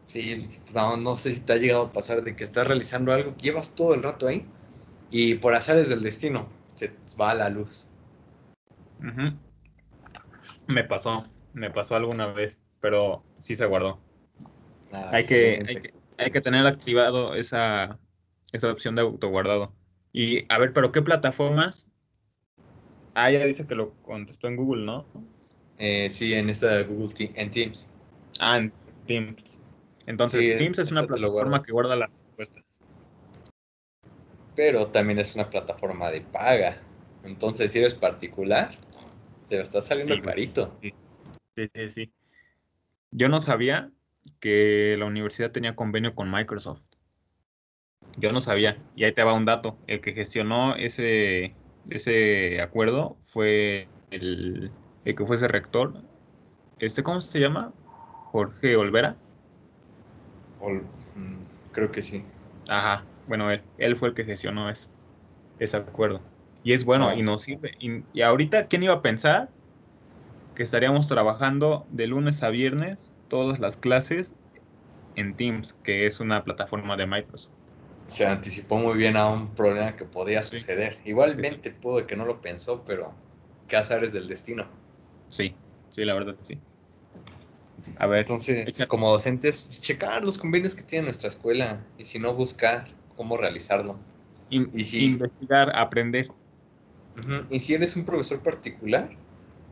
Sí, 0.05 0.37
no, 0.75 1.17
sé 1.17 1.33
si 1.33 1.41
te 1.41 1.53
ha 1.53 1.57
llegado 1.57 1.85
a 1.85 1.91
pasar 1.91 2.21
de 2.21 2.35
que 2.35 2.43
estás 2.43 2.67
realizando 2.67 3.11
algo, 3.11 3.35
llevas 3.37 3.73
todo 3.73 3.95
el 3.95 4.03
rato 4.03 4.27
ahí 4.27 4.45
y 5.09 5.35
por 5.35 5.55
azares 5.55 5.89
del 5.89 6.03
destino 6.03 6.47
se 6.75 6.93
va 7.19 7.31
a 7.31 7.35
la 7.35 7.49
luz. 7.49 7.89
Me 10.67 10.83
pasó 10.83 11.23
me 11.55 11.71
pasó 11.71 11.95
alguna 11.95 12.27
vez, 12.27 12.59
pero 12.81 13.23
sí 13.39 13.55
se 13.55 13.65
guardó. 13.65 13.99
Ah, 14.91 15.09
hay, 15.13 15.25
que, 15.25 15.63
hay, 16.17 16.29
que, 16.29 16.41
tener 16.41 16.67
activado 16.67 17.33
esa, 17.33 17.97
esa 18.51 18.69
opción 18.69 18.95
de 18.95 19.01
autoguardado. 19.01 19.73
Y 20.11 20.45
a 20.53 20.59
ver, 20.59 20.73
pero 20.73 20.91
¿qué 20.91 21.01
plataformas? 21.01 21.89
Ah, 23.13 23.31
ya 23.31 23.43
dice 23.45 23.65
que 23.65 23.75
lo 23.75 23.93
contestó 24.03 24.47
en 24.47 24.57
Google, 24.57 24.85
¿no? 24.85 25.05
Eh, 25.77 26.09
sí, 26.09 26.33
en 26.33 26.49
esta 26.49 26.83
Google 26.83 27.31
en 27.35 27.49
Teams. 27.49 27.91
Ah, 28.39 28.57
en 28.57 28.73
Teams. 29.07 29.41
Entonces, 30.05 30.57
Teams 30.57 30.77
es 30.77 30.91
una 30.91 31.03
plataforma 31.07 31.63
que 31.63 31.71
guarda 31.71 31.95
las 31.95 32.09
respuestas. 32.37 32.63
Pero 34.55 34.87
también 34.87 35.19
es 35.19 35.35
una 35.35 35.49
plataforma 35.49 36.11
de 36.11 36.21
paga. 36.21 36.81
Entonces, 37.23 37.71
si 37.71 37.79
eres 37.79 37.93
particular, 37.93 38.77
te 39.47 39.59
está 39.59 39.81
saliendo 39.81 40.21
carito. 40.21 40.77
Sí. 40.81 40.93
Sí, 41.55 41.69
sí, 41.73 41.89
sí. 41.89 42.13
Yo 43.11 43.29
no 43.29 43.39
sabía 43.39 43.91
que 44.39 44.95
la 44.99 45.05
universidad 45.05 45.51
tenía 45.51 45.75
convenio 45.75 46.13
con 46.13 46.29
Microsoft. 46.29 46.81
Yo 48.17 48.31
no 48.31 48.41
sabía. 48.41 48.75
Y 48.95 49.03
ahí 49.03 49.13
te 49.13 49.23
va 49.23 49.33
un 49.33 49.45
dato. 49.45 49.77
El 49.87 50.01
que 50.01 50.13
gestionó 50.13 50.75
ese, 50.75 51.53
ese 51.89 52.61
acuerdo 52.61 53.17
fue 53.23 53.87
el, 54.11 54.71
el 55.05 55.15
que 55.15 55.25
fuese 55.25 55.47
rector. 55.47 55.93
Este, 56.79 57.03
¿Cómo 57.03 57.21
se 57.21 57.39
llama? 57.39 57.73
Jorge 58.31 58.75
Olvera. 58.75 59.15
Mm, 60.61 61.71
creo 61.71 61.91
que 61.91 62.01
sí. 62.01 62.23
Ajá. 62.67 63.05
Bueno, 63.27 63.51
él, 63.51 63.61
él 63.77 63.95
fue 63.95 64.09
el 64.09 64.13
que 64.13 64.25
gestionó 64.25 64.69
ese, 64.69 64.89
ese 65.59 65.77
acuerdo. 65.77 66.21
Y 66.63 66.73
es 66.73 66.83
bueno 66.83 67.13
y 67.13 67.21
nos 67.21 67.41
sirve. 67.43 67.75
Y, 67.79 68.03
y 68.13 68.21
ahorita, 68.21 68.67
¿quién 68.67 68.83
iba 68.83 68.93
a 68.93 69.01
pensar 69.01 69.49
que 70.55 70.63
estaríamos 70.63 71.07
trabajando 71.07 71.85
de 71.91 72.07
lunes 72.07 72.41
a 72.41 72.49
viernes 72.49 73.11
todas 73.27 73.59
las 73.59 73.77
clases 73.77 74.33
en 75.15 75.35
Teams, 75.35 75.73
que 75.83 76.05
es 76.05 76.19
una 76.19 76.43
plataforma 76.43 76.95
de 76.97 77.05
Microsoft. 77.05 77.51
Se 78.07 78.25
anticipó 78.25 78.77
muy 78.77 78.97
bien 78.97 79.17
a 79.17 79.29
un 79.29 79.49
problema 79.49 79.95
que 79.95 80.05
podía 80.05 80.43
suceder. 80.43 80.97
Igualmente 81.05 81.71
pudo 81.71 82.05
que 82.05 82.15
no 82.15 82.25
lo 82.25 82.39
pensó, 82.41 82.83
pero 82.85 83.13
qué 83.67 83.77
azares 83.77 84.13
del 84.13 84.27
destino. 84.27 84.67
Sí, 85.27 85.55
sí, 85.91 86.05
la 86.05 86.13
verdad 86.13 86.35
sí. 86.43 86.57
A 87.97 88.07
ver. 88.07 88.19
Entonces, 88.19 88.85
como 88.87 89.09
docentes, 89.09 89.81
checar 89.81 90.23
los 90.23 90.37
convenios 90.37 90.75
que 90.75 90.83
tiene 90.83 91.05
nuestra 91.05 91.27
escuela 91.27 91.83
y 91.97 92.03
si 92.03 92.19
no, 92.19 92.33
buscar 92.33 92.87
cómo 93.15 93.37
realizarlo. 93.37 93.97
y 94.49 94.83
si, 94.83 95.05
investigar, 95.05 95.75
aprender. 95.75 96.27
Y 97.49 97.59
si 97.59 97.73
eres 97.73 97.95
un 97.95 98.05
profesor 98.05 98.41
particular, 98.41 99.09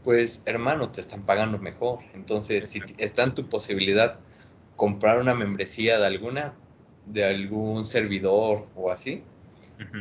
pues 0.04 0.44
hermano, 0.46 0.92
te 0.92 1.02
están 1.02 1.24
pagando 1.24 1.58
mejor. 1.60 2.00
Entonces, 2.14 2.70
si 2.70 2.82
está 2.98 3.24
en 3.24 3.34
tu 3.34 3.48
posibilidad 3.48 4.20
comprar 4.76 5.20
una 5.20 5.34
membresía 5.34 6.00
de 6.00 6.06
alguna, 6.06 6.54
de 7.06 7.26
algún 7.26 7.86
servidor 7.86 8.68
o 8.76 8.92
así, 8.92 9.24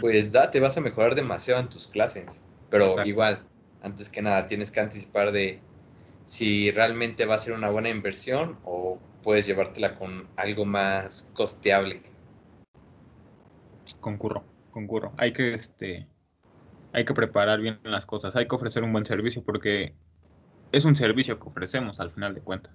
pues 0.00 0.32
da, 0.32 0.50
te 0.50 0.60
vas 0.60 0.76
a 0.76 0.80
mejorar 0.80 1.14
demasiado 1.14 1.60
en 1.60 1.68
tus 1.68 1.86
clases. 1.86 2.42
Pero 2.70 3.04
igual, 3.04 3.44
antes 3.82 4.08
que 4.08 4.22
nada, 4.22 4.46
tienes 4.46 4.70
que 4.70 4.80
anticipar 4.80 5.32
de 5.32 5.60
si 6.24 6.70
realmente 6.70 7.26
va 7.26 7.34
a 7.34 7.38
ser 7.38 7.54
una 7.54 7.70
buena 7.70 7.88
inversión 7.88 8.58
o 8.64 8.98
puedes 9.22 9.46
llevártela 9.46 9.94
con 9.94 10.26
algo 10.36 10.64
más 10.64 11.30
costeable. 11.34 12.02
Concurro, 14.00 14.44
concurro. 14.70 15.12
Hay 15.16 15.32
que 15.32 15.54
este 15.54 16.06
hay 16.92 17.04
que 17.04 17.14
preparar 17.14 17.60
bien 17.60 17.78
las 17.84 18.06
cosas, 18.06 18.36
hay 18.36 18.46
que 18.46 18.54
ofrecer 18.54 18.82
un 18.82 18.92
buen 18.92 19.06
servicio 19.06 19.42
porque 19.42 19.94
es 20.72 20.84
un 20.84 20.96
servicio 20.96 21.38
que 21.38 21.48
ofrecemos 21.48 22.00
al 22.00 22.10
final 22.10 22.34
de 22.34 22.40
cuentas. 22.40 22.72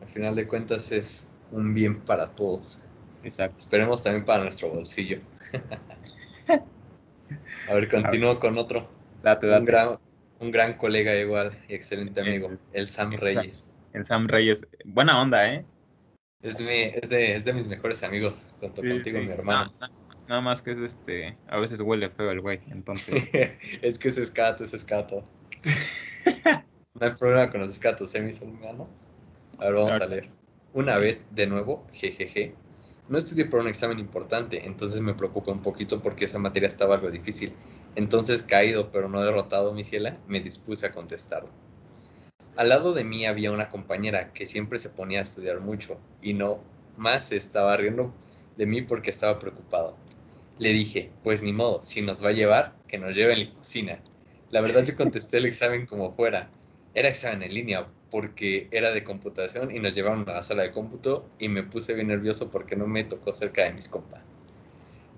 Al 0.00 0.08
final 0.08 0.34
de 0.34 0.46
cuentas 0.46 0.92
es 0.92 1.30
un 1.50 1.74
bien 1.74 2.00
para 2.00 2.28
todos. 2.28 2.82
Exacto. 3.22 3.56
Esperemos 3.58 4.02
también 4.02 4.24
para 4.24 4.42
nuestro 4.42 4.70
bolsillo. 4.70 5.20
A 7.68 7.74
ver, 7.74 7.88
continúo 7.88 8.38
con 8.38 8.58
otro. 8.58 8.88
Date, 9.22 9.46
date. 9.46 9.60
Un 9.60 9.64
gran, 9.64 9.98
un 10.40 10.50
gran 10.50 10.74
colega 10.74 11.14
igual 11.16 11.52
y 11.68 11.74
excelente 11.74 12.20
amigo, 12.20 12.50
el, 12.72 12.86
Sam 12.86 13.12
Reyes. 13.12 13.72
El 13.92 14.06
Sam 14.06 14.26
Reyes. 14.26 14.66
Buena 14.84 15.20
onda, 15.20 15.52
¿eh? 15.52 15.64
Es, 16.42 16.58
de, 16.58 17.52
mis 17.54 17.66
mejores 17.66 18.02
amigos, 18.02 18.46
junto 18.58 18.82
contigo, 18.82 19.20
mi 19.20 19.28
hermano. 19.28 19.70
Nada, 20.30 20.42
más 20.42 20.62
que 20.62 20.70
es 20.70 20.78
este, 20.78 21.36
a 21.48 21.58
veces 21.58 21.80
huele 21.80 22.08
feo 22.08 22.30
el 22.30 22.40
güey, 22.40 22.60
entonces. 22.68 23.24
es 23.82 23.98
que 23.98 24.06
es 24.06 24.16
escato, 24.16 24.62
es 24.62 24.72
escato. 24.72 25.24
no 26.94 27.04
hay 27.04 27.10
problema 27.18 27.50
con 27.50 27.62
los 27.62 27.70
escatos, 27.70 28.14
¿eh, 28.14 28.22
mis 28.22 28.40
hermanos? 28.40 29.10
A 29.58 29.64
ver, 29.64 29.74
vamos 29.74 30.00
a 30.00 30.06
leer. 30.06 30.30
Una 30.72 30.98
vez, 30.98 31.34
de 31.34 31.48
nuevo, 31.48 31.84
jejeje, 31.92 32.54
no 33.08 33.18
estudié 33.18 33.46
por 33.46 33.58
un 33.58 33.66
examen 33.66 33.98
importante, 33.98 34.66
entonces 34.66 35.00
me 35.00 35.14
preocupé 35.14 35.50
un 35.50 35.62
poquito 35.62 36.00
porque 36.00 36.26
esa 36.26 36.38
materia 36.38 36.68
estaba 36.68 36.94
algo 36.94 37.10
difícil. 37.10 37.52
Entonces, 37.96 38.44
caído 38.44 38.92
pero 38.92 39.08
no 39.08 39.24
derrotado, 39.24 39.74
mi 39.74 39.82
ciela, 39.82 40.16
me 40.28 40.38
dispuse 40.38 40.86
a 40.86 40.92
contestarlo. 40.92 41.50
Al 42.56 42.68
lado 42.68 42.92
de 42.92 43.02
mí 43.02 43.26
había 43.26 43.50
una 43.50 43.68
compañera 43.68 44.32
que 44.32 44.46
siempre 44.46 44.78
se 44.78 44.90
ponía 44.90 45.18
a 45.18 45.22
estudiar 45.22 45.58
mucho 45.58 45.98
y 46.22 46.34
no 46.34 46.60
más 46.96 47.30
se 47.30 47.36
estaba 47.36 47.76
riendo 47.76 48.14
de 48.56 48.66
mí 48.66 48.82
porque 48.82 49.10
estaba 49.10 49.40
preocupado. 49.40 49.96
Le 50.60 50.74
dije, 50.74 51.10
pues 51.22 51.42
ni 51.42 51.54
modo, 51.54 51.82
si 51.82 52.02
nos 52.02 52.22
va 52.22 52.28
a 52.28 52.32
llevar, 52.32 52.76
que 52.86 52.98
nos 52.98 53.16
lleve 53.16 53.32
en 53.32 53.50
cocina. 53.54 54.02
La 54.50 54.60
verdad 54.60 54.84
yo 54.84 54.94
contesté 54.94 55.38
el 55.38 55.46
examen 55.46 55.86
como 55.86 56.12
fuera. 56.12 56.50
Era 56.92 57.08
examen 57.08 57.42
en 57.42 57.54
línea, 57.54 57.90
porque 58.10 58.68
era 58.70 58.92
de 58.92 59.02
computación 59.02 59.74
y 59.74 59.78
nos 59.78 59.94
llevaron 59.94 60.28
a 60.28 60.34
la 60.34 60.42
sala 60.42 60.64
de 60.64 60.70
cómputo 60.70 61.26
y 61.38 61.48
me 61.48 61.62
puse 61.62 61.94
bien 61.94 62.08
nervioso 62.08 62.50
porque 62.50 62.76
no 62.76 62.86
me 62.86 63.04
tocó 63.04 63.32
cerca 63.32 63.64
de 63.64 63.72
mis 63.72 63.88
compas. 63.88 64.20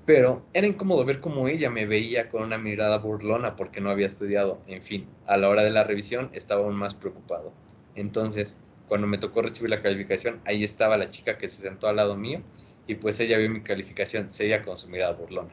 Pero 0.07 0.47
era 0.55 0.69
incómodo 0.69 1.05
ver 1.05 1.21
cómo 1.21 1.49
ella 1.49 1.71
me 1.71 1.87
veía 1.87 2.29
con 2.29 2.45
una 2.45 2.59
mirada 2.59 2.99
burlona 2.99 3.57
porque 3.57 3.81
no 3.81 3.91
había 3.91 4.07
estudiado. 4.07 4.63
En 4.69 4.81
fin, 4.81 5.09
a 5.27 5.39
la 5.39 5.49
hora 5.49 5.65
de 5.65 5.71
la 5.71 5.83
revisión 5.83 6.31
estaba 6.35 6.63
aún 6.63 6.77
más 6.77 6.95
preocupado. 6.95 7.53
Entonces, 7.97 8.61
cuando 8.87 9.09
me 9.09 9.19
tocó 9.19 9.43
recibir 9.43 9.71
la 9.71 9.83
calificación, 9.83 10.41
ahí 10.45 10.63
estaba 10.63 10.99
la 10.99 11.11
chica 11.11 11.37
que 11.37 11.49
se 11.49 11.63
sentó 11.63 11.89
al 11.89 11.97
lado 11.97 12.17
mío 12.17 12.45
y 12.87 12.97
pues 12.97 13.21
ella 13.21 13.39
vio 13.39 13.51
mi 13.51 13.63
calificación, 13.63 14.31
sería 14.31 14.63
con 14.63 14.77
su 14.77 14.89
mirada 14.89 15.13
burlona. 15.13 15.51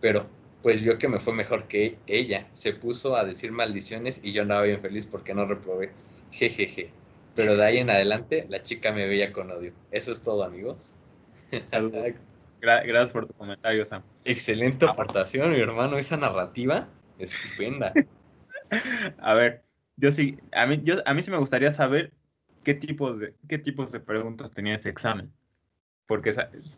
Pero 0.00 0.26
pues 0.62 0.80
vio 0.80 0.98
que 0.98 1.08
me 1.08 1.18
fue 1.18 1.34
mejor 1.34 1.66
que 1.66 1.98
ella, 2.06 2.48
se 2.52 2.72
puso 2.72 3.16
a 3.16 3.24
decir 3.24 3.52
maldiciones 3.52 4.24
y 4.24 4.32
yo 4.32 4.42
andaba 4.42 4.62
bien 4.62 4.80
feliz 4.80 5.06
porque 5.06 5.34
no 5.34 5.44
reprobé 5.44 5.90
jejeje. 6.30 6.90
Pero 7.34 7.56
de 7.56 7.64
ahí 7.64 7.78
en 7.78 7.90
adelante, 7.90 8.46
la 8.48 8.62
chica 8.62 8.92
me 8.92 9.06
veía 9.06 9.32
con 9.32 9.50
odio. 9.50 9.72
Eso 9.90 10.12
es 10.12 10.22
todo, 10.22 10.44
amigos. 10.44 10.96
gracias 12.60 13.10
por 13.10 13.26
tu 13.26 13.34
comentario, 13.34 13.84
Sam. 13.86 14.02
Excelente 14.24 14.84
aportación, 14.84 15.50
mi 15.52 15.60
hermano. 15.60 15.98
Esa 15.98 16.16
narrativa, 16.16 16.88
estupenda. 17.18 17.92
A 19.18 19.34
ver, 19.34 19.64
yo 19.96 20.10
sí, 20.10 20.38
a 20.52 20.66
mí, 20.66 20.80
yo, 20.82 20.96
a 21.04 21.12
mí 21.12 21.22
sí 21.22 21.30
me 21.30 21.36
gustaría 21.36 21.70
saber 21.70 22.12
qué 22.64 22.72
tipos 22.72 23.18
de, 23.18 23.34
qué 23.48 23.58
tipos 23.58 23.92
de 23.92 24.00
preguntas 24.00 24.50
tenía 24.50 24.76
ese 24.76 24.88
examen. 24.88 25.30
Porque 26.12 26.34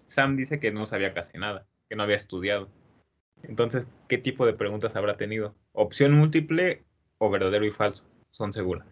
Sam 0.06 0.36
dice 0.36 0.60
que 0.60 0.70
no 0.70 0.86
sabía 0.86 1.12
casi 1.12 1.38
nada, 1.38 1.66
que 1.88 1.96
no 1.96 2.04
había 2.04 2.14
estudiado. 2.14 2.68
Entonces, 3.42 3.86
¿qué 4.06 4.16
tipo 4.16 4.46
de 4.46 4.52
preguntas 4.52 4.94
habrá 4.94 5.16
tenido? 5.16 5.56
¿Opción 5.72 6.12
múltiple 6.12 6.84
o 7.18 7.30
verdadero 7.30 7.64
y 7.64 7.72
falso? 7.72 8.04
Son 8.30 8.52
seguras 8.52 8.86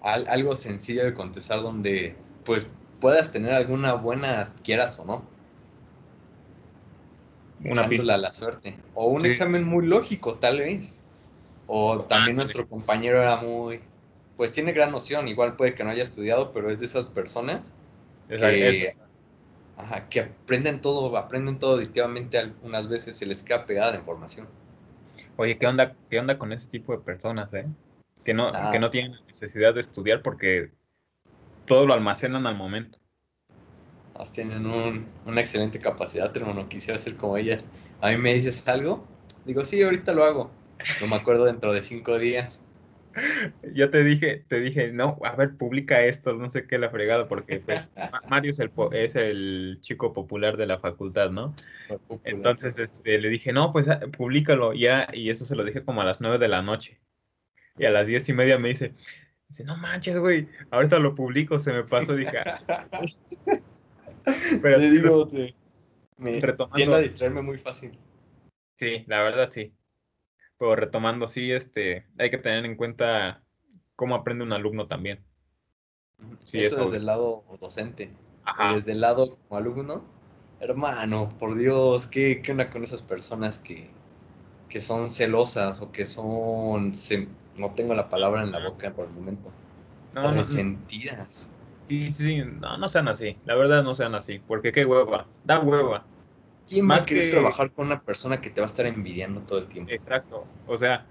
algo 0.00 0.56
sencillo 0.56 1.04
de 1.04 1.14
contestar 1.14 1.62
donde 1.62 2.14
pues 2.44 2.66
puedas 3.00 3.32
tener 3.32 3.52
alguna 3.52 3.94
buena, 3.94 4.52
quieras 4.62 4.98
o 4.98 5.04
no. 5.04 5.24
Una 7.64 7.88
pista. 7.88 8.14
a 8.14 8.18
la 8.18 8.32
suerte. 8.32 8.78
O 8.94 9.06
un 9.06 9.26
examen 9.26 9.64
muy 9.64 9.86
lógico, 9.86 10.36
tal 10.36 10.58
vez. 10.58 11.04
O 11.66 12.02
también 12.02 12.36
nuestro 12.36 12.66
compañero 12.66 13.20
era 13.20 13.36
muy, 13.36 13.80
pues 14.36 14.52
tiene 14.52 14.72
gran 14.72 14.92
noción, 14.92 15.26
igual 15.26 15.56
puede 15.56 15.74
que 15.74 15.82
no 15.82 15.90
haya 15.90 16.04
estudiado, 16.04 16.52
pero 16.52 16.70
es 16.70 16.78
de 16.78 16.86
esas 16.86 17.06
personas 17.06 17.74
que, 18.28 18.96
ajá, 19.76 20.08
que 20.08 20.20
aprenden 20.20 20.80
todo, 20.80 21.16
aprenden 21.16 21.58
todo 21.58 21.76
adictivamente, 21.76 22.38
algunas 22.38 22.88
veces 22.88 23.16
se 23.16 23.26
les 23.26 23.42
queda 23.42 23.66
pegada 23.66 23.92
la 23.92 23.98
información. 23.98 24.48
Oye, 25.36 25.58
¿qué 25.58 25.66
onda, 25.66 25.94
qué 26.10 26.18
onda 26.18 26.38
con 26.38 26.52
ese 26.52 26.68
tipo 26.68 26.92
de 26.92 26.98
personas, 26.98 27.52
eh? 27.54 27.66
que 28.26 28.34
no, 28.34 28.50
que 28.72 28.80
no 28.80 28.90
tienen 28.90 29.12
necesidad 29.28 29.72
de 29.72 29.80
estudiar 29.80 30.20
porque 30.20 30.72
todo 31.64 31.86
lo 31.86 31.94
almacenan 31.94 32.46
al 32.48 32.56
momento. 32.56 32.98
Tienen 34.34 34.66
una 34.66 35.40
excelente 35.40 35.78
capacidad, 35.78 36.36
hermano. 36.36 36.68
Quisiera 36.68 36.98
ser 36.98 37.16
como 37.16 37.36
ellas. 37.36 37.68
A 38.00 38.08
mí 38.08 38.16
me 38.16 38.34
dices 38.34 38.66
algo, 38.66 39.06
digo, 39.44 39.62
sí, 39.62 39.80
ahorita 39.82 40.12
lo 40.12 40.24
hago. 40.24 40.50
No 41.00 41.06
me 41.06 41.16
acuerdo 41.16 41.44
dentro 41.44 41.72
de 41.72 41.82
cinco 41.82 42.18
días. 42.18 42.64
Yo 43.74 43.90
te 43.90 44.04
dije, 44.04 44.44
te 44.48 44.60
dije, 44.60 44.92
no, 44.92 45.18
a 45.24 45.34
ver, 45.36 45.56
publica 45.56 46.04
esto, 46.04 46.34
no 46.34 46.50
sé 46.50 46.66
qué 46.66 46.78
la 46.78 46.90
fregada, 46.90 47.28
porque 47.28 47.60
pues, 47.60 47.88
Mario 48.28 48.50
es 48.50 48.58
el, 48.58 48.72
es 48.92 49.14
el 49.16 49.78
chico 49.80 50.12
popular 50.12 50.56
de 50.56 50.66
la 50.66 50.78
facultad, 50.78 51.30
¿no? 51.30 51.54
Entonces 52.24 52.78
este, 52.78 53.18
le 53.18 53.28
dije, 53.28 53.52
no, 53.52 53.72
pues 53.72 53.88
ah, 53.88 54.00
públicalo, 54.16 54.72
ya, 54.72 55.08
y 55.12 55.30
eso 55.30 55.44
se 55.44 55.56
lo 55.56 55.64
dije 55.64 55.82
como 55.82 56.02
a 56.02 56.04
las 56.04 56.20
nueve 56.20 56.38
de 56.38 56.48
la 56.48 56.62
noche. 56.62 57.00
Y 57.78 57.84
a 57.84 57.90
las 57.90 58.06
diez 58.06 58.28
y 58.28 58.32
media 58.32 58.58
me 58.58 58.68
dice, 58.68 58.94
dice, 59.48 59.64
no 59.64 59.76
manches, 59.76 60.18
güey, 60.18 60.48
ahorita 60.70 60.98
lo 60.98 61.14
publico, 61.14 61.58
se 61.58 61.72
me 61.72 61.84
pasó, 61.84 62.14
dije. 62.14 62.38
Ah". 62.38 63.06
Pero 64.62 64.78
te 64.78 64.90
digo, 64.90 65.28
te, 65.28 65.54
me 66.18 66.40
tiende 66.74 66.96
a 66.96 66.98
distraerme 66.98 67.42
muy 67.42 67.58
fácil. 67.58 67.98
Sí, 68.76 69.04
la 69.06 69.22
verdad 69.22 69.50
sí. 69.50 69.72
Pero 70.58 70.76
retomando, 70.76 71.28
sí, 71.28 71.52
este, 71.52 72.06
hay 72.18 72.30
que 72.30 72.38
tener 72.38 72.64
en 72.64 72.76
cuenta 72.76 73.42
cómo 73.94 74.14
aprende 74.14 74.44
un 74.44 74.52
alumno 74.52 74.86
también. 74.86 75.24
Sí, 76.44 76.58
eso, 76.58 76.84
desde 76.84 76.96
el 76.96 77.06
lado 77.06 77.44
docente. 77.60 78.10
Ajá. 78.48 78.74
desde 78.74 78.92
el 78.92 79.00
lado 79.00 79.34
como 79.34 79.58
alumno, 79.58 80.04
hermano, 80.60 81.28
por 81.40 81.58
Dios, 81.58 82.06
¿qué, 82.06 82.40
qué 82.42 82.52
onda 82.52 82.70
con 82.70 82.84
esas 82.84 83.02
personas 83.02 83.58
que, 83.58 83.90
que 84.68 84.80
son 84.80 85.10
celosas 85.10 85.82
o 85.82 85.90
que 85.90 86.04
son 86.04 86.92
no 87.58 87.72
tengo 87.74 87.94
la 87.94 88.08
palabra 88.08 88.42
en 88.42 88.52
la 88.52 88.60
boca 88.60 88.92
por 88.92 89.06
el 89.06 89.12
momento. 89.12 89.50
No, 90.14 90.30
resentidas. 90.30 91.52
Sí, 91.88 92.10
sí, 92.10 92.42
no, 92.44 92.78
no 92.78 92.88
sean 92.88 93.08
así. 93.08 93.36
La 93.44 93.54
verdad, 93.54 93.82
no 93.82 93.94
sean 93.94 94.14
así. 94.14 94.40
Porque 94.46 94.72
qué 94.72 94.84
hueva. 94.84 95.26
Da 95.44 95.60
hueva. 95.60 96.04
¿Quién 96.68 96.90
va 96.90 96.96
a 96.96 97.04
querer 97.04 97.30
trabajar 97.30 97.72
con 97.72 97.86
una 97.86 98.00
persona 98.02 98.40
que 98.40 98.50
te 98.50 98.60
va 98.60 98.66
a 98.66 98.68
estar 98.68 98.86
envidiando 98.86 99.40
todo 99.40 99.58
el 99.58 99.66
tiempo? 99.66 99.92
Exacto. 99.92 100.44
O 100.66 100.76
sea, 100.76 101.06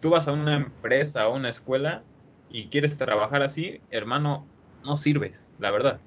tú 0.00 0.10
vas 0.10 0.26
a 0.28 0.32
una 0.32 0.56
empresa 0.56 1.28
o 1.28 1.36
una 1.36 1.50
escuela 1.50 2.02
y 2.48 2.68
quieres 2.68 2.96
trabajar 2.96 3.42
así, 3.42 3.80
hermano, 3.90 4.46
no 4.84 4.96
sirves, 4.96 5.46
la 5.58 5.70
verdad. 5.70 6.00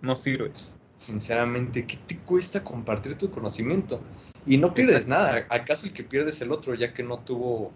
No 0.00 0.16
sirves. 0.16 0.78
Sinceramente, 0.96 1.86
¿qué 1.86 1.96
te 1.96 2.18
cuesta 2.18 2.64
compartir 2.64 3.16
tu 3.16 3.30
conocimiento? 3.30 4.00
Y 4.46 4.58
no 4.58 4.74
pierdes 4.74 5.06
nada. 5.06 5.46
¿Acaso 5.50 5.86
el 5.86 5.92
que 5.92 6.04
pierdes 6.04 6.40
el 6.42 6.52
otro 6.52 6.74
ya 6.74 6.92
que 6.92 7.02
no 7.02 7.18
tuvo 7.20 7.72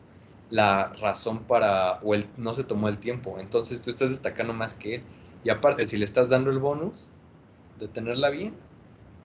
la 0.50 0.88
razón 1.00 1.44
para, 1.44 1.98
o 2.02 2.14
él 2.14 2.26
no 2.36 2.54
se 2.54 2.64
tomó 2.64 2.88
el 2.88 2.98
tiempo. 2.98 3.38
Entonces 3.38 3.82
tú 3.82 3.90
estás 3.90 4.10
destacando 4.10 4.52
más 4.52 4.74
que 4.74 4.96
él. 4.96 5.02
Y 5.44 5.50
aparte, 5.50 5.86
si 5.86 5.96
le 5.98 6.04
estás 6.04 6.28
dando 6.28 6.50
el 6.50 6.58
bonus 6.58 7.12
de 7.78 7.88
tenerla 7.88 8.30
bien, 8.30 8.54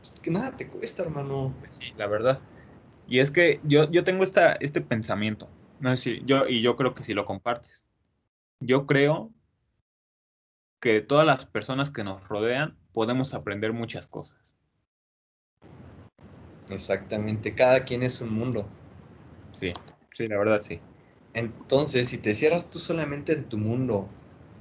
pues 0.03 0.19
que 0.19 0.31
nada 0.31 0.53
te 0.53 0.67
cuesta, 0.67 1.03
hermano. 1.03 1.55
Sí, 1.71 1.85
la 1.95 2.07
verdad. 2.07 2.41
Y 3.07 3.19
es 3.19 3.31
que 3.31 3.61
yo, 3.63 3.89
yo 3.89 4.03
tengo 4.03 4.25
esta, 4.25 4.51
este 4.53 4.81
pensamiento. 4.81 5.47
No 5.79 5.95
sé 5.95 5.97
si, 5.97 6.25
yo, 6.25 6.45
y 6.47 6.61
yo 6.61 6.75
creo 6.75 6.93
que 6.93 7.05
si 7.05 7.13
lo 7.13 7.23
compartes. 7.23 7.71
Yo 8.59 8.85
creo 8.85 9.31
que 10.81 10.99
todas 10.99 11.25
las 11.25 11.45
personas 11.45 11.89
que 11.89 12.03
nos 12.03 12.27
rodean 12.27 12.75
podemos 12.93 13.33
aprender 13.33 13.71
muchas 13.71 14.07
cosas. 14.07 14.37
Exactamente, 16.69 17.55
cada 17.55 17.85
quien 17.85 18.03
es 18.03 18.19
un 18.19 18.33
mundo. 18.33 18.65
Sí, 19.53 19.71
sí, 20.11 20.27
la 20.27 20.37
verdad 20.37 20.59
sí. 20.61 20.81
Entonces, 21.33 22.09
si 22.09 22.17
te 22.17 22.33
cierras 22.33 22.69
tú 22.69 22.79
solamente 22.79 23.31
en 23.31 23.47
tu 23.47 23.57
mundo 23.57 24.09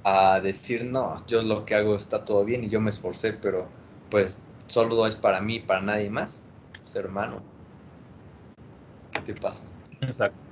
a 0.05 0.39
decir, 0.39 0.85
no, 0.85 1.17
yo 1.27 1.41
lo 1.41 1.65
que 1.65 1.75
hago 1.75 1.95
está 1.97 2.23
todo 2.23 2.45
bien 2.45 2.63
y 2.63 2.69
yo 2.69 2.79
me 2.79 2.91
esforcé, 2.91 3.33
pero 3.33 3.67
pues 4.09 4.43
solo 4.67 5.07
es 5.07 5.15
para 5.15 5.41
mí, 5.41 5.59
para 5.59 5.81
nadie 5.81 6.09
más, 6.09 6.43
pues 6.81 6.95
hermano, 6.95 7.45
¿qué 9.11 9.21
te 9.21 9.33
pasa? 9.33 9.69
Exacto. 10.01 10.43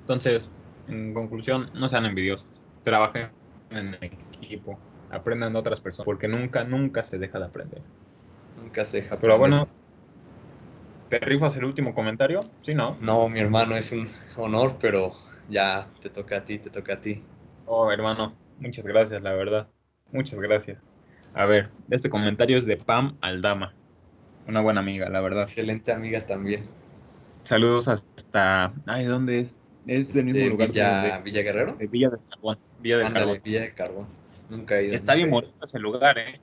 Entonces, 0.00 0.52
en 0.86 1.14
conclusión, 1.14 1.70
no 1.74 1.88
sean 1.88 2.06
envidiosos. 2.06 2.62
trabajen 2.82 3.32
en 3.70 3.94
equipo, 4.00 4.82
aprendan 5.10 5.52
de 5.52 5.58
otras 5.58 5.80
personas, 5.80 6.04
porque 6.04 6.28
nunca, 6.28 6.64
nunca 6.64 7.04
se 7.04 7.18
deja 7.18 7.38
de 7.38 7.46
aprender. 7.46 7.84
Nunca 8.56 8.84
se 8.84 9.02
deja 9.02 9.16
de 9.16 9.20
Pero 9.20 9.38
bueno, 9.38 9.68
¿te 11.08 11.18
rifas 11.18 11.56
el 11.56 11.64
último 11.64 11.94
comentario? 11.94 12.40
Sí, 12.62 12.74
¿no? 12.74 12.98
No, 13.00 13.28
mi 13.28 13.38
hermano, 13.38 13.76
es 13.76 13.92
un 13.92 14.10
honor, 14.36 14.76
pero 14.80 15.14
ya 15.46 15.88
te 16.00 16.10
toca 16.10 16.38
a 16.38 16.44
ti, 16.44 16.58
te 16.58 16.70
toca 16.70 16.94
a 16.94 17.00
ti. 17.00 17.22
Oh, 17.66 17.90
hermano, 17.92 18.38
muchas 18.56 18.84
gracias, 18.86 19.22
la 19.22 19.32
verdad. 19.34 19.70
Muchas 20.10 20.38
gracias. 20.40 20.93
A 21.34 21.46
ver, 21.46 21.68
este 21.90 22.08
comentario 22.08 22.56
es 22.56 22.64
de 22.64 22.76
Pam 22.76 23.16
Aldama. 23.20 23.74
Una 24.46 24.60
buena 24.60 24.80
amiga, 24.80 25.08
la 25.08 25.20
verdad. 25.20 25.42
Excelente 25.42 25.92
amiga 25.92 26.24
también. 26.24 26.64
Saludos 27.42 27.88
hasta. 27.88 28.72
Ay, 28.86 29.06
¿dónde 29.06 29.40
es? 29.40 29.48
Es 29.86 30.14
del 30.14 30.26
mismo 30.26 30.38
este, 30.38 30.50
lugar. 30.50 30.68
Villa, 30.68 31.18
Villa 31.18 31.42
Guerrero. 31.42 31.76
De 31.76 31.86
Villa 31.86 32.10
de 32.10 32.18
Carbón. 32.30 32.58
Villa 32.80 32.98
de 32.98 33.04
Ándale, 33.04 33.40
Villa 33.40 33.60
de 33.62 33.74
Carbón. 33.74 34.06
Nunca 34.48 34.78
he 34.78 34.84
ido. 34.84 34.94
Está 34.94 35.14
bien 35.14 35.30
bonito 35.30 35.52
ese 35.62 35.78
lugar, 35.78 36.18
¿eh? 36.18 36.40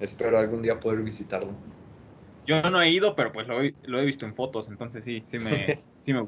Espero 0.00 0.38
algún 0.38 0.62
día 0.62 0.80
poder 0.80 1.02
visitarlo. 1.02 1.54
Yo 2.46 2.60
no 2.70 2.82
he 2.82 2.90
ido, 2.90 3.14
pero 3.14 3.32
pues 3.32 3.46
lo 3.46 3.62
he, 3.62 3.74
lo 3.84 4.00
he 4.00 4.04
visto 4.04 4.26
en 4.26 4.34
fotos, 4.34 4.68
entonces 4.68 5.04
sí, 5.04 5.22
sí 5.24 5.38
me, 5.38 5.78
sí 6.00 6.12
me... 6.12 6.26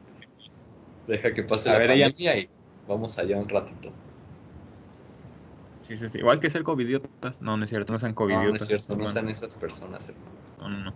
Deja 1.06 1.34
que 1.34 1.42
pase 1.42 1.70
la 1.70 1.78
pandemia 1.78 2.38
y 2.38 2.48
vamos 2.88 3.18
allá 3.18 3.36
un 3.36 3.48
ratito. 3.48 3.92
Sí, 5.86 5.96
sí, 5.96 6.08
sí. 6.08 6.18
Igual 6.18 6.40
que 6.40 6.50
ser 6.50 6.64
covidiotas. 6.64 7.40
No, 7.40 7.56
no 7.56 7.62
es 7.62 7.70
cierto, 7.70 7.92
no 7.92 7.98
sean 8.00 8.12
covidiotas. 8.12 8.46
No, 8.46 8.50
no 8.50 8.56
es 8.56 8.66
cierto, 8.66 8.96
no 8.96 9.06
sean 9.06 9.28
esas 9.28 9.54
personas, 9.54 10.12
No, 10.58 10.68
no, 10.68 10.84
no. 10.86 10.94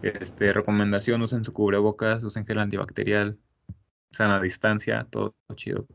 Este, 0.00 0.52
recomendación, 0.52 1.22
usen 1.22 1.42
su 1.42 1.52
cubrebocas, 1.52 2.22
usen 2.22 2.46
gel 2.46 2.60
antibacterial, 2.60 3.36
sana 4.12 4.40
distancia, 4.40 5.08
todo 5.10 5.34
chido. 5.56 5.86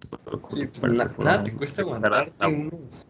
sí, 0.49 0.65
pues, 0.65 0.91
nada 0.91 1.43
te 1.43 1.53
cuesta 1.53 1.83
aguantarte 1.83 2.47
unos, 2.47 3.07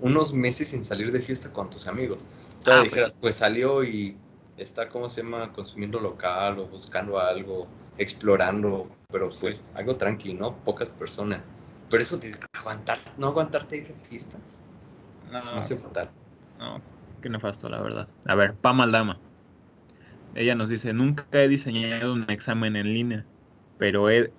unos, 0.00 0.34
meses 0.34 0.68
sin 0.68 0.82
salir 0.82 1.12
de 1.12 1.20
fiesta 1.20 1.52
con 1.52 1.70
tus 1.70 1.86
amigos. 1.86 2.26
Tú 2.64 2.72
ah, 2.72 2.80
dijeras, 2.82 3.10
pues, 3.10 3.20
pues 3.20 3.36
salió 3.36 3.84
y 3.84 4.16
está, 4.56 4.88
¿cómo 4.88 5.08
se 5.10 5.22
llama? 5.22 5.52
Consumiendo 5.52 6.00
local 6.00 6.58
o 6.58 6.66
buscando 6.66 7.20
algo, 7.20 7.68
explorando, 7.98 8.88
pero 9.12 9.30
pues 9.38 9.62
algo 9.74 9.94
tranquilo, 9.94 10.40
¿no? 10.40 10.56
Pocas 10.64 10.90
personas. 10.90 11.50
Pero 11.92 12.02
eso 12.02 12.16
de 12.16 12.34
aguantar, 12.58 12.96
no 13.18 13.26
aguantarte 13.26 13.76
ir 13.76 13.86
a 13.92 14.08
fiestas. 14.08 14.62
No, 15.30 15.42
se 15.42 15.52
me 15.52 15.60
hace 15.60 15.76
fatal. 15.76 16.08
No, 16.58 16.80
qué 17.20 17.28
nefasto, 17.28 17.68
la 17.68 17.82
verdad. 17.82 18.08
A 18.24 18.34
ver, 18.34 18.54
Pam 18.54 18.80
Aldama. 18.80 19.18
Ella 20.34 20.54
nos 20.54 20.70
dice, 20.70 20.94
nunca 20.94 21.26
he 21.32 21.48
diseñado 21.48 22.14
un 22.14 22.24
examen 22.30 22.76
en 22.76 22.86
línea, 22.86 23.26
pero, 23.76 24.08
he, 24.08 24.32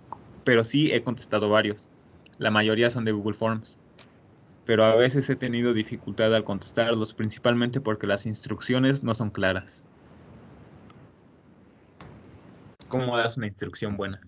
pero 0.43 0.65
sí 0.65 0.91
he 0.91 1.03
contestado 1.03 1.47
varios. 1.47 1.87
La 2.39 2.49
mayoría 2.49 2.89
son 2.89 3.05
de 3.05 3.11
Google 3.11 3.35
Forms. 3.35 3.77
Pero 4.65 4.83
a 4.85 4.95
veces 4.95 5.29
he 5.29 5.35
tenido 5.35 5.75
dificultad 5.75 6.33
al 6.33 6.45
contestarlos, 6.45 7.13
principalmente 7.13 7.79
porque 7.79 8.07
las 8.07 8.25
instrucciones 8.25 9.03
no 9.03 9.13
son 9.13 9.29
claras. 9.29 9.83
¿Cómo 12.87 13.15
das 13.15 13.37
una 13.37 13.45
instrucción 13.45 13.95
buena? 13.95 14.19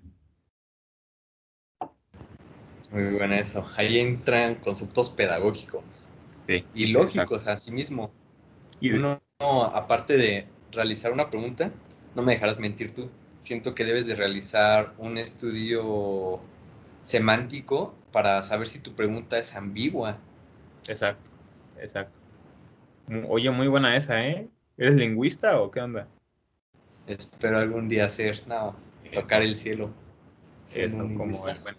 Muy 2.91 3.03
buena 3.17 3.39
eso. 3.39 3.69
Ahí 3.75 3.99
entran 3.99 4.55
conceptos 4.55 5.09
pedagógicos 5.09 6.09
y 6.73 6.88
lógicos 6.88 7.47
a 7.47 7.57
sí 7.57 7.71
mismo. 7.71 8.11
Y 8.79 8.91
uno, 8.91 9.19
aparte 9.39 10.17
de 10.17 10.47
realizar 10.71 11.11
una 11.11 11.29
pregunta, 11.29 11.71
no 12.15 12.21
me 12.21 12.33
dejarás 12.33 12.59
mentir 12.59 12.93
tú. 12.93 13.09
Siento 13.39 13.75
que 13.75 13.86
debes 13.86 14.07
de 14.07 14.15
realizar 14.15 14.93
un 14.97 15.17
estudio 15.17 16.39
semántico 17.01 17.95
para 18.11 18.41
saber 18.43 18.67
si 18.67 18.79
tu 18.79 18.93
pregunta 18.95 19.38
es 19.38 19.55
ambigua. 19.55 20.17
Exacto, 20.88 21.29
exacto. 21.79 22.13
Oye, 23.27 23.51
muy 23.51 23.67
buena 23.67 23.95
esa, 23.95 24.25
¿eh? 24.25 24.47
¿Eres 24.77 24.95
lingüista 24.95 25.61
o 25.61 25.69
qué 25.69 25.81
onda? 25.81 26.07
Espero 27.07 27.57
algún 27.59 27.88
día 27.88 28.09
ser, 28.09 28.47
no, 28.47 28.75
tocar 29.13 29.41
el 29.41 29.53
cielo. 29.55 29.91
Eso, 30.73 30.97
como 30.97 31.47
el 31.47 31.59
buen 31.59 31.77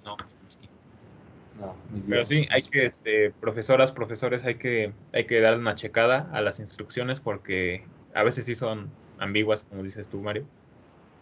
pero 2.08 2.26
sí, 2.26 2.46
hay 2.50 2.62
que, 2.62 2.86
este, 2.86 3.30
profesoras, 3.30 3.92
profesores, 3.92 4.44
hay 4.44 4.56
que, 4.56 4.92
hay 5.12 5.26
que 5.26 5.40
dar 5.40 5.58
una 5.58 5.74
checada 5.74 6.28
a 6.32 6.40
las 6.40 6.60
instrucciones 6.60 7.20
porque 7.20 7.84
a 8.14 8.22
veces 8.22 8.44
sí 8.44 8.54
son 8.54 8.90
ambiguas, 9.18 9.64
como 9.64 9.82
dices 9.82 10.08
tú, 10.08 10.20
Mario. 10.20 10.46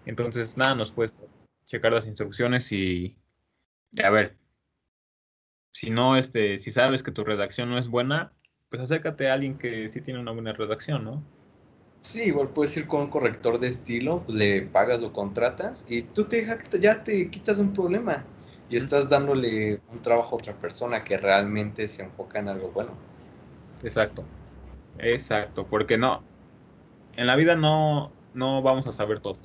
Entonces, 0.06 0.56
nada, 0.56 0.74
nos 0.74 0.92
puedes 0.92 1.14
checar 1.66 1.92
las 1.92 2.06
instrucciones 2.06 2.70
y, 2.72 3.16
a 4.02 4.10
ver, 4.10 4.36
si 5.72 5.90
no, 5.90 6.16
este, 6.16 6.58
si 6.58 6.70
sabes 6.70 7.02
que 7.02 7.12
tu 7.12 7.24
redacción 7.24 7.70
no 7.70 7.78
es 7.78 7.88
buena, 7.88 8.32
pues 8.70 8.82
acércate 8.82 9.28
a 9.28 9.34
alguien 9.34 9.58
que 9.58 9.90
sí 9.92 10.00
tiene 10.00 10.20
una 10.20 10.32
buena 10.32 10.52
redacción, 10.52 11.04
¿no? 11.04 11.22
Sí, 12.00 12.24
igual 12.24 12.50
puedes 12.50 12.76
ir 12.76 12.86
con 12.86 13.02
un 13.02 13.08
corrector 13.08 13.58
de 13.58 13.68
estilo, 13.68 14.24
le 14.28 14.62
pagas, 14.62 15.00
lo 15.00 15.12
contratas 15.12 15.86
y 15.88 16.02
tú 16.02 16.24
te 16.24 16.46
ya 16.78 17.02
te 17.02 17.30
quitas 17.30 17.58
un 17.58 17.72
problema 17.72 18.26
y 18.68 18.76
estás 18.76 19.08
dándole 19.08 19.80
un 19.88 20.00
trabajo 20.00 20.36
a 20.36 20.38
otra 20.38 20.54
persona 20.54 21.04
que 21.04 21.18
realmente 21.18 21.88
se 21.88 22.02
enfoca 22.02 22.38
en 22.38 22.48
algo 22.48 22.70
bueno. 22.70 22.92
Exacto, 23.82 24.24
exacto, 24.98 25.66
porque 25.66 25.98
no, 25.98 26.22
en 27.16 27.26
la 27.26 27.36
vida 27.36 27.56
no, 27.56 28.12
no 28.32 28.62
vamos 28.62 28.86
a 28.86 28.92
saber 28.92 29.20
todo. 29.20 29.40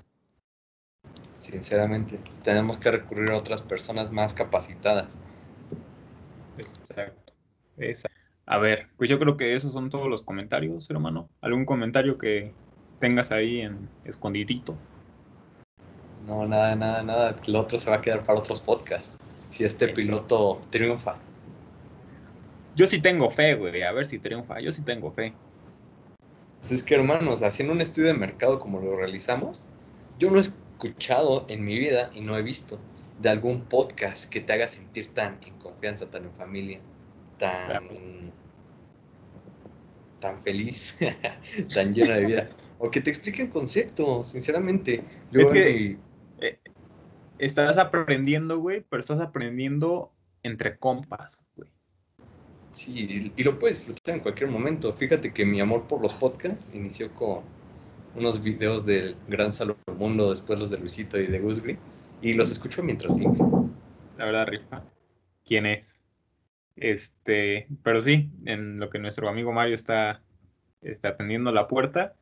Sinceramente, 1.33 2.19
tenemos 2.43 2.77
que 2.77 2.91
recurrir 2.91 3.31
a 3.31 3.37
otras 3.37 3.61
personas 3.61 4.11
más 4.11 4.33
capacitadas. 4.33 5.19
Exacto, 6.57 7.33
exacto. 7.77 8.17
A 8.45 8.57
ver, 8.57 8.87
pues 8.97 9.09
yo 9.09 9.19
creo 9.19 9.37
que 9.37 9.55
esos 9.55 9.73
son 9.73 9.89
todos 9.89 10.07
los 10.07 10.23
comentarios, 10.23 10.89
hermano. 10.89 11.29
¿Algún 11.41 11.65
comentario 11.65 12.17
que 12.17 12.53
tengas 12.99 13.31
ahí 13.31 13.61
en 13.61 13.89
escondidito? 14.05 14.75
No, 16.27 16.47
nada, 16.47 16.75
nada, 16.75 17.03
nada. 17.03 17.35
El 17.47 17.55
otro 17.55 17.77
se 17.77 17.89
va 17.89 17.97
a 17.97 18.01
quedar 18.01 18.23
para 18.23 18.39
otros 18.39 18.61
podcasts. 18.61 19.17
Si 19.49 19.63
este 19.63 19.87
piloto 19.87 20.59
triunfa. 20.69 21.17
Yo 22.75 22.87
sí 22.87 23.01
tengo 23.01 23.31
fe, 23.31 23.55
güey. 23.55 23.83
A 23.83 23.91
ver 23.91 24.05
si 24.05 24.19
triunfa. 24.19 24.59
Yo 24.59 24.71
sí 24.71 24.81
tengo 24.81 25.11
fe. 25.11 25.33
Pues 26.59 26.71
es 26.71 26.83
que, 26.83 26.95
hermanos, 26.95 27.41
haciendo 27.43 27.73
un 27.73 27.81
estudio 27.81 28.09
de 28.09 28.13
mercado 28.13 28.59
como 28.59 28.79
lo 28.79 28.95
realizamos, 28.95 29.69
yo 30.17 30.29
no 30.29 30.37
he 30.37 30.41
escuchado 30.41 31.45
en 31.47 31.63
mi 31.63 31.77
vida 31.77 32.11
y 32.13 32.21
no 32.21 32.37
he 32.37 32.41
visto 32.41 32.79
de 33.19 33.29
algún 33.29 33.61
podcast 33.61 34.29
que 34.29 34.41
te 34.41 34.53
haga 34.53 34.67
sentir 34.67 35.07
tan 35.07 35.39
en 35.45 35.57
confianza, 35.57 36.09
tan 36.09 36.25
en 36.25 36.33
familia, 36.33 36.79
tan, 37.37 37.83
tan 40.19 40.39
feliz, 40.41 40.99
tan 41.73 41.93
lleno 41.93 42.13
de 42.13 42.25
vida. 42.25 42.49
O 42.77 42.89
que 42.89 43.01
te 43.01 43.09
expliquen 43.09 43.47
conceptos, 43.47 44.27
sinceramente. 44.27 45.03
Yo 45.31 45.41
es 45.41 45.51
que, 45.51 45.97
eh, 46.41 46.59
estás 47.37 47.77
aprendiendo, 47.77 48.59
güey, 48.59 48.81
pero 48.89 49.01
estás 49.01 49.21
aprendiendo 49.21 50.13
entre 50.43 50.77
compas, 50.77 51.45
güey. 51.55 51.69
Sí, 52.71 53.33
y 53.35 53.43
lo 53.43 53.57
puedes 53.57 53.79
disfrutar 53.79 54.15
en 54.15 54.21
cualquier 54.21 54.49
momento. 54.49 54.93
Fíjate 54.93 55.33
que 55.33 55.45
mi 55.45 55.59
amor 55.59 55.87
por 55.87 56.01
los 56.01 56.13
podcasts 56.13 56.75
inició 56.75 57.11
con 57.13 57.41
unos 58.15 58.43
videos 58.43 58.85
del 58.85 59.15
Gran 59.27 59.51
Salón 59.51 59.77
del 59.87 59.95
Mundo, 59.97 60.29
después 60.29 60.59
los 60.59 60.69
de 60.69 60.77
Luisito 60.77 61.19
y 61.19 61.27
de 61.27 61.39
Gusgri, 61.39 61.77
y 62.21 62.33
los 62.33 62.51
escucho 62.51 62.83
mientras 62.83 63.17
limpio. 63.17 63.69
La 64.17 64.25
verdad, 64.25 64.47
rifa. 64.47 64.83
¿Quién 65.45 65.65
es? 65.65 66.03
Este, 66.75 67.67
pero 67.83 68.01
sí, 68.01 68.31
en 68.45 68.79
lo 68.79 68.89
que 68.89 68.99
nuestro 68.99 69.27
amigo 69.29 69.51
Mario 69.51 69.75
está, 69.75 70.21
está 70.81 71.09
atendiendo 71.09 71.51
la 71.51 71.67
puerta. 71.67 72.15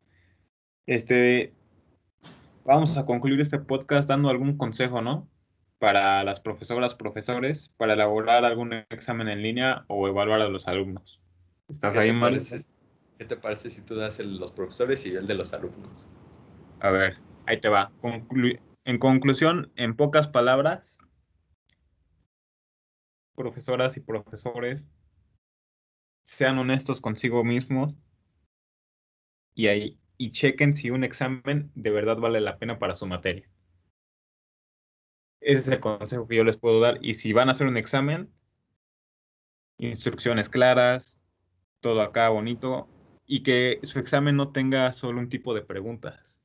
Este, 0.86 1.52
vamos 2.68 2.98
a 2.98 3.06
concluir 3.06 3.40
este 3.40 3.58
podcast 3.58 4.06
dando 4.06 4.28
algún 4.28 4.58
consejo, 4.58 5.00
¿no? 5.00 5.26
Para 5.78 6.22
las 6.22 6.38
profesoras, 6.38 6.94
profesores, 6.94 7.70
para 7.78 7.94
elaborar 7.94 8.44
algún 8.44 8.74
examen 8.90 9.28
en 9.28 9.42
línea 9.42 9.86
o 9.88 10.06
evaluar 10.06 10.42
a 10.42 10.48
los 10.50 10.68
alumnos. 10.68 11.18
¿Estás 11.68 11.96
ahí, 11.96 12.12
Mario? 12.12 12.40
¿Qué 13.18 13.24
te 13.24 13.36
parece 13.36 13.70
si 13.70 13.84
tú 13.86 13.94
das 13.94 14.20
el 14.20 14.34
de 14.34 14.40
los 14.40 14.52
profesores 14.52 15.06
y 15.06 15.16
el 15.16 15.26
de 15.26 15.34
los 15.34 15.54
alumnos? 15.54 16.10
A 16.80 16.90
ver, 16.90 17.16
ahí 17.46 17.58
te 17.58 17.70
va. 17.70 17.90
en 18.84 18.98
conclusión, 18.98 19.72
en 19.76 19.96
pocas 19.96 20.28
palabras, 20.28 20.98
profesoras 23.34 23.96
y 23.96 24.00
profesores, 24.00 24.86
sean 26.26 26.58
honestos 26.58 27.00
consigo 27.00 27.44
mismos 27.44 27.98
y 29.54 29.68
ahí 29.68 29.98
y 30.18 30.32
chequen 30.32 30.74
si 30.74 30.90
un 30.90 31.04
examen 31.04 31.70
de 31.74 31.90
verdad 31.90 32.16
vale 32.16 32.40
la 32.40 32.58
pena 32.58 32.78
para 32.78 32.96
su 32.96 33.06
materia. 33.06 33.48
Ese 35.40 35.60
es 35.60 35.68
el 35.68 35.80
consejo 35.80 36.26
que 36.26 36.36
yo 36.36 36.44
les 36.44 36.56
puedo 36.56 36.80
dar. 36.80 36.98
Y 37.00 37.14
si 37.14 37.32
van 37.32 37.48
a 37.48 37.52
hacer 37.52 37.68
un 37.68 37.76
examen, 37.76 38.28
instrucciones 39.78 40.48
claras, 40.48 41.22
todo 41.80 42.02
acá 42.02 42.28
bonito, 42.28 42.88
y 43.24 43.44
que 43.44 43.78
su 43.84 44.00
examen 44.00 44.36
no 44.36 44.50
tenga 44.50 44.92
solo 44.92 45.20
un 45.20 45.28
tipo 45.28 45.54
de 45.54 45.62
preguntas. 45.62 46.42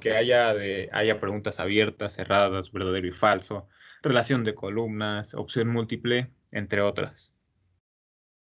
Que 0.00 0.12
haya, 0.12 0.52
de, 0.52 0.90
haya 0.92 1.20
preguntas 1.20 1.60
abiertas, 1.60 2.14
cerradas, 2.14 2.72
verdadero 2.72 3.06
y 3.06 3.12
falso, 3.12 3.68
relación 4.02 4.42
de 4.42 4.54
columnas, 4.54 5.34
opción 5.34 5.68
múltiple, 5.68 6.32
entre 6.50 6.82
otras, 6.82 7.34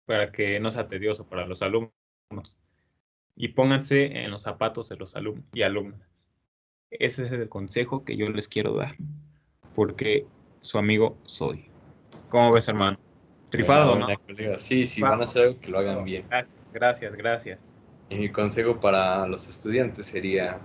para 0.07 0.33
que 0.33 0.59
no 0.59 0.71
sea 0.71 0.89
tedioso 0.89 1.27
para 1.27 1.47
los 1.47 1.63
alumnos. 1.63 1.93
Y 3.37 3.49
pónganse 3.49 4.25
en 4.25 4.31
los 4.31 4.43
zapatos 4.43 4.89
de 4.89 4.97
los 4.97 5.15
alumnos 5.15 5.45
y 5.53 5.63
alumnas. 5.63 6.01
Ese 6.91 7.25
es 7.25 7.33
el 7.33 7.49
consejo 7.49 8.05
que 8.05 8.17
yo 8.17 8.29
les 8.31 8.49
quiero 8.49 8.73
dar, 8.73 8.97
porque 9.75 10.27
su 10.63 10.79
amigo 10.79 11.19
soy. 11.23 11.71
¿Cómo 12.31 12.53
ves, 12.53 12.69
hermano? 12.69 12.99
¿Trifado 13.51 13.99
no? 13.99 14.07
Sí, 14.59 14.87
sí, 14.87 15.03
van 15.03 15.21
a 15.21 15.25
hacer 15.25 15.43
algo 15.45 15.61
que 15.61 15.71
lo 15.71 15.79
hagan 15.79 16.05
bien. 16.05 16.27
Gracias, 16.29 16.63
gracias, 16.73 17.15
gracias. 17.15 17.59
Y 18.09 18.17
mi 18.17 18.29
consejo 18.31 18.81
para 18.81 19.27
los 19.27 19.49
estudiantes 19.49 20.07
sería, 20.07 20.61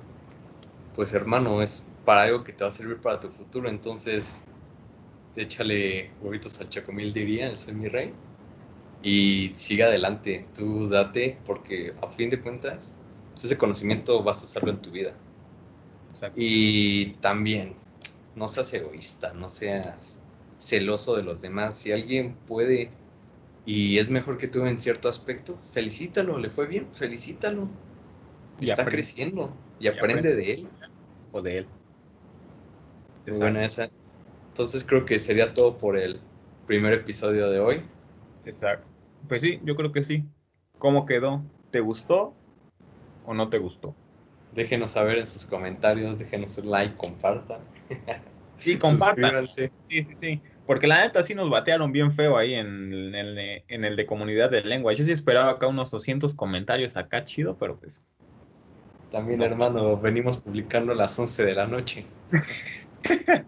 pues 0.96 1.14
hermano, 1.14 1.62
es 1.62 1.90
para 2.06 2.24
algo 2.24 2.44
que 2.44 2.54
te 2.54 2.64
va 2.64 2.70
a 2.70 2.74
servir 2.74 2.98
para 2.98 3.20
tu 3.20 3.30
futuro, 3.30 3.70
entonces 3.70 4.48
échale 5.36 6.12
huevitos 6.22 6.60
al 6.62 6.70
chocomil, 6.70 7.14
diría, 7.14 7.48
el 7.48 7.58
soy 7.58 7.76
mi 7.76 7.88
rey. 7.88 8.14
Y 9.04 9.50
sigue 9.50 9.84
adelante, 9.84 10.46
tú 10.56 10.88
date, 10.88 11.38
porque 11.46 11.94
a 12.02 12.08
fin 12.08 12.30
de 12.30 12.40
cuentas, 12.40 12.96
pues, 13.32 13.46
ese 13.46 13.58
conocimiento 13.58 14.24
vas 14.24 14.42
a 14.42 14.46
usarlo 14.46 14.72
en 14.72 14.82
tu 14.82 14.92
vida. 14.92 15.14
Y 16.36 17.14
también, 17.14 17.76
no 18.36 18.48
seas 18.48 18.74
egoísta, 18.74 19.34
no 19.34 19.48
seas 19.48 20.20
celoso 20.60 21.16
de 21.16 21.24
los 21.24 21.42
demás. 21.42 21.76
Si 21.76 21.92
alguien 21.92 22.36
puede 22.48 22.90
y 23.66 24.00
es 24.00 24.10
mejor 24.10 24.38
que 24.38 24.48
tú 24.48 24.66
en 24.66 24.80
cierto 24.80 25.10
aspecto, 25.10 25.56
felicítalo, 25.56 26.40
le 26.40 26.50
fue 26.50 26.68
bien, 26.68 26.88
felicítalo. 26.94 27.70
Está 28.60 28.86
creciendo 28.86 29.52
y, 29.80 29.88
aprende, 29.88 30.36
de 30.36 30.52
él. 30.52 30.68
O 31.32 31.42
de 31.42 31.60
él. 31.60 31.68
buena 33.28 33.66
esa. 33.66 33.90
Entonces 34.50 34.86
creo 34.86 35.06
que 35.06 35.18
sería 35.20 35.54
todo 35.54 35.78
por 35.78 35.98
el 35.98 36.20
primer 36.68 36.94
episodio 36.94 37.50
de 37.50 37.60
hoy. 37.60 37.82
Exacto. 38.46 38.91
Pues 39.28 39.42
sí, 39.42 39.60
yo 39.64 39.76
creo 39.76 39.92
que 39.92 40.04
sí. 40.04 40.26
¿Cómo 40.78 41.06
quedó? 41.06 41.44
¿Te 41.72 41.80
gustó 41.80 42.34
o 43.26 43.34
no 43.34 43.50
te 43.50 43.58
gustó? 43.58 43.96
Déjenos 44.54 44.92
saber 44.92 45.20
en 45.20 45.28
sus 45.28 45.46
comentarios, 45.46 46.20
déjenos 46.20 46.58
un 46.58 46.72
like, 46.72 46.96
compartan. 46.96 47.62
Sí, 48.58 48.78
compartan. 48.78 49.48
Sí, 49.48 49.70
sí, 49.90 50.08
sí. 50.18 50.42
Porque 50.68 50.86
la 50.86 51.02
neta 51.02 51.24
sí 51.24 51.34
nos 51.34 51.50
batearon 51.50 51.92
bien 51.92 52.14
feo 52.14 52.38
ahí 52.38 52.54
en, 52.54 52.94
el 53.16 53.96
de 53.96 54.06
comunidad 54.06 54.52
de 54.52 54.62
lengua. 54.62 54.94
Yo 54.94 55.04
sí 55.04 55.12
esperaba 55.12 55.50
acá 55.50 55.66
unos 55.66 55.90
200 55.90 56.36
comentarios 56.36 56.96
acá 56.96 57.24
chido, 57.24 57.58
pero 57.58 57.78
pues... 57.78 58.04
También, 59.10 59.42
hermano, 59.42 59.98
venimos 59.98 60.38
publicando 60.38 60.92
a 60.92 60.96
las 60.96 61.18
11 61.18 61.44
de 61.44 61.56
la 61.56 61.66
noche. 61.66 62.06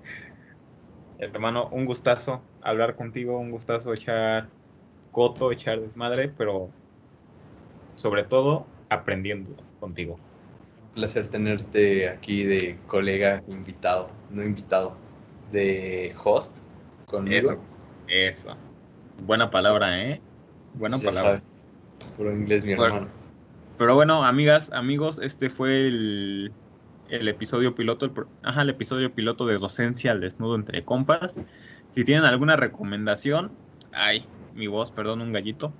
hermano, 1.19 1.69
un 1.71 1.85
gustazo 1.85 2.41
hablar 2.61 2.95
contigo, 2.95 3.37
un 3.37 3.51
gustazo 3.51 3.93
echar 3.93 4.49
coto, 5.13 5.53
echar 5.53 5.79
desmadre, 5.79 6.27
pero 6.27 6.69
sobre 7.95 8.25
todo 8.25 8.65
aprendiendo 8.89 9.55
contigo. 9.79 10.15
Un 10.87 10.89
placer 10.95 11.27
tenerte 11.27 12.09
aquí 12.09 12.43
de 12.43 12.77
colega 12.87 13.41
invitado, 13.47 14.09
no 14.29 14.43
invitado, 14.43 14.97
de 15.53 16.13
host 16.21 16.59
eso, 17.27 17.59
eso. 18.07 18.57
Buena 19.25 19.49
palabra, 19.51 20.03
¿eh? 20.03 20.21
Buena 20.73 20.97
palabra. 20.97 21.41
Puro 22.17 22.31
inglés, 22.31 22.65
mi 22.65 22.73
hermano. 22.73 23.07
Pero 23.77 23.95
bueno, 23.95 24.23
amigas, 24.23 24.71
amigos, 24.71 25.19
este 25.19 25.49
fue 25.49 25.87
el, 25.87 26.51
el 27.09 27.27
episodio 27.27 27.75
piloto, 27.75 28.05
el, 28.05 28.13
ajá, 28.41 28.63
el 28.63 28.69
episodio 28.69 29.13
piloto 29.13 29.45
de 29.45 29.57
docencia 29.57 30.11
al 30.11 30.21
desnudo 30.21 30.55
entre 30.55 30.83
compas. 30.83 31.39
Si 31.91 32.03
tienen 32.03 32.23
alguna 32.23 32.55
recomendación, 32.55 33.51
ay, 33.91 34.25
mi 34.53 34.67
voz, 34.67 34.91
perdón, 34.91 35.21
un 35.21 35.33
gallito. 35.33 35.73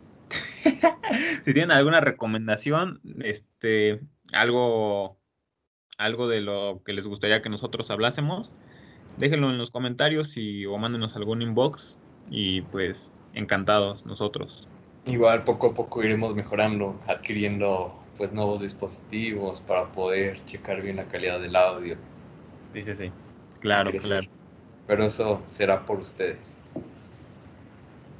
si 1.45 1.53
tienen 1.53 1.71
alguna 1.71 1.99
recomendación, 1.99 3.01
este, 3.21 3.99
algo, 4.31 5.17
algo 5.97 6.27
de 6.27 6.41
lo 6.41 6.81
que 6.85 6.93
les 6.93 7.07
gustaría 7.07 7.41
que 7.41 7.49
nosotros 7.49 7.91
hablásemos, 7.91 8.51
déjenlo 9.17 9.49
en 9.49 9.57
los 9.57 9.71
comentarios 9.71 10.37
y, 10.37 10.65
o 10.65 10.77
mándenos 10.77 11.15
algún 11.15 11.41
inbox 11.41 11.97
y 12.29 12.61
pues 12.61 13.11
encantados 13.33 14.05
nosotros. 14.05 14.67
Igual 15.05 15.43
poco 15.43 15.71
a 15.71 15.73
poco 15.73 16.03
iremos 16.03 16.33
mejorando, 16.33 16.99
adquiriendo 17.07 17.93
pues 18.17 18.31
nuevos 18.31 18.61
dispositivos 18.61 19.61
para 19.61 19.91
poder 19.91 20.43
checar 20.45 20.81
bien 20.81 20.97
la 20.97 21.07
calidad 21.07 21.39
del 21.39 21.55
audio. 21.55 21.97
Sí, 22.73 22.83
sí, 22.83 22.93
sí. 22.95 23.11
Claro, 23.59 23.91
claro. 23.91 24.27
Pero 24.87 25.03
eso 25.03 25.41
será 25.47 25.85
por 25.85 25.99
ustedes. 25.99 26.61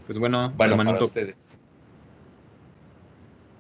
Pues 0.05 0.17
bueno, 0.17 0.53
bueno 0.57 0.77
para 0.77 0.99
ustedes. 0.99 1.61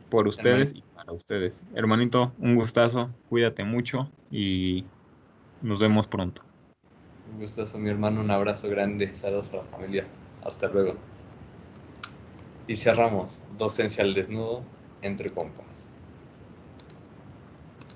Por 0.09 0.27
ustedes 0.27 0.73
y 0.75 0.83
para 0.93 1.11
ustedes. 1.13 1.61
Hermanito, 1.73 2.33
un 2.37 2.55
gustazo, 2.55 3.09
cuídate 3.29 3.63
mucho 3.63 4.09
y 4.29 4.85
nos 5.61 5.79
vemos 5.79 6.07
pronto. 6.07 6.41
Un 7.33 7.39
gustazo, 7.39 7.79
mi 7.79 7.89
hermano. 7.89 8.21
Un 8.21 8.31
abrazo 8.31 8.69
grande. 8.69 9.15
Saludos 9.15 9.53
a 9.53 9.57
la 9.57 9.63
familia. 9.63 10.05
Hasta 10.43 10.69
luego. 10.69 10.95
Y 12.67 12.75
cerramos. 12.75 13.41
Docencia 13.57 14.03
al 14.03 14.13
desnudo 14.13 14.63
entre 15.01 15.29
compas. 15.29 15.91